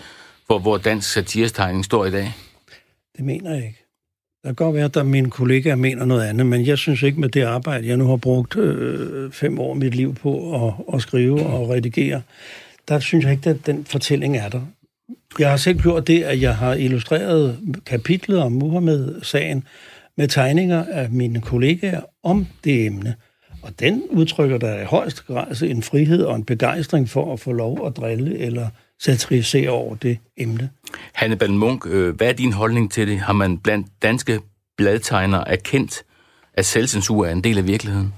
for 0.48 0.60
hvor 0.60 0.78
dansk 0.78 1.14
satirestegning 1.14 1.86
står 1.86 2.06
i 2.06 2.12
dag? 2.12 2.34
Det 3.18 3.26
mener 3.26 3.50
jeg 3.54 3.66
ikke. 3.66 3.86
Det 4.44 4.58
kan 4.58 4.66
godt 4.66 4.76
være, 4.76 4.90
at 4.96 5.06
mine 5.06 5.30
kollegaer 5.30 5.76
mener 5.76 6.06
noget 6.06 6.26
andet, 6.26 6.46
men 6.46 6.66
jeg 6.66 6.78
synes 6.78 7.04
ikke 7.04 7.20
med 7.20 7.30
det 7.30 7.42
arbejde, 7.42 7.88
jeg 7.88 7.98
nu 7.98 8.08
har 8.08 8.16
brugt 8.16 8.58
øh, 8.58 9.32
fem 9.32 9.60
år 9.60 9.70
af 9.70 9.76
mit 9.76 9.96
liv 9.96 10.16
på 10.16 10.66
at, 10.68 10.74
at 10.94 11.02
skrive 11.02 11.46
og 11.46 11.70
redigere, 11.70 12.22
der 12.88 13.00
synes 13.00 13.26
jeg 13.26 13.32
ikke, 13.32 13.50
at 13.50 13.66
den 13.66 13.86
fortælling 13.86 14.38
er 14.38 14.50
der. 14.50 14.62
Jeg 15.40 15.50
har 15.50 15.58
selv 15.58 15.80
gjort 15.80 16.08
det, 16.08 16.24
at 16.24 16.42
jeg 16.42 16.56
har 16.56 16.74
illustreret 16.74 17.60
kapitlet 17.86 18.40
om 18.40 18.52
Muhammed-sagen 18.52 19.64
med 20.18 20.28
tegninger 20.28 20.86
af 20.92 21.10
mine 21.10 21.42
kollegaer 21.42 22.02
om 22.24 22.48
det 22.64 22.86
emne. 22.86 23.16
Og 23.62 23.80
den 23.80 24.04
udtrykker 24.10 24.58
der 24.58 24.82
i 24.82 24.86
højst 24.86 25.28
grad 25.28 25.62
en 25.62 25.84
frihed 25.84 26.24
og 26.24 26.36
en 26.36 26.46
begejstring 26.46 27.10
for 27.10 27.34
at 27.34 27.40
få 27.40 27.52
lov 27.52 27.88
at 27.88 27.98
drille 27.98 28.38
eller 28.38 28.68
satirisere 29.00 29.70
over 29.70 29.96
det 29.96 30.18
emne. 30.38 30.70
Hannibal 31.14 31.52
Munk, 31.52 31.86
øh, 31.88 32.16
hvad 32.16 32.30
er 32.30 32.34
din 32.34 32.54
holdning 32.54 32.92
til 32.92 33.08
det? 33.08 33.20
Har 33.20 33.34
man 33.34 33.58
blandt 33.58 33.88
danske 34.02 34.40
bladtegnere 34.78 35.50
erkendt, 35.50 36.04
at 36.54 36.66
selvcensur 36.66 37.26
er 37.26 37.32
en 37.32 37.44
del 37.44 37.58
af 37.58 37.68
virkeligheden? 37.68 38.14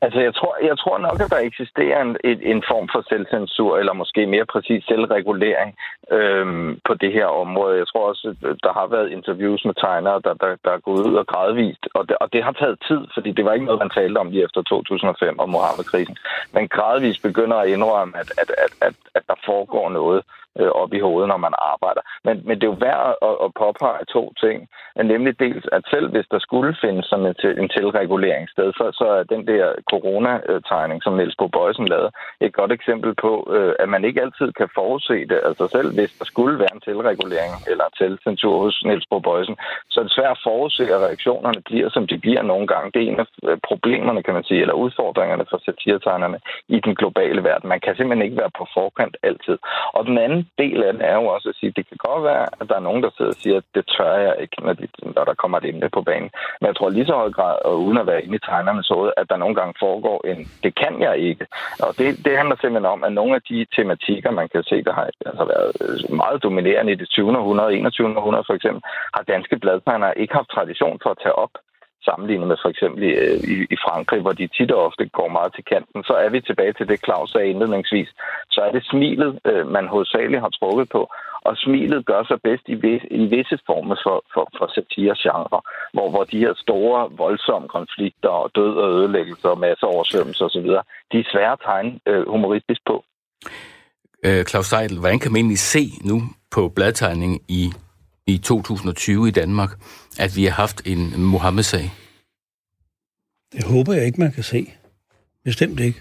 Altså, 0.00 0.20
jeg 0.20 0.34
tror, 0.34 0.56
jeg 0.70 0.78
tror 0.78 0.98
nok, 0.98 1.20
at 1.20 1.30
der 1.30 1.48
eksisterer 1.50 2.02
en, 2.02 2.16
en, 2.24 2.38
en 2.52 2.62
form 2.70 2.88
for 2.92 3.02
selvcensur, 3.08 3.78
eller 3.78 3.92
måske 3.92 4.26
mere 4.26 4.46
præcis 4.54 4.84
selvregulering 4.84 5.70
øhm, 6.12 6.80
på 6.88 6.94
det 6.94 7.12
her 7.12 7.26
område. 7.26 7.78
Jeg 7.78 7.86
tror 7.88 8.08
også, 8.08 8.26
der 8.62 8.72
har 8.78 8.86
været 8.86 9.10
interviews 9.10 9.64
med 9.64 9.74
tegnere, 9.74 10.20
der, 10.26 10.34
der, 10.34 10.56
der 10.64 10.72
er 10.72 10.86
gået 10.88 11.06
ud 11.08 11.14
og 11.14 11.26
gradvist, 11.26 11.84
og 11.94 12.08
det, 12.08 12.16
og 12.20 12.32
det 12.32 12.44
har 12.44 12.52
taget 12.52 12.78
tid, 12.88 13.02
fordi 13.14 13.30
det 13.32 13.44
var 13.44 13.52
ikke 13.52 13.66
noget, 13.66 13.84
man 13.84 13.90
talte 13.90 14.18
om 14.18 14.30
lige 14.30 14.44
efter 14.44 14.62
2005 14.62 15.38
og 15.38 15.48
Mohammed-krisen. 15.48 16.16
Men 16.54 16.68
gradvist 16.68 17.22
begynder 17.22 17.56
at 17.56 17.68
indrømme, 17.68 18.18
at, 18.18 18.30
at, 18.42 18.50
at, 18.64 18.72
at, 18.86 18.94
at 19.14 19.22
der 19.26 19.38
foregår 19.46 19.90
noget 19.90 20.22
øh, 20.60 20.70
op 20.82 20.92
i 20.92 21.00
hovedet, 21.06 21.28
når 21.28 21.40
man 21.46 21.54
arbejder. 21.72 22.02
Men, 22.24 22.42
men 22.46 22.54
det 22.56 22.64
er 22.64 22.72
jo 22.74 22.84
værd 22.88 23.16
at, 23.28 23.36
at 23.44 23.50
påpege 23.62 24.04
to 24.14 24.32
ting. 24.44 24.68
Nemlig 25.12 25.40
dels, 25.40 25.66
at 25.72 25.82
selv 25.90 26.10
hvis 26.10 26.28
der 26.30 26.38
skulle 26.38 26.76
findes 26.84 27.06
sådan 27.06 27.26
en, 27.26 27.34
til, 27.40 27.52
en 27.60 27.68
tilreguleringssted, 27.68 28.72
så, 28.72 28.84
så 29.00 29.06
er 29.18 29.22
den 29.22 29.46
der 29.46 29.64
coronategning, 29.90 31.02
som 31.02 31.12
Niels 31.16 31.36
Bo 31.38 31.46
Bøjsen 31.46 31.88
lavede, 31.88 32.10
et 32.40 32.52
godt 32.52 32.72
eksempel 32.72 33.14
på, 33.14 33.32
øh, 33.56 33.74
at 33.78 33.88
man 33.88 34.04
ikke 34.04 34.22
altid 34.22 34.52
kan 34.52 34.68
forudse 34.74 35.18
det. 35.30 35.40
Altså 35.48 35.68
selv 35.72 35.94
hvis 35.94 36.12
der 36.18 36.24
skulle 36.24 36.58
være 36.58 36.74
en 36.74 36.80
tilregulering 36.80 37.52
eller 37.70 37.86
tilcensur 37.98 38.58
hos 38.64 38.84
Niels 38.84 39.06
Bo 39.10 39.18
Bøjsen, 39.18 39.56
så 39.90 40.00
er 40.00 40.04
det 40.04 40.12
svært 40.12 40.36
at 40.36 40.44
forudse, 40.44 40.82
at 40.94 41.00
reaktionerne 41.06 41.60
bliver, 41.68 41.88
som 41.90 42.06
de 42.06 42.18
bliver 42.18 42.42
nogle 42.42 42.66
gange. 42.66 42.90
Det 42.94 43.02
er 43.02 43.12
en 43.12 43.20
af 43.20 43.28
øh, 43.48 43.58
problemerne, 43.68 44.22
kan 44.22 44.34
man 44.34 44.44
sige, 44.44 44.60
eller 44.60 44.74
udfordringerne 44.74 45.44
for 45.50 45.58
satiretegnerne 45.64 46.38
i 46.68 46.80
den 46.80 46.94
globale 46.94 47.44
verden. 47.44 47.68
Man 47.68 47.80
kan 47.80 47.96
simpelthen 47.96 48.26
ikke 48.26 48.40
være 48.42 48.56
på 48.58 48.66
forkant 48.74 49.16
altid. 49.22 49.58
Og 49.92 50.04
den 50.06 50.18
anden 50.18 50.47
del 50.58 50.82
af 50.82 50.92
det 50.92 51.04
er 51.04 51.14
jo 51.14 51.26
også 51.26 51.48
at 51.48 51.56
sige, 51.58 51.70
at 51.70 51.76
det 51.76 51.88
kan 51.88 51.96
godt 52.08 52.24
være, 52.24 52.46
at 52.60 52.68
der 52.68 52.76
er 52.76 52.86
nogen, 52.88 53.02
der 53.02 53.10
sidder 53.16 53.30
og 53.30 53.40
siger, 53.42 53.56
at 53.56 53.68
det 53.74 53.84
tør 53.94 54.14
jeg 54.26 54.34
ikke, 54.42 54.56
når, 54.66 54.72
de, 54.72 54.86
når 55.16 55.24
der 55.24 55.34
kommer 55.34 55.58
et 55.58 55.68
emne 55.70 55.88
på 55.96 56.02
banen. 56.02 56.30
Men 56.60 56.66
jeg 56.66 56.76
tror 56.76 56.88
lige 56.90 57.06
så 57.06 57.14
høj 57.14 57.30
grad, 57.30 57.56
og 57.64 57.82
uden 57.84 57.98
at 57.98 58.06
være 58.06 58.22
inde 58.24 58.36
i 58.36 58.46
tegnernes 58.48 58.88
hoved, 58.88 59.10
at 59.16 59.26
der 59.30 59.36
nogle 59.36 59.54
gange 59.54 59.74
foregår 59.84 60.18
en, 60.30 60.48
det 60.64 60.72
kan 60.74 60.94
jeg 61.02 61.18
ikke. 61.18 61.46
Og 61.80 61.90
det, 61.98 62.24
det 62.24 62.36
handler 62.40 62.56
simpelthen 62.56 62.92
om, 62.94 63.04
at 63.04 63.12
nogle 63.12 63.34
af 63.34 63.42
de 63.42 63.66
tematikker, 63.76 64.30
man 64.30 64.48
kan 64.48 64.62
se, 64.62 64.84
der 64.84 64.92
har 64.92 65.06
altså 65.26 65.44
været 65.54 65.70
øh, 65.84 66.16
meget 66.16 66.42
dominerende 66.42 66.92
i 66.92 67.00
det 67.02 67.08
20. 67.08 67.38
århundrede, 67.38 67.74
21. 67.74 68.16
århundrede 68.18 68.44
for 68.46 68.54
eksempel, 68.54 68.82
har 69.14 69.22
danske 69.22 69.58
bladtegnere 69.58 70.18
ikke 70.18 70.34
haft 70.34 70.50
tradition 70.50 70.98
for 71.02 71.10
at 71.10 71.18
tage 71.22 71.38
op 71.44 71.50
sammenlignet 72.04 72.48
med 72.48 72.56
for 72.62 72.68
eksempel 72.68 73.02
i, 73.02 73.12
i, 73.52 73.54
i 73.74 73.76
Frankrig, 73.84 74.20
hvor 74.22 74.32
de 74.32 74.46
tit 74.56 74.70
og 74.70 74.84
ofte 74.88 75.08
går 75.18 75.28
meget 75.28 75.54
til 75.54 75.64
kanten, 75.64 76.04
så 76.04 76.14
er 76.24 76.28
vi 76.28 76.40
tilbage 76.40 76.72
til 76.72 76.88
det, 76.88 77.04
Claus 77.04 77.30
sagde 77.30 77.48
indledningsvis. 77.48 78.10
Så 78.50 78.60
er 78.66 78.72
det 78.72 78.84
smilet, 78.90 79.38
øh, 79.50 79.66
man 79.76 79.86
hovedsageligt 79.88 80.40
har 80.40 80.52
trukket 80.60 80.88
på, 80.88 81.02
og 81.48 81.56
smilet 81.56 82.06
gør 82.06 82.22
sig 82.24 82.38
bedst 82.42 82.64
i, 82.66 82.74
vis, 82.74 83.02
i 83.10 83.24
visse 83.34 83.58
former 83.66 83.96
for, 84.04 84.24
for, 84.34 84.44
for 84.58 84.66
satire-genre, 84.74 85.60
hvor, 85.94 86.10
hvor 86.10 86.24
de 86.24 86.38
her 86.38 86.54
store, 86.56 87.10
voldsomme 87.24 87.68
konflikter 87.68 88.28
og 88.28 88.50
død 88.54 88.74
og 88.82 88.88
ødelæggelser 88.98 89.48
og 89.48 89.58
masser 89.58 89.86
oversvømmelser 89.86 90.44
osv., 90.44 90.68
de 91.12 91.18
er 91.20 91.30
svære 91.32 91.52
at 91.52 91.60
tegne 91.64 92.00
øh, 92.06 92.28
humoristisk 92.28 92.80
på. 92.86 93.04
Øh, 94.26 94.44
Claus 94.44 94.66
Seidel, 94.66 94.98
hvordan 94.98 95.18
kan 95.18 95.32
man 95.32 95.38
egentlig 95.38 95.58
se 95.58 95.84
nu 96.04 96.16
på 96.50 96.68
bladtegning 96.76 97.32
i, 97.48 97.62
i 98.28 98.38
2020 98.38 99.28
i 99.28 99.30
Danmark, 99.30 99.78
at 100.18 100.36
vi 100.36 100.44
har 100.44 100.50
haft 100.50 100.82
en 100.84 101.20
Mohammed-sag? 101.20 101.90
Det 103.52 103.64
håber 103.64 103.92
jeg 103.92 104.06
ikke, 104.06 104.20
man 104.20 104.32
kan 104.32 104.42
se. 104.42 104.72
Bestemt 105.44 105.80
ikke. 105.80 106.00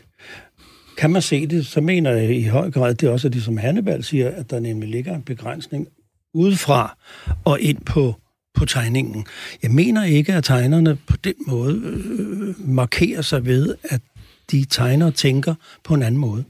Kan 0.97 1.09
man 1.09 1.21
se 1.21 1.47
det, 1.47 1.67
så 1.67 1.81
mener 1.81 2.11
jeg 2.11 2.35
i 2.35 2.43
høj 2.43 2.71
grad, 2.71 2.95
det 2.95 3.07
er 3.07 3.11
også 3.11 3.29
det, 3.29 3.43
som 3.43 3.57
Hannibal 3.57 4.03
siger, 4.03 4.29
at 4.31 4.49
der 4.49 4.59
nemlig 4.59 4.89
ligger 4.89 5.15
en 5.15 5.21
begrænsning 5.21 5.87
udefra 6.33 6.97
og 7.45 7.59
ind 7.59 7.81
på, 7.85 8.15
på 8.53 8.65
tegningen. 8.65 9.25
Jeg 9.63 9.71
mener 9.71 10.03
ikke, 10.03 10.33
at 10.33 10.43
tegnerne 10.43 10.97
på 11.07 11.17
den 11.17 11.35
måde 11.47 11.81
øh, 11.83 12.69
markerer 12.69 13.21
sig 13.21 13.45
ved, 13.45 13.75
at 13.83 14.01
de 14.51 14.65
tegner 14.65 15.05
og 15.05 15.15
tænker 15.15 15.55
på 15.83 15.93
en 15.93 16.03
anden 16.03 16.21
måde. 16.21 16.43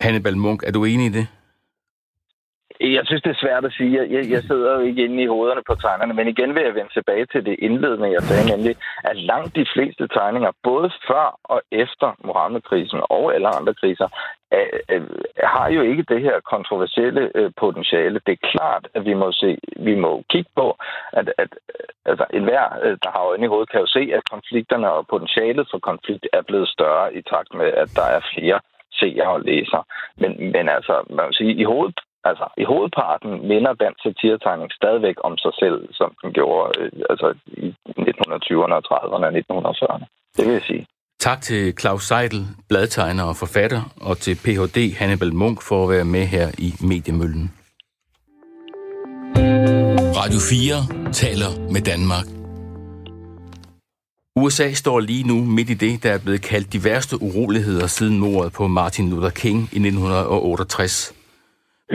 Hannibal 0.00 0.36
Munk, 0.36 0.62
er 0.66 0.70
du 0.70 0.84
enig 0.84 1.06
i 1.06 1.08
det? 1.08 1.26
Jeg 2.80 3.02
synes, 3.06 3.22
det 3.22 3.30
er 3.30 3.42
svært 3.44 3.64
at 3.64 3.72
sige. 3.72 4.14
Jeg, 4.14 4.30
jeg 4.30 4.42
sidder 4.42 4.74
jo 4.74 4.80
ikke 4.80 5.04
inde 5.04 5.22
i 5.22 5.26
hovederne 5.26 5.62
på 5.66 5.74
tegnerne, 5.74 6.14
men 6.14 6.28
igen 6.28 6.54
vil 6.54 6.62
jeg 6.62 6.74
vende 6.74 6.92
tilbage 6.92 7.26
til 7.26 7.46
det 7.46 7.56
indledende, 7.58 8.12
jeg 8.12 8.22
sagde, 8.22 8.50
nemlig, 8.56 8.76
at 9.04 9.16
langt 9.16 9.56
de 9.56 9.66
fleste 9.74 10.08
tegninger, 10.08 10.50
både 10.62 10.90
før 11.08 11.38
og 11.44 11.62
efter 11.72 12.08
Mohammed-krisen 12.24 13.00
og 13.02 13.34
alle 13.34 13.48
andre 13.48 13.74
kriser, 13.74 14.08
er, 14.50 14.66
er, 14.88 15.00
har 15.46 15.68
jo 15.70 15.82
ikke 15.82 16.02
det 16.02 16.20
her 16.22 16.40
kontroversielle 16.40 17.30
øh, 17.34 17.50
potentiale. 17.56 18.20
Det 18.26 18.32
er 18.32 18.48
klart, 18.50 18.88
at 18.94 19.04
vi 19.04 19.14
må, 19.14 19.32
se, 19.32 19.58
vi 19.76 19.94
må 19.94 20.24
kigge 20.30 20.50
på, 20.56 20.76
at, 21.12 21.32
at 21.38 21.48
altså, 22.04 22.24
enhver, 22.34 22.66
øh, 22.82 22.98
der 23.02 23.10
har 23.10 23.22
øjne 23.30 23.44
i 23.44 23.48
hovedet, 23.48 23.70
kan 23.70 23.80
jo 23.80 23.86
se, 23.86 24.10
at 24.14 24.30
konflikterne 24.30 24.90
og 24.90 25.06
potentialet 25.06 25.68
for 25.70 25.78
konflikt 25.78 26.26
er 26.32 26.42
blevet 26.42 26.68
større 26.68 27.14
i 27.14 27.22
takt 27.22 27.54
med, 27.54 27.66
at 27.66 27.90
der 27.96 28.06
er 28.16 28.20
flere 28.34 28.60
seere 28.92 29.28
og 29.28 29.40
læser. 29.40 29.86
Men, 30.16 30.52
men 30.52 30.68
altså, 30.68 30.94
man 31.10 31.26
vil 31.26 31.34
sige, 31.34 31.54
i 31.54 31.64
hovedet 31.64 32.00
altså, 32.30 32.46
i 32.62 32.64
hovedparten 32.72 33.30
minder 33.50 33.72
dansk 33.84 34.00
satiretegning 34.02 34.70
stadigvæk 34.80 35.16
om 35.28 35.34
sig 35.44 35.52
selv, 35.62 35.78
som 35.98 36.10
den 36.22 36.30
gjorde 36.38 36.66
øh, 36.80 36.90
altså, 37.10 37.28
i 37.46 37.68
1920'erne 38.10 38.74
og 38.78 38.84
30'erne 38.90 39.26
og 39.28 39.32
1940'erne. 39.72 40.06
Det 40.36 40.44
vil 40.46 40.52
jeg 40.52 40.66
sige. 40.70 40.86
Tak 41.20 41.40
til 41.40 41.78
Claus 41.80 42.02
Seidel, 42.02 42.42
bladtegner 42.68 43.24
og 43.24 43.36
forfatter, 43.36 43.82
og 44.00 44.16
til 44.16 44.34
Ph.D. 44.44 44.78
Hannibal 44.98 45.34
Munk 45.34 45.58
for 45.68 45.84
at 45.84 45.90
være 45.90 46.04
med 46.04 46.24
her 46.34 46.46
i 46.58 46.68
Mediemøllen. 46.90 47.46
Radio 50.20 50.40
4 50.50 51.12
taler 51.12 51.50
med 51.74 51.82
Danmark. 51.92 52.26
USA 54.36 54.72
står 54.72 55.00
lige 55.00 55.24
nu 55.28 55.44
midt 55.44 55.70
i 55.70 55.74
det, 55.74 56.02
der 56.02 56.12
er 56.12 56.18
blevet 56.18 56.42
kaldt 56.42 56.72
de 56.72 56.84
værste 56.84 57.22
uroligheder 57.22 57.86
siden 57.86 58.18
mordet 58.18 58.52
på 58.52 58.66
Martin 58.66 59.10
Luther 59.10 59.30
King 59.30 59.58
i 59.58 59.78
1968. 59.88 61.14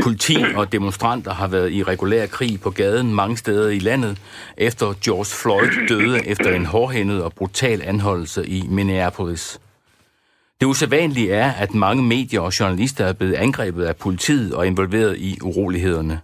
Politi 0.04 0.38
og 0.56 0.72
demonstranter 0.72 1.34
har 1.34 1.48
været 1.48 1.72
i 1.72 1.84
regulær 1.84 2.26
krig 2.26 2.62
på 2.62 2.70
gaden 2.70 3.16
mange 3.16 3.38
steder 3.38 3.70
i 3.70 3.80
landet, 3.80 4.18
efter 4.58 4.94
George 5.04 5.26
Floyd 5.26 5.88
døde 5.88 6.28
efter 6.28 6.56
en 6.56 6.66
hårdhændet 6.66 7.24
og 7.24 7.34
brutal 7.34 7.82
anholdelse 7.82 8.48
i 8.48 8.68
Minneapolis. 8.68 9.60
Det 10.62 10.66
usædvanlige 10.66 11.34
er, 11.34 11.52
at 11.52 11.74
mange 11.74 12.04
medier 12.04 12.42
og 12.42 12.60
journalister 12.60 13.06
er 13.06 13.14
blevet 13.14 13.34
angrebet 13.34 13.86
af 13.86 13.96
politiet 13.96 14.54
og 14.54 14.68
involveret 14.68 15.18
i 15.18 15.38
urolighederne. 15.42 16.20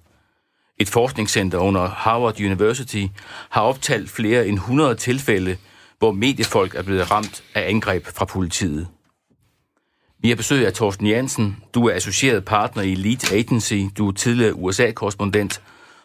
Et 0.79 0.89
forskningscenter 0.89 1.57
under 1.57 1.89
Harvard 1.89 2.41
University 2.41 3.05
har 3.49 3.61
optalt 3.61 4.09
flere 4.09 4.47
end 4.47 4.55
100 4.55 4.95
tilfælde, 4.95 5.57
hvor 5.99 6.11
mediefolk 6.11 6.75
er 6.75 6.83
blevet 6.83 7.11
ramt 7.11 7.43
af 7.55 7.69
angreb 7.69 8.05
fra 8.05 8.25
politiet. 8.25 8.87
Vi 10.27 10.31
har 10.31 10.35
besøg 10.35 10.65
af 10.65 10.73
Thorsten 10.73 11.07
Jansen. 11.07 11.57
Du 11.73 11.87
er 11.87 11.95
associeret 11.95 12.45
partner 12.45 12.83
i 12.83 12.91
Elite 12.91 13.35
Agency. 13.35 13.73
Du 13.97 14.07
er 14.07 14.11
tidligere 14.11 14.55
USA-korrespondent 14.55 15.61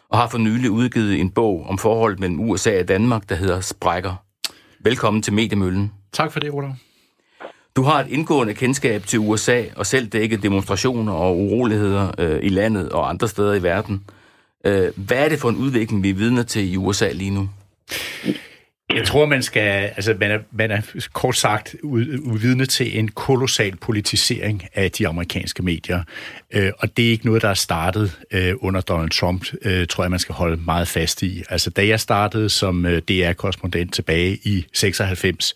og 0.09 0.17
har 0.17 0.27
for 0.27 0.37
nylig 0.37 0.71
udgivet 0.71 1.19
en 1.19 1.29
bog 1.29 1.65
om 1.69 1.77
forholdet 1.77 2.19
mellem 2.19 2.39
USA 2.39 2.79
og 2.79 2.87
Danmark, 2.87 3.29
der 3.29 3.35
hedder 3.35 3.61
Sprækker. 3.61 4.15
Velkommen 4.79 5.23
til 5.23 5.33
Mediemøllen. 5.33 5.91
Tak 6.13 6.31
for 6.31 6.39
det, 6.39 6.51
Ola. 6.51 6.67
Du 7.75 7.83
har 7.83 7.99
et 7.99 8.07
indgående 8.09 8.53
kendskab 8.53 9.05
til 9.05 9.19
USA 9.19 9.63
og 9.75 9.85
selv 9.85 10.07
dækket 10.07 10.43
demonstrationer 10.43 11.13
og 11.13 11.37
uroligheder 11.37 12.11
øh, 12.17 12.39
i 12.43 12.49
landet 12.49 12.89
og 12.89 13.09
andre 13.09 13.27
steder 13.27 13.53
i 13.53 13.63
verden. 13.63 14.03
Øh, 14.65 14.91
hvad 14.95 15.17
er 15.17 15.29
det 15.29 15.39
for 15.39 15.49
en 15.49 15.57
udvikling, 15.57 16.03
vi 16.03 16.09
er 16.09 16.13
vidner 16.13 16.43
til 16.43 16.73
i 16.73 16.77
USA 16.77 17.11
lige 17.11 17.31
nu? 17.31 17.49
Jeg 18.95 19.07
tror, 19.07 19.25
man 19.25 19.43
skal, 19.43 19.91
altså 19.95 20.15
man 20.19 20.31
er, 20.31 20.39
man 20.51 20.71
er 20.71 20.81
kort 21.13 21.37
sagt 21.37 21.75
udvidne 21.83 22.65
til 22.65 22.99
en 22.99 23.07
kolossal 23.07 23.75
politisering 23.75 24.63
af 24.73 24.91
de 24.91 25.07
amerikanske 25.07 25.63
medier. 25.63 26.03
Øh, 26.51 26.71
og 26.79 26.97
det 26.97 27.07
er 27.07 27.09
ikke 27.09 27.25
noget, 27.25 27.41
der 27.41 27.49
er 27.49 27.53
startet 27.53 28.19
øh, 28.31 28.53
under 28.61 28.81
Donald 28.81 29.09
Trump, 29.09 29.45
øh, 29.61 29.87
tror 29.87 30.03
jeg, 30.03 30.11
man 30.11 30.19
skal 30.19 30.35
holde 30.35 30.61
meget 30.65 30.87
fast 30.87 31.23
i. 31.23 31.43
Altså, 31.49 31.69
da 31.69 31.87
jeg 31.87 31.99
startede 31.99 32.49
som 32.49 32.85
øh, 32.85 33.01
DR-korrespondent 33.01 33.93
tilbage 33.93 34.39
i 34.43 34.65
96, 34.73 35.53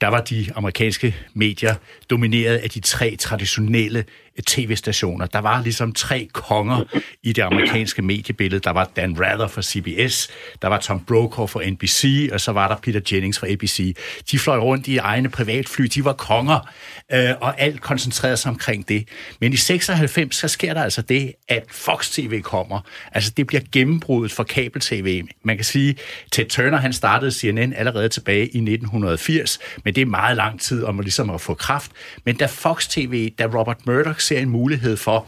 der 0.00 0.08
var 0.08 0.20
de 0.20 0.46
amerikanske 0.54 1.16
medier 1.34 1.74
domineret 2.10 2.56
af 2.56 2.70
de 2.70 2.80
tre 2.80 3.16
traditionelle 3.16 4.04
tv-stationer. 4.46 5.26
Der 5.26 5.38
var 5.38 5.62
ligesom 5.62 5.92
tre 5.92 6.28
konger 6.32 6.84
i 7.22 7.32
det 7.32 7.42
amerikanske 7.42 8.02
mediebillede. 8.02 8.60
Der 8.60 8.70
var 8.70 8.90
Dan 8.96 9.16
Rather 9.20 9.48
fra 9.48 9.62
CBS, 9.62 10.28
der 10.62 10.68
var 10.68 10.78
Tom 10.78 11.04
Brokaw 11.04 11.46
fra 11.46 11.70
NBC, 11.70 12.30
og 12.32 12.40
så 12.40 12.52
var 12.52 12.68
der 12.68 12.76
Peter 12.76 13.00
Jennings 13.12 13.38
fra 13.38 13.52
ABC. 13.52 13.96
De 14.30 14.38
fløj 14.38 14.58
rundt 14.58 14.88
i 14.88 14.96
egne 14.96 15.28
privatfly, 15.28 15.84
de 15.84 16.04
var 16.04 16.12
konger, 16.12 16.68
øh, 17.12 17.30
og 17.40 17.60
alt 17.60 17.80
koncentrerede 17.80 18.36
sig 18.36 18.50
omkring 18.50 18.88
det. 18.88 19.08
Men 19.40 19.52
i 19.52 19.56
96, 19.56 20.36
så 20.36 20.48
sker 20.48 20.74
der 20.74 20.82
altså 20.82 21.02
det, 21.02 21.32
at 21.48 21.64
Fox 21.70 22.10
TV 22.10 22.42
kommer. 22.42 22.80
Altså 23.12 23.32
det 23.36 23.46
bliver 23.46 23.62
gennembruddet 23.72 24.32
for 24.32 24.42
kabel-tv. 24.42 25.22
Man 25.44 25.56
kan 25.56 25.64
sige, 25.64 25.96
Ted 26.32 26.46
Turner 26.46 26.78
han 26.78 26.92
startede 26.92 27.32
CNN 27.32 27.72
allerede 27.72 28.08
tilbage 28.08 28.42
i 28.42 28.58
1980, 28.58 29.58
men 29.84 29.94
det 29.94 30.00
er 30.00 30.06
meget 30.06 30.36
lang 30.36 30.60
tid 30.60 30.84
om 30.84 30.98
at, 30.98 31.04
ligesom 31.04 31.30
at 31.30 31.40
få 31.40 31.54
kraft. 31.54 31.90
Men 32.24 32.36
da 32.36 32.46
Fox 32.46 32.88
TV, 32.88 33.30
da 33.38 33.46
Robert 33.46 33.86
Murdoch 33.86 34.20
ser 34.30 34.40
en 34.40 34.48
mulighed 34.48 34.96
for, 34.96 35.26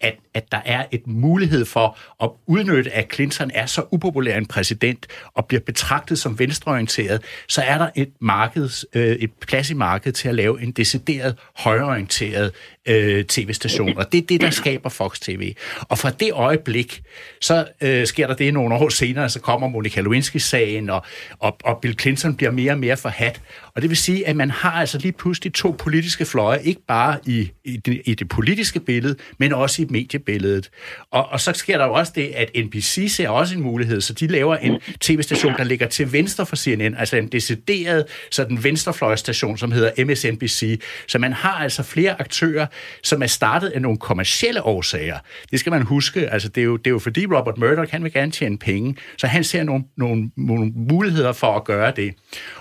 at, 0.00 0.16
at 0.34 0.52
der 0.52 0.60
er 0.64 0.84
et 0.90 1.06
mulighed 1.06 1.64
for 1.64 1.98
at 2.22 2.30
udnytte, 2.46 2.90
at 2.90 3.14
Clinton 3.14 3.50
er 3.54 3.66
så 3.66 3.84
upopulær 3.90 4.38
en 4.38 4.46
præsident 4.46 5.06
og 5.34 5.46
bliver 5.46 5.60
betragtet 5.60 6.18
som 6.18 6.38
venstreorienteret, 6.38 7.22
så 7.48 7.62
er 7.62 7.78
der 7.78 7.90
et 7.94 8.12
marked, 8.20 8.86
øh, 8.94 9.16
et 9.16 9.32
plads 9.32 9.70
i 9.70 9.74
markedet 9.74 10.14
til 10.14 10.28
at 10.28 10.34
lave 10.34 10.62
en 10.62 10.72
decideret 10.72 11.38
højreorienteret 11.56 12.52
øh, 12.88 13.24
tv-station. 13.24 13.96
Og 13.96 14.12
det 14.12 14.18
er 14.18 14.26
det, 14.26 14.40
der 14.40 14.50
skaber 14.50 14.88
Fox 14.88 15.18
TV. 15.18 15.54
Og 15.88 15.98
fra 15.98 16.10
det 16.10 16.32
øjeblik, 16.32 17.02
så 17.40 17.66
øh, 17.80 18.06
sker 18.06 18.26
der 18.26 18.34
det 18.34 18.54
nogle 18.54 18.74
år 18.74 18.88
senere, 18.88 19.28
så 19.28 19.40
kommer 19.40 19.68
Monica 19.68 20.00
Lewinsky-sagen, 20.00 20.90
og, 20.90 21.02
og, 21.38 21.56
og 21.64 21.78
Bill 21.82 21.98
Clinton 22.00 22.36
bliver 22.36 22.50
mere 22.50 22.72
og 22.72 22.78
mere 22.78 22.96
forhat. 22.96 23.40
Og 23.74 23.82
det 23.82 23.90
vil 23.90 23.96
sige, 23.96 24.28
at 24.28 24.36
man 24.36 24.50
har 24.50 24.72
altså 24.72 24.98
lige 24.98 25.12
pludselig 25.12 25.52
to 25.52 25.74
politiske 25.78 26.24
fløje, 26.24 26.62
ikke 26.62 26.80
bare 26.88 27.18
i, 27.26 27.50
i, 27.64 27.76
det, 27.76 28.02
i 28.04 28.14
det 28.14 28.28
politiske 28.28 28.80
billede, 28.80 29.16
men 29.38 29.52
også 29.52 29.82
i 29.82 29.86
mediebilledet. 29.90 30.70
Og, 31.10 31.28
og 31.28 31.40
så 31.40 31.52
sker 31.52 31.78
der 31.78 31.86
jo 31.86 31.92
også 31.92 32.12
det, 32.14 32.26
at 32.26 32.50
NBC 32.64 33.12
ser 33.16 33.28
også 33.28 33.54
en 33.54 33.62
mulighed, 33.62 34.00
så 34.00 34.12
de 34.12 34.26
laver 34.26 34.56
en 34.56 34.80
tv-station, 35.00 35.52
der 35.56 35.64
ligger 35.64 35.86
til 35.86 36.12
venstre 36.12 36.46
for 36.46 36.56
CNN, 36.56 36.94
altså 36.94 37.16
en 37.16 37.28
decideret 37.28 38.04
sådan 38.30 38.64
venstrefløjstation, 38.64 39.58
som 39.58 39.72
hedder 39.72 40.04
MSNBC. 40.04 40.80
Så 41.08 41.18
man 41.18 41.32
har 41.32 41.52
altså 41.52 41.82
flere 41.82 42.20
aktører, 42.20 42.66
som 43.02 43.22
er 43.22 43.26
startet 43.26 43.68
af 43.68 43.82
nogle 43.82 43.98
kommercielle 43.98 44.62
årsager. 44.62 45.18
Det 45.50 45.60
skal 45.60 45.70
man 45.70 45.82
huske. 45.82 46.30
Altså, 46.30 46.48
det, 46.48 46.60
er 46.60 46.64
jo, 46.64 46.76
det 46.76 46.86
er 46.86 46.90
jo 46.90 46.98
fordi 46.98 47.26
Robert 47.26 47.58
Murdoch, 47.58 47.92
han 47.92 48.04
vil 48.04 48.12
gerne 48.12 48.32
tjene 48.32 48.58
penge, 48.58 48.96
så 49.16 49.26
han 49.26 49.44
ser 49.44 49.62
nogle, 49.62 49.84
nogle, 49.96 50.30
nogle 50.36 50.72
muligheder 50.74 51.32
for 51.32 51.56
at 51.56 51.64
gøre 51.64 51.92
det. 51.96 52.14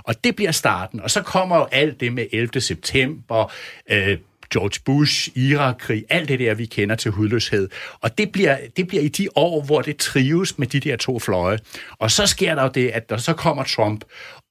Og 0.03 0.23
det 0.23 0.35
bliver 0.35 0.51
starten. 0.51 1.01
Og 1.01 1.11
så 1.11 1.21
kommer 1.21 1.57
jo 1.57 1.67
alt 1.71 1.99
det 1.99 2.13
med 2.13 2.25
11. 2.31 2.61
september, 2.61 3.51
øh, 3.91 4.17
George 4.53 4.81
Bush, 4.85 5.29
Irak-krig, 5.37 6.03
alt 6.09 6.29
det 6.29 6.39
der, 6.39 6.53
vi 6.53 6.65
kender 6.65 6.95
til 6.95 7.11
hudløshed. 7.11 7.69
Og 8.01 8.17
det 8.17 8.31
bliver, 8.31 8.57
det 8.77 8.87
bliver 8.87 9.03
i 9.03 9.07
de 9.07 9.27
år, 9.35 9.63
hvor 9.63 9.81
det 9.81 9.97
trives 9.97 10.59
med 10.59 10.67
de 10.67 10.79
der 10.79 10.97
to 10.97 11.19
fløje. 11.19 11.59
Og 11.99 12.11
så 12.11 12.27
sker 12.27 12.55
der 12.55 12.63
jo 12.63 12.69
det, 12.73 12.89
at 12.89 13.09
der 13.09 13.17
så 13.17 13.33
kommer 13.33 13.63
Trump, 13.63 14.03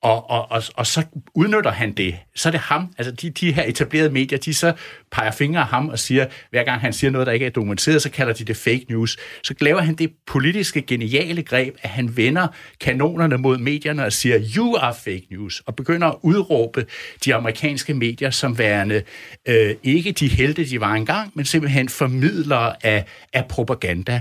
og, 0.03 0.31
og, 0.31 0.51
og, 0.51 0.63
og 0.77 0.87
så 0.87 1.05
udnytter 1.35 1.71
han 1.71 1.93
det. 1.93 2.17
Så 2.35 2.49
er 2.49 2.51
det 2.51 2.61
ham, 2.61 2.95
altså 2.99 3.13
de, 3.13 3.31
de 3.31 3.53
her 3.53 3.63
etablerede 3.63 4.11
medier, 4.11 4.39
de 4.39 4.55
så 4.55 4.73
peger 5.13 5.31
fingre 5.31 5.61
af 5.61 5.67
ham 5.67 5.89
og 5.89 5.99
siger, 5.99 6.27
hver 6.51 6.65
gang 6.65 6.81
han 6.81 6.93
siger 6.93 7.11
noget, 7.11 7.27
der 7.27 7.33
ikke 7.33 7.47
er 7.47 7.51
dokumenteret, 7.51 8.03
så 8.03 8.11
kalder 8.11 8.33
de 8.33 8.45
det 8.45 8.57
fake 8.57 8.87
news. 8.89 9.17
Så 9.43 9.55
laver 9.61 9.81
han 9.81 9.95
det 9.95 10.13
politiske 10.27 10.83
geniale 10.83 11.43
greb, 11.43 11.77
at 11.83 11.91
han 11.91 12.17
vender 12.17 12.47
kanonerne 12.81 13.39
mod 13.39 13.59
medierne 13.59 14.05
og 14.05 14.13
siger, 14.13 14.41
you 14.57 14.77
are 14.77 14.95
fake 15.05 15.27
news, 15.31 15.63
og 15.67 15.77
begynder 15.77 16.07
at 16.07 16.17
udråbe 16.23 16.87
de 17.25 17.35
amerikanske 17.35 17.95
medier 17.95 18.31
som 18.31 18.59
værende 18.59 19.03
øh, 19.49 19.75
ikke 19.83 20.13
de 20.13 20.29
helte, 20.29 20.65
de 20.65 20.81
var 20.81 20.95
engang, 20.95 21.33
men 21.35 21.45
simpelthen 21.45 21.89
formidlere 21.89 22.87
af, 22.87 23.05
af 23.33 23.47
propaganda. 23.47 24.21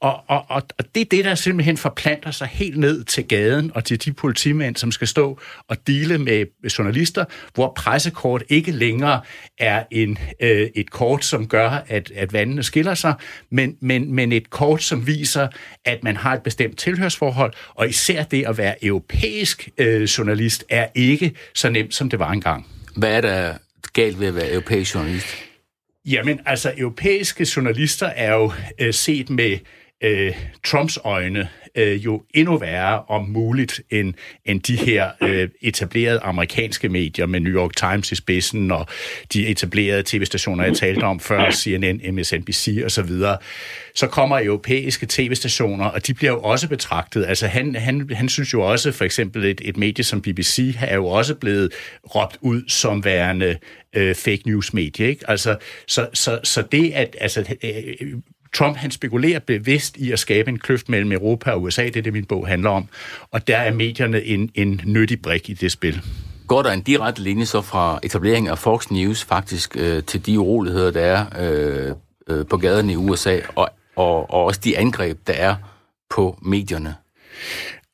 Og, 0.00 0.20
og, 0.28 0.44
og, 0.48 0.62
og 0.78 0.84
det 0.94 1.00
er 1.00 1.04
det, 1.10 1.24
der 1.24 1.34
simpelthen 1.34 1.76
forplanter 1.76 2.30
sig 2.30 2.48
helt 2.48 2.78
ned 2.78 3.04
til 3.04 3.28
gaden 3.28 3.70
og 3.74 3.84
til 3.84 4.04
de 4.04 4.12
politimænd, 4.12 4.76
som 4.76 4.92
skal 4.92 5.08
stå 5.08 5.20
stå 5.20 5.38
og 5.68 5.76
dele 5.86 6.18
med 6.18 6.46
journalister, 6.78 7.24
hvor 7.54 7.72
pressekort 7.76 8.42
ikke 8.48 8.72
længere 8.72 9.20
er 9.58 9.84
en, 9.90 10.18
øh, 10.40 10.68
et 10.74 10.90
kort, 10.90 11.24
som 11.24 11.48
gør, 11.48 11.70
at, 11.88 12.10
at 12.14 12.32
vandene 12.32 12.62
skiller 12.62 12.94
sig, 12.94 13.14
men, 13.50 13.76
men, 13.80 14.14
men 14.14 14.32
et 14.32 14.50
kort, 14.50 14.82
som 14.82 15.06
viser, 15.06 15.48
at 15.84 16.04
man 16.04 16.16
har 16.16 16.34
et 16.34 16.42
bestemt 16.42 16.78
tilhørsforhold, 16.78 17.52
og 17.74 17.88
især 17.88 18.22
det 18.22 18.46
at 18.46 18.58
være 18.58 18.84
europæisk 18.84 19.68
øh, 19.78 20.02
journalist 20.02 20.64
er 20.68 20.86
ikke 20.94 21.34
så 21.54 21.70
nemt, 21.70 21.94
som 21.94 22.10
det 22.10 22.18
var 22.18 22.30
engang. 22.30 22.66
Hvad 22.96 23.16
er 23.16 23.20
der 23.20 23.54
galt 23.92 24.20
ved 24.20 24.28
at 24.28 24.34
være 24.34 24.50
europæisk 24.50 24.94
journalist? 24.94 25.26
Jamen, 26.06 26.40
altså, 26.46 26.72
europæiske 26.76 27.46
journalister 27.56 28.06
er 28.06 28.34
jo 28.34 28.52
øh, 28.78 28.94
set 28.94 29.30
med 29.30 29.58
øh, 30.02 30.34
Trumps 30.66 30.98
øjne 31.04 31.48
øh, 31.74 32.04
jo 32.04 32.22
endnu 32.34 32.58
værre 32.58 33.02
om 33.08 33.28
muligt 33.28 33.80
end, 33.90 34.14
end 34.44 34.60
de 34.60 34.76
her 34.76 35.10
øh, 35.22 35.48
etablerede 35.60 36.20
amerikanske 36.20 36.88
medier 36.88 37.26
med 37.26 37.40
New 37.40 37.52
York 37.52 37.76
Times 37.76 38.12
i 38.12 38.14
spidsen 38.14 38.70
og 38.70 38.86
de 39.32 39.46
etablerede 39.46 40.02
tv-stationer, 40.06 40.64
jeg 40.64 40.76
talte 40.76 41.02
om 41.02 41.20
før, 41.20 41.50
CNN, 41.50 42.14
MSNBC 42.14 42.82
osv. 42.84 43.08
Så, 43.08 43.36
så 43.94 44.06
kommer 44.06 44.40
europæiske 44.40 45.06
tv-stationer, 45.08 45.84
og 45.84 46.06
de 46.06 46.14
bliver 46.14 46.32
jo 46.32 46.40
også 46.40 46.68
betragtet. 46.68 47.26
Altså 47.26 47.46
han, 47.46 47.74
han, 47.74 48.10
han 48.12 48.28
synes 48.28 48.52
jo 48.52 48.60
også, 48.60 48.92
for 48.92 49.04
eksempel 49.04 49.44
et, 49.44 49.60
et 49.64 49.76
medie 49.76 50.04
som 50.04 50.22
BBC 50.22 50.76
er 50.80 50.94
jo 50.94 51.06
også 51.06 51.34
blevet 51.34 51.72
råbt 52.14 52.38
ud 52.40 52.62
som 52.68 53.04
værende 53.04 53.56
øh, 53.96 54.14
fake 54.14 54.42
news 54.46 54.74
medie. 54.74 55.08
Ikke? 55.08 55.30
Altså, 55.30 55.56
så, 55.86 56.08
så, 56.12 56.40
så 56.44 56.62
det, 56.72 56.92
at 56.92 57.16
altså, 57.20 57.56
øh, 57.62 58.12
Trump 58.54 58.76
han 58.76 58.90
spekulerer 58.90 59.38
bevidst 59.38 59.96
i 59.96 60.12
at 60.12 60.18
skabe 60.18 60.48
en 60.50 60.58
kløft 60.58 60.88
mellem 60.88 61.12
Europa 61.12 61.50
og 61.50 61.62
USA, 61.62 61.84
det 61.84 61.96
er 61.96 62.02
det, 62.02 62.12
min 62.12 62.24
bog 62.24 62.48
handler 62.48 62.70
om. 62.70 62.88
Og 63.30 63.46
der 63.46 63.56
er 63.56 63.72
medierne 63.72 64.24
en, 64.24 64.50
en 64.54 64.80
nyttig 64.84 65.22
brik 65.22 65.50
i 65.50 65.54
det 65.54 65.72
spil. 65.72 66.02
Går 66.46 66.62
der 66.62 66.70
en 66.70 66.82
direkte 66.82 67.22
linje 67.22 67.46
så 67.46 67.60
fra 67.62 68.00
etableringen 68.02 68.50
af 68.50 68.58
Fox 68.58 68.90
News 68.90 69.24
faktisk 69.24 69.76
øh, 69.76 70.02
til 70.02 70.26
de 70.26 70.40
uroligheder, 70.40 70.90
der 70.90 71.00
er 71.00 71.26
øh, 71.40 71.94
øh, 72.28 72.46
på 72.46 72.56
gaden 72.56 72.90
i 72.90 72.96
USA, 72.96 73.40
og, 73.54 73.68
og, 73.96 74.30
og 74.30 74.44
også 74.44 74.60
de 74.64 74.78
angreb, 74.78 75.18
der 75.26 75.32
er 75.32 75.54
på 76.10 76.38
medierne? 76.42 76.94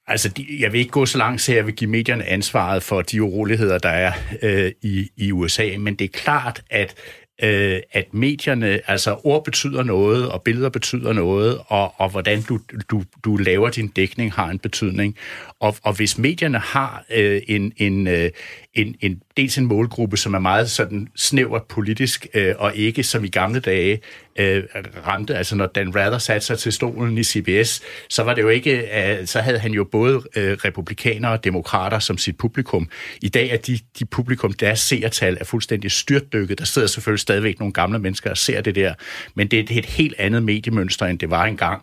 Altså, 0.07 0.28
de, 0.28 0.46
jeg 0.61 0.72
vil 0.72 0.78
ikke 0.78 0.90
gå 0.90 1.07
så 1.07 1.18
langt, 1.18 1.40
så 1.40 1.54
jeg 1.54 1.66
vil 1.66 1.74
give 1.74 1.90
medierne 1.90 2.24
ansvaret 2.24 2.82
for 2.82 3.02
de 3.02 3.22
uroligheder, 3.22 3.78
der 3.78 3.88
er 3.88 4.12
øh, 4.42 4.72
i, 4.82 5.09
i 5.16 5.32
USA, 5.32 5.70
men 5.78 5.94
det 5.94 6.04
er 6.04 6.18
klart, 6.18 6.62
at 6.70 6.94
øh, 7.43 7.80
at 7.93 8.14
medierne, 8.14 8.91
altså 8.91 9.20
ord 9.24 9.45
betyder 9.45 9.82
noget, 9.82 10.28
og 10.28 10.43
billeder 10.43 10.68
betyder 10.68 11.12
noget, 11.12 11.61
og, 11.66 12.01
og 12.01 12.11
hvordan 12.11 12.43
du, 12.43 12.61
du, 12.91 13.03
du 13.24 13.37
laver 13.37 13.70
din 13.70 13.89
dækning 13.89 14.32
har 14.32 14.51
en 14.51 14.59
betydning. 14.59 15.16
Og, 15.61 15.76
og 15.82 15.93
hvis 15.93 16.18
medierne 16.18 16.59
har 16.59 17.05
øh, 17.14 17.43
en, 17.49 17.72
en, 17.76 18.07
øh, 18.07 18.30
en, 18.74 18.97
en, 19.01 19.22
dels 19.37 19.59
en 19.59 19.66
målgruppe, 19.66 20.16
som 20.16 20.34
er 20.34 20.39
meget 20.39 20.70
sådan 20.70 21.09
snævert 21.16 21.62
politisk, 21.62 22.26
øh, 22.34 22.55
og 22.59 22.76
ikke 22.76 23.03
som 23.03 23.24
i 23.24 23.28
gamle 23.28 23.61
dage 23.61 24.01
øh, 24.39 24.64
ramte, 25.07 25.37
altså 25.37 25.57
når 25.57 25.66
Dan 25.66 25.97
Rather 25.97 26.18
satte 26.18 26.47
sig 26.47 26.59
til 26.59 26.72
stolen 26.72 27.18
i 27.18 27.24
CBS, 27.24 27.82
så 28.09 28.22
var 28.22 28.34
det 28.34 28.43
jo 28.43 28.49
ikke, 28.49 28.72
øh, 29.20 29.26
så 29.26 29.41
havde 29.41 29.59
han 29.59 29.72
jo 29.72 29.84
både 29.84 30.22
øh, 30.37 30.53
republikanere 30.53 31.32
og 31.32 31.45
demokrater 31.45 31.99
som 31.99 32.18
sit 32.18 32.37
publikum. 32.39 32.89
I 33.22 33.28
dag 33.28 33.51
er 33.51 33.57
de, 33.57 33.78
de 33.99 34.05
publikum, 34.05 34.53
deres 34.53 34.80
seertal 34.80 35.37
er 35.41 35.45
fuldstændig 35.45 35.91
styrtdykket. 35.91 36.59
Der 36.59 36.64
sidder 36.64 36.89
selvfølgelig 36.89 37.20
stadigvæk 37.20 37.59
nogle 37.59 37.72
gamle 37.72 37.99
mennesker 37.99 38.30
og 38.30 38.37
ser 38.37 38.61
det 38.61 38.74
der, 38.74 38.95
men 39.34 39.49
det 39.49 39.70
er 39.70 39.78
et 39.78 39.87
helt 39.87 40.14
andet 40.18 40.43
mediemønster, 40.43 41.07
end 41.07 41.18
det 41.18 41.30
var 41.30 41.45
engang. 41.45 41.82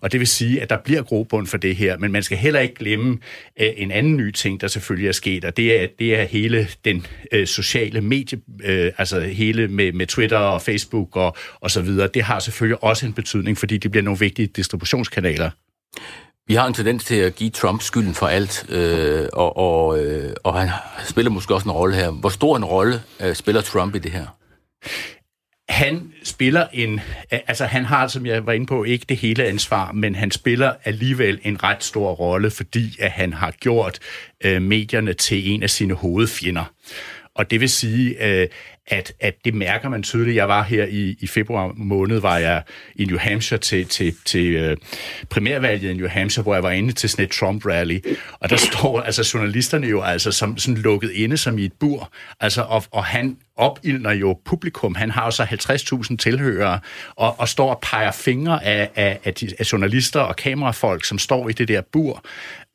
Og 0.00 0.12
det 0.12 0.20
vil 0.20 0.28
sige, 0.28 0.62
at 0.62 0.70
der 0.70 0.76
bliver 0.84 1.02
grobund 1.02 1.46
for 1.46 1.56
det 1.56 1.76
her, 1.76 1.98
men 1.98 2.12
man 2.12 2.22
skal 2.22 2.38
heller 2.38 2.60
ikke 2.60 2.74
glemme 2.74 3.18
øh, 3.60 3.68
en 3.76 3.90
anden 3.90 4.16
ny 4.16 4.30
ting, 4.30 4.60
der 4.60 4.68
selvfølgelig 4.68 5.08
er 5.08 5.12
sket, 5.12 5.44
og 5.44 5.56
det 5.56 5.82
er, 5.82 5.86
det 5.98 6.20
er 6.20 6.24
hele 6.24 6.68
den 6.84 6.91
øh, 7.32 7.46
sociale 7.46 8.00
medie, 8.00 8.40
øh, 8.64 8.92
altså 8.98 9.20
hele 9.20 9.68
med, 9.68 9.92
med 9.92 10.06
Twitter 10.06 10.38
og 10.38 10.62
Facebook 10.62 11.16
og, 11.16 11.36
og 11.60 11.70
så 11.70 11.82
videre. 11.82 12.08
Det 12.14 12.22
har 12.22 12.38
selvfølgelig 12.38 12.84
også 12.84 13.06
en 13.06 13.12
betydning, 13.12 13.58
fordi 13.58 13.78
det 13.78 13.90
bliver 13.90 14.04
nogle 14.04 14.18
vigtige 14.18 14.46
distributionskanaler. 14.46 15.50
Vi 16.46 16.54
har 16.54 16.66
en 16.66 16.74
tendens 16.74 17.04
til 17.04 17.14
at 17.14 17.34
give 17.34 17.50
Trump 17.50 17.82
skylden 17.82 18.14
for 18.14 18.26
alt, 18.26 18.66
øh, 18.68 19.28
og, 19.32 19.56
og, 19.56 20.04
øh, 20.04 20.32
og 20.44 20.60
han 20.60 20.70
spiller 21.04 21.30
måske 21.30 21.54
også 21.54 21.68
en 21.68 21.72
rolle 21.72 21.96
her. 21.96 22.10
Hvor 22.10 22.28
stor 22.28 22.56
en 22.56 22.64
rolle 22.64 23.02
øh, 23.20 23.34
spiller 23.34 23.60
Trump 23.60 23.94
i 23.94 23.98
det 23.98 24.12
her? 24.12 24.26
Han 25.68 26.12
spiller 26.24 26.66
en, 26.72 27.00
altså 27.30 27.64
han 27.64 27.84
har, 27.84 28.06
som 28.06 28.26
jeg 28.26 28.46
var 28.46 28.52
inde 28.52 28.66
på, 28.66 28.84
ikke 28.84 29.06
det 29.08 29.16
hele 29.16 29.44
ansvar, 29.44 29.92
men 29.92 30.14
han 30.14 30.30
spiller 30.30 30.72
alligevel 30.84 31.40
en 31.42 31.62
ret 31.62 31.84
stor 31.84 32.12
rolle, 32.12 32.50
fordi 32.50 32.96
at 33.00 33.10
han 33.10 33.32
har 33.32 33.50
gjort 33.50 33.98
øh, 34.44 34.62
medierne 34.62 35.12
til 35.12 35.50
en 35.50 35.62
af 35.62 35.70
sine 35.70 35.94
hovedfjender. 35.94 36.64
Og 37.34 37.50
det 37.50 37.60
vil 37.60 37.68
sige, 37.68 38.26
øh, 38.26 38.48
at, 38.86 39.12
at 39.20 39.34
det 39.44 39.54
mærker 39.54 39.88
man 39.88 40.02
tydeligt. 40.02 40.36
Jeg 40.36 40.48
var 40.48 40.62
her 40.62 40.84
i, 40.84 41.16
i 41.20 41.26
februar 41.26 41.72
måned, 41.76 42.18
var 42.18 42.38
jeg 42.38 42.62
i 42.96 43.04
New 43.04 43.18
Hampshire 43.18 43.60
til, 43.60 43.86
til, 43.86 44.14
til 44.24 44.46
øh, 44.46 44.76
primærvalget 45.30 45.90
i 45.90 45.94
New 45.94 46.08
Hampshire, 46.08 46.42
hvor 46.42 46.54
jeg 46.54 46.62
var 46.62 46.70
inde 46.70 46.92
til 46.92 47.08
sådan 47.08 47.24
et 47.24 47.32
Trump-rally. 47.32 48.16
Og 48.40 48.50
der 48.50 48.56
står 48.56 49.00
altså 49.08 49.30
journalisterne 49.34 49.86
jo 49.86 50.02
altså 50.02 50.32
som 50.32 50.58
sådan 50.58 50.82
lukket 50.82 51.10
inde 51.10 51.36
som 51.36 51.58
i 51.58 51.64
et 51.64 51.72
bur. 51.72 52.12
Altså, 52.40 52.62
og, 52.62 52.84
og 52.90 53.04
han 53.04 53.36
opildner 53.56 54.10
jo 54.10 54.38
publikum. 54.44 54.94
Han 54.94 55.10
har 55.10 55.24
jo 55.24 55.30
så 55.30 55.42
50.000 55.42 56.16
tilhørere, 56.16 56.80
og, 57.16 57.40
og 57.40 57.48
står 57.48 57.70
og 57.70 57.80
peger 57.82 58.10
fingre 58.10 58.64
af, 58.64 58.90
af, 58.96 59.18
af, 59.24 59.34
de, 59.34 59.48
af 59.58 59.72
journalister 59.72 60.20
og 60.20 60.36
kamerafolk, 60.36 61.04
som 61.04 61.18
står 61.18 61.48
i 61.48 61.52
det 61.52 61.68
der 61.68 61.80
bur. 61.92 62.24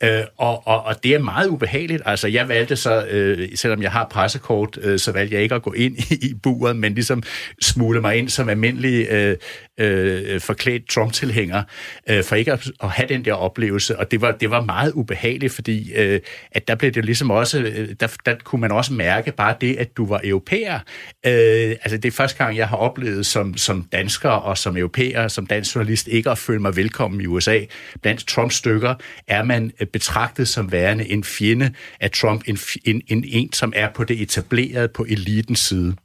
Øh, 0.03 0.23
og, 0.37 0.67
og, 0.67 0.83
og 0.83 1.03
det 1.03 1.13
er 1.15 1.19
meget 1.19 1.47
ubehageligt. 1.47 2.01
Altså, 2.05 2.27
jeg 2.27 2.49
valgte 2.49 2.75
så, 2.75 3.05
øh, 3.05 3.49
selvom 3.55 3.81
jeg 3.81 3.91
har 3.91 4.07
pressekort, 4.11 4.77
øh, 4.81 4.99
så 4.99 5.11
valgte 5.11 5.35
jeg 5.35 5.43
ikke 5.43 5.55
at 5.55 5.61
gå 5.61 5.73
ind 5.73 5.97
i, 5.97 6.29
i 6.29 6.33
buret, 6.43 6.75
men 6.75 6.93
ligesom 6.93 7.23
smule 7.61 8.01
mig 8.01 8.17
ind 8.17 8.29
som 8.29 8.49
almindelig 8.49 9.07
øh, 9.09 9.37
øh, 9.77 10.39
forklædt 10.41 10.89
Trump-tilhænger, 10.89 11.63
øh, 12.09 12.23
for 12.23 12.35
ikke 12.35 12.53
at, 12.53 12.71
at 12.83 12.89
have 12.89 13.07
den 13.09 13.25
der 13.25 13.33
oplevelse. 13.33 13.99
Og 13.99 14.11
det 14.11 14.21
var, 14.21 14.31
det 14.31 14.51
var 14.51 14.61
meget 14.61 14.91
ubehageligt, 14.91 15.53
fordi 15.53 15.93
øh, 15.93 16.19
at 16.51 16.67
der 16.67 16.75
blev 16.75 16.91
det 16.91 17.05
ligesom 17.05 17.31
også, 17.31 17.59
øh, 17.59 17.89
der, 17.99 18.17
der 18.25 18.35
kunne 18.43 18.61
man 18.61 18.71
også 18.71 18.93
mærke 18.93 19.31
bare 19.31 19.55
det, 19.61 19.75
at 19.75 19.97
du 19.97 20.05
var 20.05 20.21
europæer. 20.23 20.79
Øh, 21.25 21.75
altså 21.81 21.97
det 21.97 22.05
er 22.05 22.11
første 22.11 22.37
gang, 22.37 22.57
jeg 22.57 22.67
har 22.67 22.77
oplevet 22.77 23.25
som, 23.25 23.57
som 23.57 23.83
dansker 23.91 24.29
og 24.29 24.57
som 24.57 24.77
europæer, 24.77 25.27
som 25.27 25.47
dansk 25.47 25.75
journalist, 25.75 26.07
ikke 26.07 26.29
at 26.29 26.37
føle 26.37 26.59
mig 26.59 26.75
velkommen 26.75 27.21
i 27.21 27.25
USA. 27.25 27.59
Blandt 28.01 28.27
Trumps 28.27 28.55
stykker 28.55 28.95
er 29.27 29.43
man 29.43 29.71
øh, 29.81 29.86
betragtet 29.91 30.47
som 30.47 30.71
værende 30.71 31.11
en 31.11 31.23
fjende 31.23 31.73
af 32.01 32.11
Trump, 32.11 32.41
en, 32.47 32.57
en, 32.85 33.01
en, 33.07 33.23
en 33.33 33.53
som 33.53 33.73
er 33.75 33.89
på 33.95 34.03
det 34.03 34.21
etablerede, 34.21 34.87
på 34.87 35.03
elitens 35.03 35.59
side. 35.59 35.95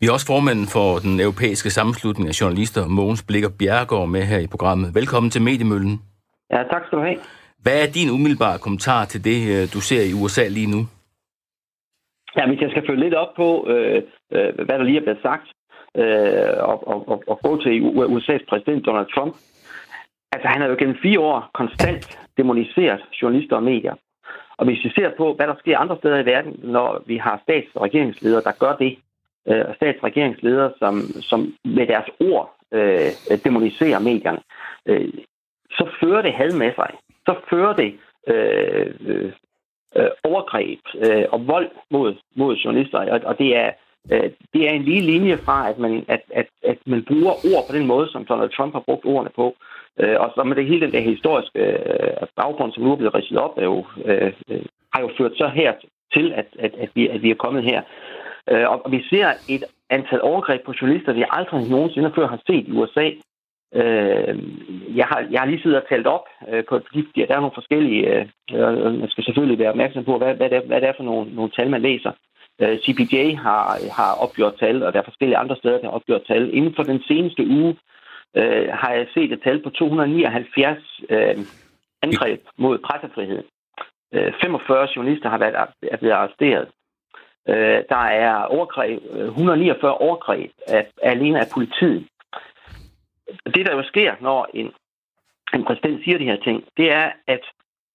Vi 0.00 0.06
har 0.06 0.12
også 0.12 0.26
formanden 0.26 0.66
for 0.66 0.98
den 0.98 1.20
europæiske 1.20 1.70
sammenslutning 1.70 2.28
af 2.28 2.40
journalister, 2.40 2.88
Mogens 2.88 3.24
Blikker 3.28 3.48
Bjergård, 3.58 4.08
med 4.08 4.22
her 4.22 4.38
i 4.38 4.46
programmet. 4.46 4.94
Velkommen 4.94 5.30
til 5.30 5.42
Mediemøllen. 5.42 6.02
Ja, 6.50 6.62
tak 6.72 6.82
skal 6.86 6.98
du 6.98 7.02
have. 7.02 7.18
Hvad 7.62 7.82
er 7.82 7.92
din 7.92 8.10
umiddelbare 8.10 8.58
kommentar 8.58 9.04
til 9.04 9.24
det, 9.24 9.38
øh, 9.54 9.62
du 9.74 9.80
ser 9.80 10.02
i 10.10 10.12
USA 10.22 10.48
lige 10.48 10.70
nu? 10.74 10.80
Ja, 12.36 12.46
hvis 12.48 12.60
jeg 12.60 12.70
skal 12.70 12.86
følge 12.88 13.04
lidt 13.04 13.14
op 13.14 13.32
på, 13.36 13.48
øh, 13.72 14.02
øh, 14.32 14.54
hvad 14.66 14.78
der 14.78 14.84
lige 14.84 14.98
er 14.98 15.06
blevet 15.06 15.22
sagt, 15.22 15.48
øh, 16.00 16.54
og, 16.70 16.76
og, 16.88 17.22
og 17.26 17.36
gå 17.42 17.62
til 17.62 17.74
USA's 18.16 18.44
præsident 18.48 18.86
Donald 18.86 19.08
Trump. 19.14 19.34
Altså, 20.32 20.48
han 20.48 20.60
har 20.60 20.68
jo 20.68 20.76
gennem 20.78 20.96
fire 21.02 21.20
år 21.20 21.50
konstant 21.54 22.18
demoniseret 22.38 23.00
journalister 23.22 23.56
og 23.56 23.62
medier. 23.62 23.94
Og 24.58 24.64
hvis 24.66 24.84
vi 24.84 24.90
ser 24.90 25.10
på, 25.16 25.34
hvad 25.34 25.46
der 25.46 25.54
sker 25.58 25.78
andre 25.78 25.96
steder 25.96 26.18
i 26.18 26.26
verden, 26.26 26.60
når 26.62 27.02
vi 27.06 27.16
har 27.16 27.40
stats- 27.42 27.74
og 27.74 27.82
regeringsledere, 27.82 28.42
der 28.42 28.52
gør 28.52 28.74
det, 28.76 28.98
øh, 29.48 29.64
stats- 29.76 30.02
og 30.02 30.04
regeringsledere, 30.04 30.72
som, 30.78 30.94
som 31.30 31.54
med 31.64 31.86
deres 31.86 32.10
ord 32.20 32.54
øh, 32.72 33.10
demoniserer 33.44 33.98
medierne, 33.98 34.40
øh, 34.86 35.08
så 35.70 35.88
fører 36.00 36.22
det 36.22 36.32
had 36.32 36.52
med 36.52 36.72
sig. 36.74 36.90
Så 37.26 37.34
fører 37.50 37.72
det 37.72 37.90
øh, 38.26 38.94
øh, 39.00 39.32
øh, 39.96 40.10
overgreb 40.24 40.80
øh, 40.98 41.24
og 41.32 41.46
vold 41.46 41.70
mod, 41.90 42.14
mod 42.36 42.56
journalister. 42.56 42.98
Og, 42.98 43.20
og 43.24 43.38
det 43.38 43.56
er 43.56 43.70
øh, 44.12 44.30
det 44.52 44.68
er 44.68 44.72
en 44.72 44.82
lige 44.82 45.00
linje 45.00 45.36
fra, 45.36 45.68
at 45.70 45.78
man, 45.78 46.04
at, 46.08 46.22
at, 46.34 46.46
at 46.62 46.78
man 46.86 47.04
bruger 47.04 47.32
ord 47.32 47.64
på 47.68 47.76
den 47.76 47.86
måde, 47.86 48.08
som 48.08 48.24
Donald 48.24 48.50
Trump 48.50 48.72
har 48.72 48.80
brugt 48.80 49.04
ordene 49.04 49.30
på. 49.36 49.54
Øh, 50.00 50.16
og 50.20 50.32
så 50.34 50.42
med 50.44 50.56
det 50.56 50.66
hele 50.66 50.80
den 50.86 50.92
der 50.92 51.00
historiske 51.00 51.60
øh, 51.60 52.26
baggrund, 52.36 52.72
som 52.72 52.82
nu 52.82 52.92
er 52.92 52.96
blevet 52.96 53.14
ridset 53.14 53.38
op, 53.38 53.58
er 53.58 53.64
jo, 53.64 53.84
øh, 54.04 54.32
øh, 54.50 54.62
har 54.92 55.00
jo 55.00 55.10
ført 55.18 55.32
så 55.36 55.48
her 55.48 55.72
til, 56.14 56.32
at, 56.32 56.46
at, 56.58 56.72
at, 56.78 56.90
vi, 56.94 57.08
at 57.08 57.22
vi 57.22 57.30
er 57.30 57.42
kommet 57.44 57.64
her. 57.64 57.82
Øh, 58.50 58.70
og 58.70 58.92
vi 58.92 59.04
ser 59.10 59.28
et 59.48 59.64
antal 59.90 60.20
overgreb 60.22 60.64
på 60.64 60.74
journalister, 60.80 61.12
vi 61.12 61.24
aldrig 61.30 61.70
nogensinde 61.70 62.12
før 62.14 62.26
har 62.26 62.40
set 62.46 62.68
i 62.68 62.72
USA. 62.72 63.10
Øh, 63.74 64.38
jeg, 64.96 65.06
har, 65.06 65.26
jeg 65.30 65.40
har 65.40 65.46
lige 65.46 65.62
siddet 65.62 65.82
og 65.82 65.88
talt 65.88 66.06
op, 66.06 66.26
øh, 66.48 66.64
på, 66.68 66.80
fordi 66.86 67.02
der 67.28 67.34
er 67.34 67.40
nogle 67.40 67.58
forskellige... 67.60 68.02
Øh, 68.52 69.00
man 69.00 69.08
skal 69.08 69.24
selvfølgelig 69.24 69.58
være 69.58 69.70
opmærksom 69.70 70.04
på, 70.04 70.18
hvad, 70.18 70.34
hvad, 70.34 70.50
det, 70.50 70.56
er, 70.56 70.66
hvad 70.66 70.80
det 70.80 70.88
er 70.88 70.96
for 70.96 71.04
nogle, 71.04 71.34
nogle 71.34 71.50
tal, 71.50 71.70
man 71.70 71.82
læser. 71.82 72.12
Øh, 72.62 72.78
CPJ 72.78 73.34
har, 73.34 73.62
har 73.98 74.12
opgjort 74.24 74.54
tal, 74.58 74.82
og 74.82 74.92
der 74.92 74.98
er 74.98 75.10
forskellige 75.10 75.36
andre 75.36 75.56
steder, 75.56 75.78
der 75.78 75.84
har 75.84 75.98
opgjort 75.98 76.22
tal. 76.26 76.54
Inden 76.54 76.74
for 76.74 76.82
den 76.82 77.02
seneste 77.08 77.46
uge 77.46 77.76
øh, 78.36 78.68
har 78.72 78.92
jeg 78.92 79.06
set 79.14 79.32
et 79.32 79.42
tal 79.42 79.62
på 79.62 79.70
279 79.70 81.00
øh, 81.10 81.36
angreb 82.02 82.40
mod 82.56 82.78
pressefriheden. 82.78 83.44
Øh, 84.14 84.32
45 84.40 84.88
journalister 84.96 85.28
har 85.28 85.38
været 85.38 85.54
er 85.82 85.96
blevet 85.96 86.14
arresteret. 86.14 86.68
Øh, 87.48 87.82
der 87.88 88.04
er 88.26 88.42
overgreb, 88.42 89.02
øh, 89.10 89.24
149 89.24 89.94
overgreb 89.94 90.50
af, 90.68 90.86
alene 91.02 91.40
af 91.40 91.46
politiet. 91.54 92.08
Det, 93.54 93.66
der 93.66 93.76
jo 93.76 93.82
sker, 93.82 94.14
når 94.20 94.48
en, 94.54 94.72
en 95.54 95.64
præsident 95.64 96.04
siger 96.04 96.18
de 96.18 96.24
her 96.24 96.36
ting, 96.36 96.64
det 96.76 96.92
er, 96.92 97.10
at 97.26 97.40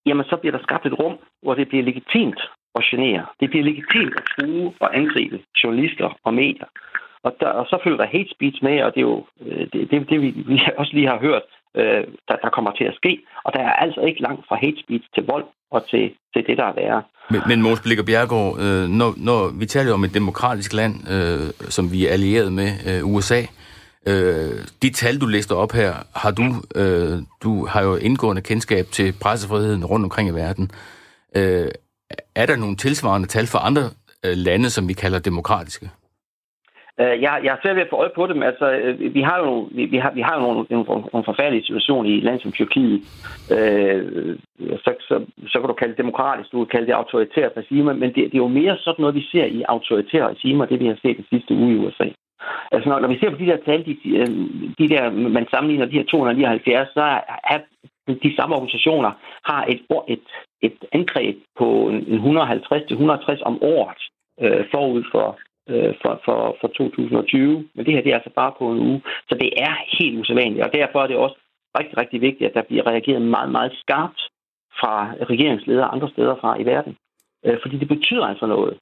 jamen, 0.06 0.26
så 0.26 0.36
bliver 0.38 0.58
der 0.58 0.64
skabt 0.64 0.86
et 0.86 1.00
rum, 1.00 1.18
hvor 1.42 1.54
det 1.54 1.68
bliver 1.68 1.84
legitimt 1.84 2.42
at 2.76 2.84
genere. 2.84 3.26
Det 3.40 3.50
bliver 3.50 3.66
legitimt 3.66 4.16
at 4.16 4.24
true 4.24 4.74
og 4.80 4.98
angribe 4.98 5.44
journalister 5.64 6.18
og 6.24 6.34
medier. 6.34 6.68
Og, 7.24 7.32
der, 7.40 7.48
og 7.48 7.66
så 7.66 7.76
følger 7.84 7.98
der 7.98 8.14
hate 8.16 8.32
speech 8.36 8.58
med, 8.64 8.84
og 8.84 8.90
det 8.94 9.02
er 9.02 9.10
jo 9.14 9.26
øh, 9.46 9.68
det, 9.74 9.92
det, 9.92 10.10
det 10.10 10.22
vi, 10.22 10.30
vi 10.52 10.62
også 10.82 10.94
lige 10.94 11.08
har 11.08 11.20
hørt, 11.20 11.46
øh, 11.80 12.04
der, 12.28 12.36
der 12.44 12.50
kommer 12.50 12.72
til 12.72 12.84
at 12.84 12.96
ske. 12.96 13.20
Og 13.46 13.54
der 13.54 13.60
er 13.60 13.74
altså 13.86 14.02
ikke 14.02 14.22
langt 14.22 14.48
fra 14.48 14.56
hate 14.56 14.80
speech 14.84 15.06
til 15.16 15.24
vold 15.32 15.46
og 15.72 15.90
til, 15.90 16.12
til 16.34 16.42
det, 16.48 16.58
der 16.58 16.66
er 16.66 16.74
værre. 16.74 17.04
Men, 17.30 17.42
men 17.48 17.62
Mås 17.62 17.82
Blikker 17.82 18.04
Bjergård, 18.04 18.60
øh, 18.60 18.90
når, 19.00 19.14
når 19.18 19.60
vi 19.60 19.66
taler 19.66 19.94
om 19.94 20.04
et 20.04 20.14
demokratisk 20.14 20.74
land, 20.74 20.94
øh, 21.14 21.70
som 21.76 21.92
vi 21.92 22.08
er 22.08 22.12
allieret 22.12 22.54
med, 22.54 22.70
øh, 22.90 23.14
USA, 23.14 23.42
øh, 24.08 24.56
de 24.82 24.90
tal, 24.90 25.22
du 25.22 25.26
læste 25.26 25.56
op 25.56 25.72
her, 25.72 25.94
har 26.16 26.32
du, 26.32 26.46
øh, 26.76 27.18
du 27.44 27.66
har 27.66 27.84
jo 27.84 27.96
indgående 27.96 28.42
kendskab 28.42 28.86
til 28.86 29.14
pressefriheden 29.22 29.86
rundt 29.86 30.04
omkring 30.04 30.30
i 30.30 30.34
verden. 30.34 30.72
Øh, 31.38 31.68
er 32.36 32.46
der 32.46 32.56
nogle 32.56 32.76
tilsvarende 32.76 33.28
tal 33.28 33.48
for 33.48 33.60
andre 33.60 33.82
øh, 34.26 34.38
lande, 34.38 34.70
som 34.70 34.88
vi 34.88 34.94
kalder 34.94 35.20
demokratiske? 35.20 35.90
Øh, 37.02 37.22
jeg, 37.22 37.42
jeg 37.44 37.52
er 37.54 37.62
svært 37.62 37.76
ved 37.76 37.84
at 37.84 37.90
få 37.90 37.96
øje 37.96 38.16
på 38.16 38.28
dem. 38.28 38.44
Altså, 38.44 38.72
øh, 38.72 39.14
vi 39.14 39.22
har 39.22 39.38
jo, 39.40 39.70
vi, 39.72 39.86
vi 39.86 39.98
har, 39.98 40.12
vi 40.12 40.22
har 40.22 40.36
jo 40.36 40.42
nogle, 40.42 40.66
nogle, 40.70 40.86
nogle 41.14 41.26
forfærdelige 41.26 41.66
situationer 41.66 42.10
i 42.10 42.18
et 42.18 42.24
land 42.24 42.40
som 42.40 42.52
Tyrkiet. 42.52 43.00
Øh, 43.56 44.38
så, 44.84 44.92
så, 45.08 45.16
så 45.48 45.60
kan 45.60 45.68
du 45.68 45.74
kalde 45.74 45.92
det 45.94 46.04
demokratisk, 46.04 46.52
du 46.52 46.66
kan 46.66 46.72
kalde 46.72 46.88
det 46.88 46.94
autoritære 46.94 47.50
regimer, 47.58 47.94
men 47.94 48.10
det, 48.10 48.24
det 48.32 48.34
er 48.34 48.46
jo 48.48 48.58
mere 48.62 48.78
sådan 48.78 49.02
noget, 49.02 49.16
vi 49.16 49.26
ser 49.32 49.46
i 49.46 49.64
autoritære 49.68 50.30
regimer, 50.30 50.66
det 50.66 50.80
vi 50.80 50.88
har 50.88 50.98
set 51.02 51.18
den 51.18 51.26
sidste 51.34 51.54
uge 51.54 51.74
i 51.74 51.78
USA. 51.78 52.08
Altså, 52.72 52.90
når, 52.90 53.00
når 53.00 53.08
vi 53.08 53.20
ser 53.20 53.30
på 53.30 53.38
de 53.38 53.46
der 53.46 53.58
tal, 53.66 53.86
de, 53.86 53.96
øh, 54.20 54.28
de 54.80 54.90
der, 54.94 55.10
man 55.10 55.48
sammenligner 55.52 55.86
de 55.86 55.98
her 55.98 56.06
279, 56.06 56.90
så 56.94 57.20
er 57.54 57.60
de 58.08 58.36
samme 58.36 58.56
organisationer 58.56 59.12
har 59.46 59.66
et, 59.66 59.82
et, 60.08 60.28
et 60.62 60.78
angreb 60.92 61.38
på 61.60 61.90
150-160 61.90 63.42
om 63.50 63.64
året 63.64 64.02
øh, 64.42 64.66
forud 64.72 65.04
for, 65.12 65.40
øh, 65.70 65.94
for, 66.02 66.22
for, 66.26 66.58
for 66.62 66.68
2020. 66.68 67.70
Men 67.76 67.86
det 67.86 67.94
her 67.94 68.02
det 68.02 68.12
er 68.12 68.16
altså 68.16 68.34
bare 68.36 68.54
på 68.60 68.72
en 68.72 68.80
uge. 68.80 69.02
Så 69.30 69.36
det 69.42 69.50
er 69.58 69.74
helt 69.98 70.20
usædvanligt, 70.20 70.66
og 70.66 70.74
derfor 70.74 71.00
er 71.04 71.08
det 71.08 71.18
også 71.18 71.38
rigtig, 71.80 71.98
rigtig 71.98 72.22
vigtigt, 72.22 72.50
at 72.50 72.54
der 72.54 72.62
bliver 72.70 72.88
reageret 72.88 73.22
meget, 73.22 73.52
meget 73.52 73.74
skarpt 73.82 74.22
fra 74.80 75.14
regeringsledere 75.32 75.94
andre 75.96 76.10
steder 76.10 76.36
fra 76.42 76.60
i 76.62 76.66
verden. 76.66 76.96
Øh, 77.46 77.58
fordi 77.62 77.78
det 77.78 77.88
betyder 77.88 78.26
altså 78.26 78.46
noget, 78.46 78.78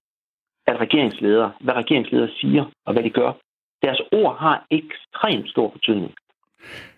at 0.67 0.81
regeringsledere, 0.81 1.51
hvad 1.61 1.73
regeringsledere 1.73 2.29
siger 2.39 2.65
og 2.85 2.93
hvad 2.93 3.03
de 3.03 3.09
gør, 3.09 3.31
deres 3.83 4.01
ord 4.11 4.37
har 4.37 4.65
ekstremt 4.71 5.49
stor 5.49 5.67
betydning. 5.69 6.13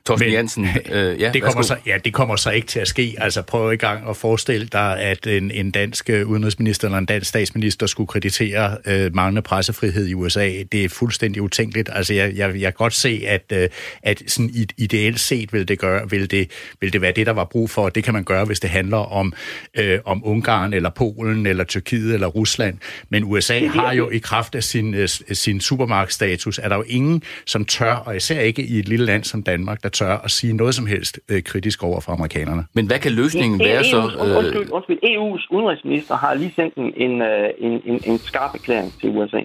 Torsten 0.06 0.28
Men, 0.28 0.34
Jensen, 0.34 0.66
øh, 0.91 1.22
ja, 1.22 1.32
det 1.32 1.41
kommer 1.41 1.62
så, 1.62 1.76
ja, 1.86 1.97
det 2.06 2.14
kommer 2.14 2.36
så 2.36 2.51
ikke 2.51 2.68
til 2.68 2.80
at 2.80 2.88
ske. 2.88 3.16
Altså 3.18 3.41
prøv 3.41 3.74
i 3.74 3.76
gang 3.76 4.10
at 4.10 4.18
forestille 4.18 4.68
dig, 4.68 4.99
at 4.99 5.28
en, 5.28 5.51
en 5.51 5.72
dansk 5.72 6.10
øh, 6.10 6.28
udenrigsminister 6.28 6.88
eller 6.88 6.97
en 6.97 7.06
dansk 7.06 7.30
statsminister 7.30 7.88
skulle 7.88 8.08
kreditere 8.08 8.78
øh, 8.86 9.16
manglende 9.16 9.41
pressefrihed 9.41 10.08
i 10.08 10.14
USA. 10.14 10.64
Det 10.72 10.86
er 10.86 10.89
fuldstændig 10.89 11.41
utænkeligt. 11.41 11.89
Altså 11.93 12.14
jeg, 12.14 12.34
jeg, 12.36 12.49
jeg 12.49 12.62
kan 12.62 12.74
godt 12.78 12.93
se, 12.93 13.24
at, 13.28 13.43
øh, 13.54 13.70
at 14.04 14.24
sådan 14.28 14.51
ideelt 14.78 15.20
set 15.20 15.54
vil 15.54 15.68
det, 15.68 15.80
gøre, 15.80 16.10
vil, 16.10 16.32
det, 16.32 16.51
vil 16.82 16.93
det 16.93 17.01
være 17.01 17.12
det, 17.12 17.26
der 17.26 17.34
var 17.34 17.45
brug 17.45 17.70
for. 17.70 17.89
Det 17.89 18.04
kan 18.04 18.14
man 18.14 18.24
gøre, 18.24 18.45
hvis 18.45 18.60
det 18.60 18.70
handler 18.70 18.97
om, 18.97 19.34
øh, 19.78 19.99
om 20.06 20.22
Ungarn 20.26 20.74
eller 20.74 20.89
Polen 20.89 21.45
eller 21.45 21.64
Tyrkiet 21.64 22.14
eller 22.14 22.28
Rusland. 22.28 22.78
Men 23.10 23.24
USA 23.24 23.68
har 23.68 23.93
jo 23.93 24.10
i 24.10 24.18
kraft 24.18 24.56
af 24.56 24.64
sin, 24.64 24.93
øh, 24.93 25.10
sin 25.32 25.62
supermarkedstatus, 25.62 26.60
er 26.64 26.70
der 26.70 26.76
jo 26.76 26.84
ingen, 26.88 27.24
som 27.45 27.66
tør, 27.66 27.93
og 27.93 28.16
især 28.16 28.39
ikke 28.39 28.64
i 28.64 28.80
et 28.80 28.88
lille 28.88 29.06
land 29.06 29.24
som 29.24 29.43
Danmark, 29.43 29.84
der 29.84 29.89
tør 29.94 30.18
at 30.18 30.32
sige 30.32 30.54
noget 30.54 30.76
som 30.76 30.86
helst 30.86 31.20
øh, 31.30 31.44
kritisk 31.44 31.84
over 31.84 32.00
for 32.00 32.12
amerikanerne. 32.12 32.64
Men 32.74 32.88
hvad 32.88 33.00
kan 33.00 33.12
løsningen 33.12 33.62
e- 33.62 33.66
være 33.66 33.84
så? 33.84 33.98
Øh... 33.98 34.38
Undskyld, 34.38 34.72
undskyld, 34.72 35.00
EU's 35.04 35.48
udenrigsminister 35.56 36.16
har 36.16 36.34
lige 36.34 36.54
sendt 36.56 36.76
en, 36.76 36.94
en, 37.06 37.22
en, 37.68 37.82
en, 37.86 38.00
en 38.06 38.18
skarp 38.18 38.54
erklæring 38.54 38.94
til 39.00 39.10
USA. 39.10 39.39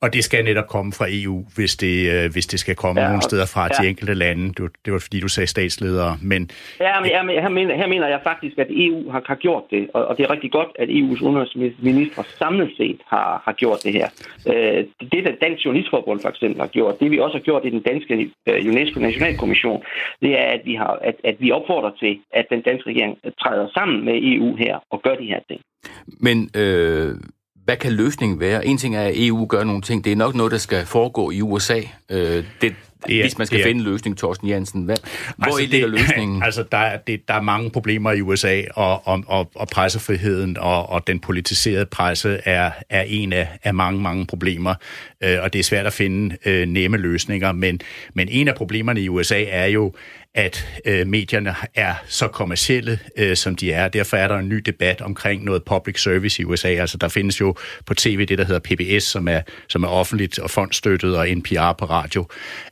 Og 0.00 0.12
det 0.12 0.24
skal 0.24 0.44
netop 0.44 0.66
komme 0.66 0.92
fra 0.92 1.06
EU, 1.08 1.44
hvis 1.56 1.76
det, 1.76 1.96
øh, 2.12 2.32
hvis 2.32 2.46
det 2.46 2.60
skal 2.60 2.74
komme 2.74 3.00
ja, 3.00 3.06
nogle 3.08 3.22
steder 3.22 3.46
fra 3.54 3.62
ja. 3.62 3.82
de 3.82 3.88
enkelte 3.88 4.14
lande. 4.14 4.52
Du, 4.52 4.68
det 4.84 4.92
var 4.92 4.98
fordi, 4.98 5.20
du 5.20 5.28
sagde 5.28 5.46
statsledere. 5.46 6.18
Men, 6.22 6.50
ja, 6.80 7.00
men, 7.00 7.10
ja, 7.10 7.22
men 7.22 7.42
her, 7.42 7.48
mener, 7.48 7.76
her 7.76 7.86
mener 7.86 8.08
jeg 8.08 8.20
faktisk, 8.24 8.58
at 8.58 8.66
EU 8.70 9.10
har, 9.10 9.22
har 9.26 9.34
gjort 9.34 9.64
det. 9.70 9.90
Og, 9.94 10.06
og 10.06 10.16
det 10.16 10.24
er 10.24 10.30
rigtig 10.30 10.52
godt, 10.52 10.68
at 10.78 10.88
EU's 10.88 11.22
udenrigsminister 11.24 12.22
samlet 12.38 12.70
set 12.76 13.00
har, 13.06 13.42
har 13.44 13.52
gjort 13.52 13.78
det 13.84 13.92
her. 13.92 14.08
Øh, 14.48 14.84
det, 15.12 15.24
der 15.24 15.32
Dansk 15.42 15.64
Journalistforbund 15.64 16.20
for 16.20 16.28
eksempel 16.28 16.60
har 16.60 16.68
gjort, 16.68 17.00
det 17.00 17.10
vi 17.10 17.18
også 17.18 17.36
har 17.36 17.42
gjort 17.42 17.64
i 17.64 17.70
den 17.70 17.82
danske 17.82 18.30
øh, 18.48 18.68
UNESCO 18.70 19.00
Nationalkommission, 19.00 19.82
det 20.22 20.38
er, 20.38 20.48
at 20.56 20.60
vi, 20.64 20.74
har, 20.74 20.98
at, 21.02 21.14
at 21.24 21.36
vi 21.38 21.50
opfordrer 21.50 21.92
til, 22.00 22.18
at 22.32 22.46
den 22.50 22.62
danske 22.62 22.90
regering 22.90 23.18
træder 23.42 23.68
sammen 23.74 24.04
med 24.04 24.14
EU 24.22 24.56
her 24.56 24.78
og 24.90 25.02
gør 25.02 25.14
de 25.14 25.26
her 25.26 25.40
ting. 25.48 25.60
Men 26.20 26.50
øh, 26.56 27.14
hvad 27.68 27.76
kan 27.76 27.92
løsningen 27.92 28.40
være? 28.40 28.66
En 28.66 28.78
ting 28.78 28.96
er, 28.96 29.02
at 29.02 29.12
EU 29.16 29.46
gør 29.46 29.64
nogle 29.64 29.82
ting. 29.82 30.04
Det 30.04 30.12
er 30.12 30.16
nok 30.16 30.34
noget, 30.34 30.52
der 30.52 30.58
skal 30.58 30.86
foregå 30.86 31.30
i 31.30 31.42
USA. 31.42 31.80
Øh, 32.10 32.44
det, 32.60 32.74
det 33.06 33.16
er, 33.16 33.22
hvis 33.22 33.38
man 33.38 33.46
skal 33.46 33.58
det 33.58 33.64
er, 33.64 33.68
finde 33.68 33.80
en 33.80 33.84
løsning, 33.84 34.18
Torsten 34.18 34.48
Jensen. 34.48 34.82
Hvad, 34.82 34.96
hvor 35.36 35.46
altså, 35.46 35.66
ligger 35.70 35.86
løsningen? 35.86 36.42
Altså, 36.48 36.64
der, 36.72 36.78
er, 36.78 36.96
det, 36.96 37.28
der 37.28 37.34
er 37.34 37.40
mange 37.40 37.70
problemer 37.70 38.12
i 38.12 38.20
USA, 38.20 38.62
og, 38.74 39.08
og, 39.08 39.24
og, 39.26 39.50
og 39.54 39.68
pressefriheden 39.68 40.56
og, 40.58 40.88
og 40.88 41.06
den 41.06 41.20
politiserede 41.20 41.86
presse 41.86 42.40
er, 42.44 42.70
er 42.90 43.02
en 43.02 43.32
af, 43.32 43.48
af 43.64 43.74
mange, 43.74 44.00
mange 44.00 44.26
problemer. 44.26 44.74
Øh, 45.24 45.38
og 45.42 45.52
det 45.52 45.58
er 45.58 45.64
svært 45.64 45.86
at 45.86 45.92
finde 45.92 46.36
øh, 46.46 46.68
nemme 46.68 46.96
løsninger. 46.96 47.52
Men, 47.52 47.80
men 48.14 48.28
en 48.28 48.48
af 48.48 48.54
problemerne 48.54 49.00
i 49.00 49.08
USA 49.08 49.44
er 49.48 49.66
jo, 49.66 49.92
at 50.34 50.66
øh, 50.84 51.06
medierne 51.06 51.54
er 51.74 51.94
så 52.06 52.28
kommercielle, 52.28 52.98
øh, 53.16 53.36
som 53.36 53.56
de 53.56 53.72
er. 53.72 53.88
Derfor 53.88 54.16
er 54.16 54.28
der 54.28 54.36
en 54.36 54.48
ny 54.48 54.56
debat 54.56 55.00
omkring 55.00 55.44
noget 55.44 55.64
public 55.64 56.02
service 56.02 56.42
i 56.42 56.44
USA. 56.44 56.68
Altså, 56.68 56.98
der 56.98 57.08
findes 57.08 57.40
jo 57.40 57.54
på 57.86 57.94
tv 57.94 58.26
det, 58.26 58.38
der 58.38 58.44
hedder 58.44 58.60
PBS, 58.60 59.04
som 59.04 59.28
er, 59.28 59.40
som 59.68 59.82
er 59.82 59.88
offentligt 59.88 60.38
og 60.38 60.50
fondstøttet, 60.50 61.16
og 61.16 61.28
NPR 61.28 61.72
på 61.72 61.84
radio. 61.84 62.26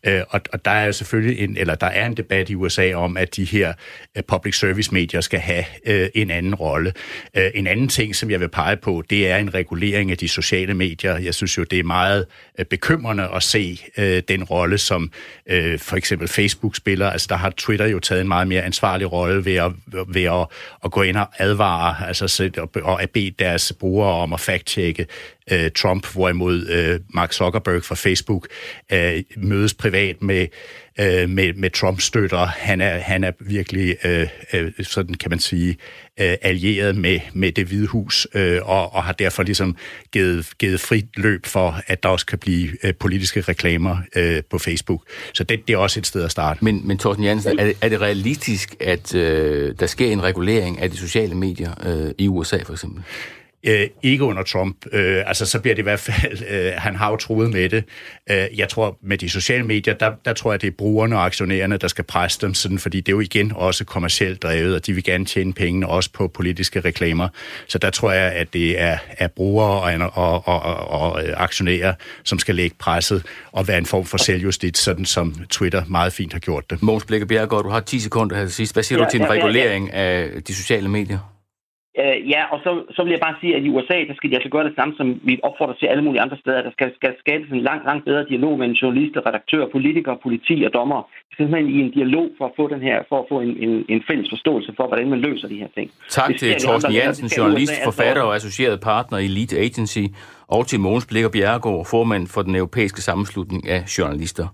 Øh, 0.04 0.22
og, 0.28 0.40
og 0.52 0.64
der 0.64 0.70
er 0.70 0.86
jo 0.86 0.92
selvfølgelig 0.92 1.44
en, 1.44 1.56
eller 1.56 1.74
der 1.74 1.86
er 1.86 2.06
en 2.06 2.16
debat 2.16 2.50
i 2.50 2.54
USA 2.54 2.94
om, 2.94 3.16
at 3.16 3.36
de 3.36 3.44
her 3.44 3.72
øh, 4.16 4.22
public 4.22 4.58
service 4.58 4.94
medier 4.94 5.20
skal 5.20 5.40
have 5.40 5.64
øh, 5.86 6.08
en 6.14 6.30
anden 6.30 6.54
rolle. 6.54 6.92
Øh, 7.36 7.50
en 7.54 7.66
anden 7.66 7.88
ting, 7.88 8.16
som 8.16 8.30
jeg 8.30 8.40
vil 8.40 8.48
pege 8.48 8.76
på, 8.76 9.02
det 9.10 9.30
er 9.30 9.36
en 9.36 9.54
regulering 9.54 10.10
af 10.10 10.18
de 10.18 10.28
sociale 10.28 10.74
medier. 10.74 11.18
Jeg 11.18 11.34
synes 11.34 11.58
jo, 11.58 11.64
det 11.64 11.78
er 11.78 11.84
meget 11.84 12.26
øh, 12.58 12.64
bekymrende 12.64 13.28
at 13.34 13.42
se 13.42 13.80
øh, 13.98 14.22
den 14.28 14.44
rolle, 14.44 14.78
som 14.78 15.12
øh, 15.46 15.78
for 15.78 15.96
eksempel 15.96 16.28
Facebook 16.28 16.76
spiller. 16.76 17.10
Altså, 17.10 17.26
der 17.30 17.36
har 17.36 17.45
Twitter 17.54 17.86
jo 17.86 17.98
taget 17.98 18.20
en 18.20 18.28
meget 18.28 18.48
mere 18.48 18.62
ansvarlig 18.62 19.12
rolle 19.12 19.44
ved 19.44 19.54
at, 19.54 19.72
ved 20.08 20.24
at, 20.24 20.46
at 20.84 20.90
gå 20.90 21.02
ind 21.02 21.16
og 21.16 21.28
advare, 21.38 22.06
altså 22.06 22.50
og 22.82 23.02
at 23.02 23.10
bede 23.10 23.30
deres 23.30 23.72
brugere 23.80 24.12
om 24.12 24.32
at 24.32 24.40
fact-checke 24.40 25.06
øh, 25.52 25.70
Trump, 25.70 26.12
hvorimod 26.12 26.66
øh, 26.66 27.00
Mark 27.08 27.32
Zuckerberg 27.32 27.84
fra 27.84 27.94
Facebook 27.94 28.48
øh, 28.92 29.22
mødes 29.36 29.74
privat 29.74 30.22
med 30.22 30.46
øh, 31.00 31.30
med, 31.30 31.52
med 31.52 31.70
Trump-støtter. 31.70 32.46
Han 32.46 32.80
er, 32.80 32.98
han 32.98 33.24
er 33.24 33.32
virkelig, 33.40 33.96
øh, 34.04 34.28
øh, 34.52 34.72
sådan 34.82 35.14
kan 35.14 35.30
man 35.30 35.38
sige, 35.38 35.76
øh, 36.20 36.34
allieret 36.42 36.96
med, 36.96 37.20
med 37.32 37.52
det 37.52 37.66
hvide 37.66 37.86
hus, 37.86 38.26
øh, 38.34 38.60
og, 38.62 38.94
og 38.94 39.04
har 39.04 39.12
derfor 39.12 39.42
ligesom 39.42 39.76
givet, 40.12 40.48
givet 40.58 40.80
frit 40.80 41.06
løb 41.16 41.46
for, 41.46 41.80
at 41.86 42.02
der 42.02 42.08
også 42.08 42.26
kan 42.26 42.38
blive 42.38 42.68
øh, 42.82 42.94
politiske 42.94 43.40
reklamer 43.40 43.96
øh, 44.16 44.42
på 44.50 44.58
Facebook. 44.58 45.02
Så 45.32 45.44
det, 45.44 45.68
det 45.68 45.74
er 45.74 45.78
også 45.78 46.00
et 46.00 46.06
sted 46.06 46.24
at 46.24 46.30
starte. 46.30 46.64
Men, 46.64 46.88
men 46.88 46.98
Thorsten 46.98 47.24
Jansen, 47.24 47.58
er 47.58 47.64
det, 47.64 47.76
er 47.80 47.88
det 47.88 48.00
realistisk, 48.00 48.74
at 48.80 49.14
øh, 49.14 49.74
der 49.80 49.86
sker 49.86 50.06
en 50.06 50.22
regulering 50.22 50.80
af 50.80 50.90
de 50.90 50.96
sociale 50.96 51.34
medier 51.34 51.72
øh, 51.86 52.14
i 52.18 52.28
USA 52.28 52.58
for 52.64 52.72
eksempel? 52.72 53.02
Øh, 53.66 53.88
ikke 54.02 54.24
under 54.24 54.42
Trump. 54.42 54.76
Øh, 54.92 55.22
altså, 55.26 55.46
så 55.46 55.60
bliver 55.60 55.74
det 55.74 55.82
i 55.82 55.82
hvert 55.82 56.00
fald... 56.00 56.16
Øh, 56.50 56.72
han 56.76 56.96
har 56.96 57.10
jo 57.10 57.16
troet 57.16 57.50
med 57.50 57.68
det. 57.68 57.84
Øh, 58.30 58.46
jeg 58.56 58.68
tror, 58.68 58.98
med 59.02 59.18
de 59.18 59.28
sociale 59.28 59.64
medier, 59.64 59.94
der, 59.94 60.12
der 60.24 60.32
tror 60.32 60.52
jeg, 60.52 60.62
det 60.62 60.66
er 60.66 60.72
brugerne 60.78 61.16
og 61.16 61.24
aktionærerne, 61.24 61.76
der 61.76 61.88
skal 61.88 62.04
presse 62.04 62.40
dem, 62.40 62.54
sådan, 62.54 62.78
fordi 62.78 63.00
det 63.00 63.12
er 63.12 63.16
jo 63.16 63.20
igen 63.20 63.52
også 63.54 63.84
kommercielt 63.84 64.42
drevet, 64.42 64.74
og 64.74 64.86
de 64.86 64.92
vil 64.92 65.04
gerne 65.04 65.24
tjene 65.24 65.52
pengene 65.52 65.88
også 65.88 66.10
på 66.12 66.28
politiske 66.28 66.80
reklamer. 66.80 67.28
Så 67.68 67.78
der 67.78 67.90
tror 67.90 68.12
jeg, 68.12 68.32
at 68.32 68.52
det 68.52 68.80
er, 68.80 68.98
er 69.18 69.28
brugere 69.28 69.82
og, 69.82 70.10
og, 70.14 70.48
og, 70.48 70.66
og, 70.66 71.00
og 71.00 71.22
aktionærer, 71.36 71.94
som 72.24 72.38
skal 72.38 72.54
lægge 72.54 72.76
presset 72.78 73.22
og 73.52 73.68
være 73.68 73.78
en 73.78 73.86
form 73.86 74.04
for 74.04 74.16
selvjustit, 74.18 74.78
sådan 74.78 75.04
som 75.04 75.34
Twitter 75.50 75.82
meget 75.88 76.12
fint 76.12 76.32
har 76.32 76.40
gjort 76.40 76.70
det. 76.70 76.82
Måns 76.82 77.04
Blikke 77.04 77.26
Bjergård, 77.26 77.64
du 77.64 77.70
har 77.70 77.80
10 77.80 78.00
sekunder 78.00 78.36
her 78.36 78.44
til 78.44 78.54
sidst. 78.54 78.74
Hvad 78.74 78.82
siger 78.82 78.98
ja, 78.98 79.04
du 79.04 79.10
til 79.10 79.20
en 79.20 79.26
ja, 79.26 79.32
regulering 79.32 79.90
ja, 79.92 80.20
ja. 80.20 80.26
af 80.26 80.42
de 80.42 80.54
sociale 80.54 80.88
medier? 80.88 81.35
Øh, 82.02 82.30
ja, 82.34 82.42
og 82.52 82.58
så, 82.64 82.70
så 82.96 83.00
vil 83.04 83.10
jeg 83.16 83.22
bare 83.26 83.36
sige, 83.40 83.56
at 83.56 83.62
i 83.66 83.68
USA, 83.76 83.98
der 84.08 84.14
skal 84.16 84.30
de 84.30 84.36
altså 84.38 84.50
gøre 84.54 84.66
det 84.68 84.74
samme, 84.78 84.94
som 84.96 85.06
vi 85.28 85.34
opfordrer 85.48 85.76
til 85.80 85.86
alle 85.86 86.04
mulige 86.04 86.22
andre 86.24 86.38
steder. 86.42 86.62
Der 86.62 86.72
skal, 86.76 86.88
skal 86.98 87.12
skabes 87.22 87.48
en 87.50 87.62
langt, 87.68 87.84
langt 87.88 88.04
bedre 88.04 88.24
dialog 88.30 88.58
mellem 88.58 88.76
journalister, 88.82 89.20
redaktører, 89.28 89.68
politikere, 89.76 90.16
politi 90.22 90.56
og 90.66 90.70
dommer. 90.78 91.00
Vi 91.28 91.32
skal 91.32 91.44
simpelthen 91.44 91.74
i 91.76 91.78
en 91.84 91.90
dialog 91.98 92.26
for 92.38 92.44
at 92.50 92.52
få 92.56 92.64
den 92.74 92.82
her, 92.88 92.96
for 93.08 93.18
at 93.22 93.26
få 93.32 93.36
en, 93.46 93.52
en, 93.66 93.72
en 93.88 94.02
fælles 94.08 94.28
forståelse 94.34 94.72
for, 94.76 94.86
hvordan 94.86 95.10
man 95.10 95.20
løser 95.26 95.48
de 95.48 95.58
her 95.62 95.70
ting. 95.78 95.90
Tak 96.08 96.30
til 96.40 96.48
Thorsten 96.64 96.92
Jansen, 96.92 97.26
journalist, 97.38 97.72
forfatter 97.84 98.22
og 98.22 98.34
associeret 98.34 98.80
partner 98.80 99.18
i 99.18 99.24
Elite 99.24 99.56
Agency, 99.58 100.04
og 100.48 100.66
til 100.66 100.80
Mogens 100.80 101.06
Blikker 101.06 101.30
Bjerregaard, 101.30 101.86
formand 101.90 102.26
for 102.34 102.42
den 102.42 102.54
europæiske 102.56 103.00
sammenslutning 103.02 103.68
af 103.68 103.80
journalister. 103.98 104.46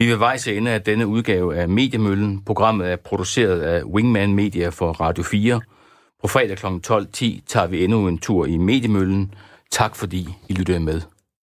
Vi 0.00 0.06
vil 0.06 0.18
vejs 0.18 0.48
ende 0.48 0.70
af 0.70 0.80
denne 0.82 1.06
udgave 1.06 1.56
af 1.56 1.68
Mediemøllen. 1.68 2.42
Programmet 2.46 2.92
er 2.92 2.96
produceret 2.96 3.60
af 3.60 3.82
Wingman 3.84 4.34
Media 4.34 4.68
for 4.68 4.90
Radio 4.92 5.24
4. 5.24 5.60
På 6.22 6.28
fredag 6.28 6.56
kl. 6.58 6.66
12.10 6.66 7.40
tager 7.46 7.66
vi 7.66 7.84
endnu 7.84 8.08
en 8.08 8.18
tur 8.18 8.46
i 8.46 8.56
Mediemøllen. 8.56 9.34
Tak 9.70 9.96
fordi 9.96 10.28
I 10.48 10.52
lyttede 10.52 10.80
med. 10.80 11.00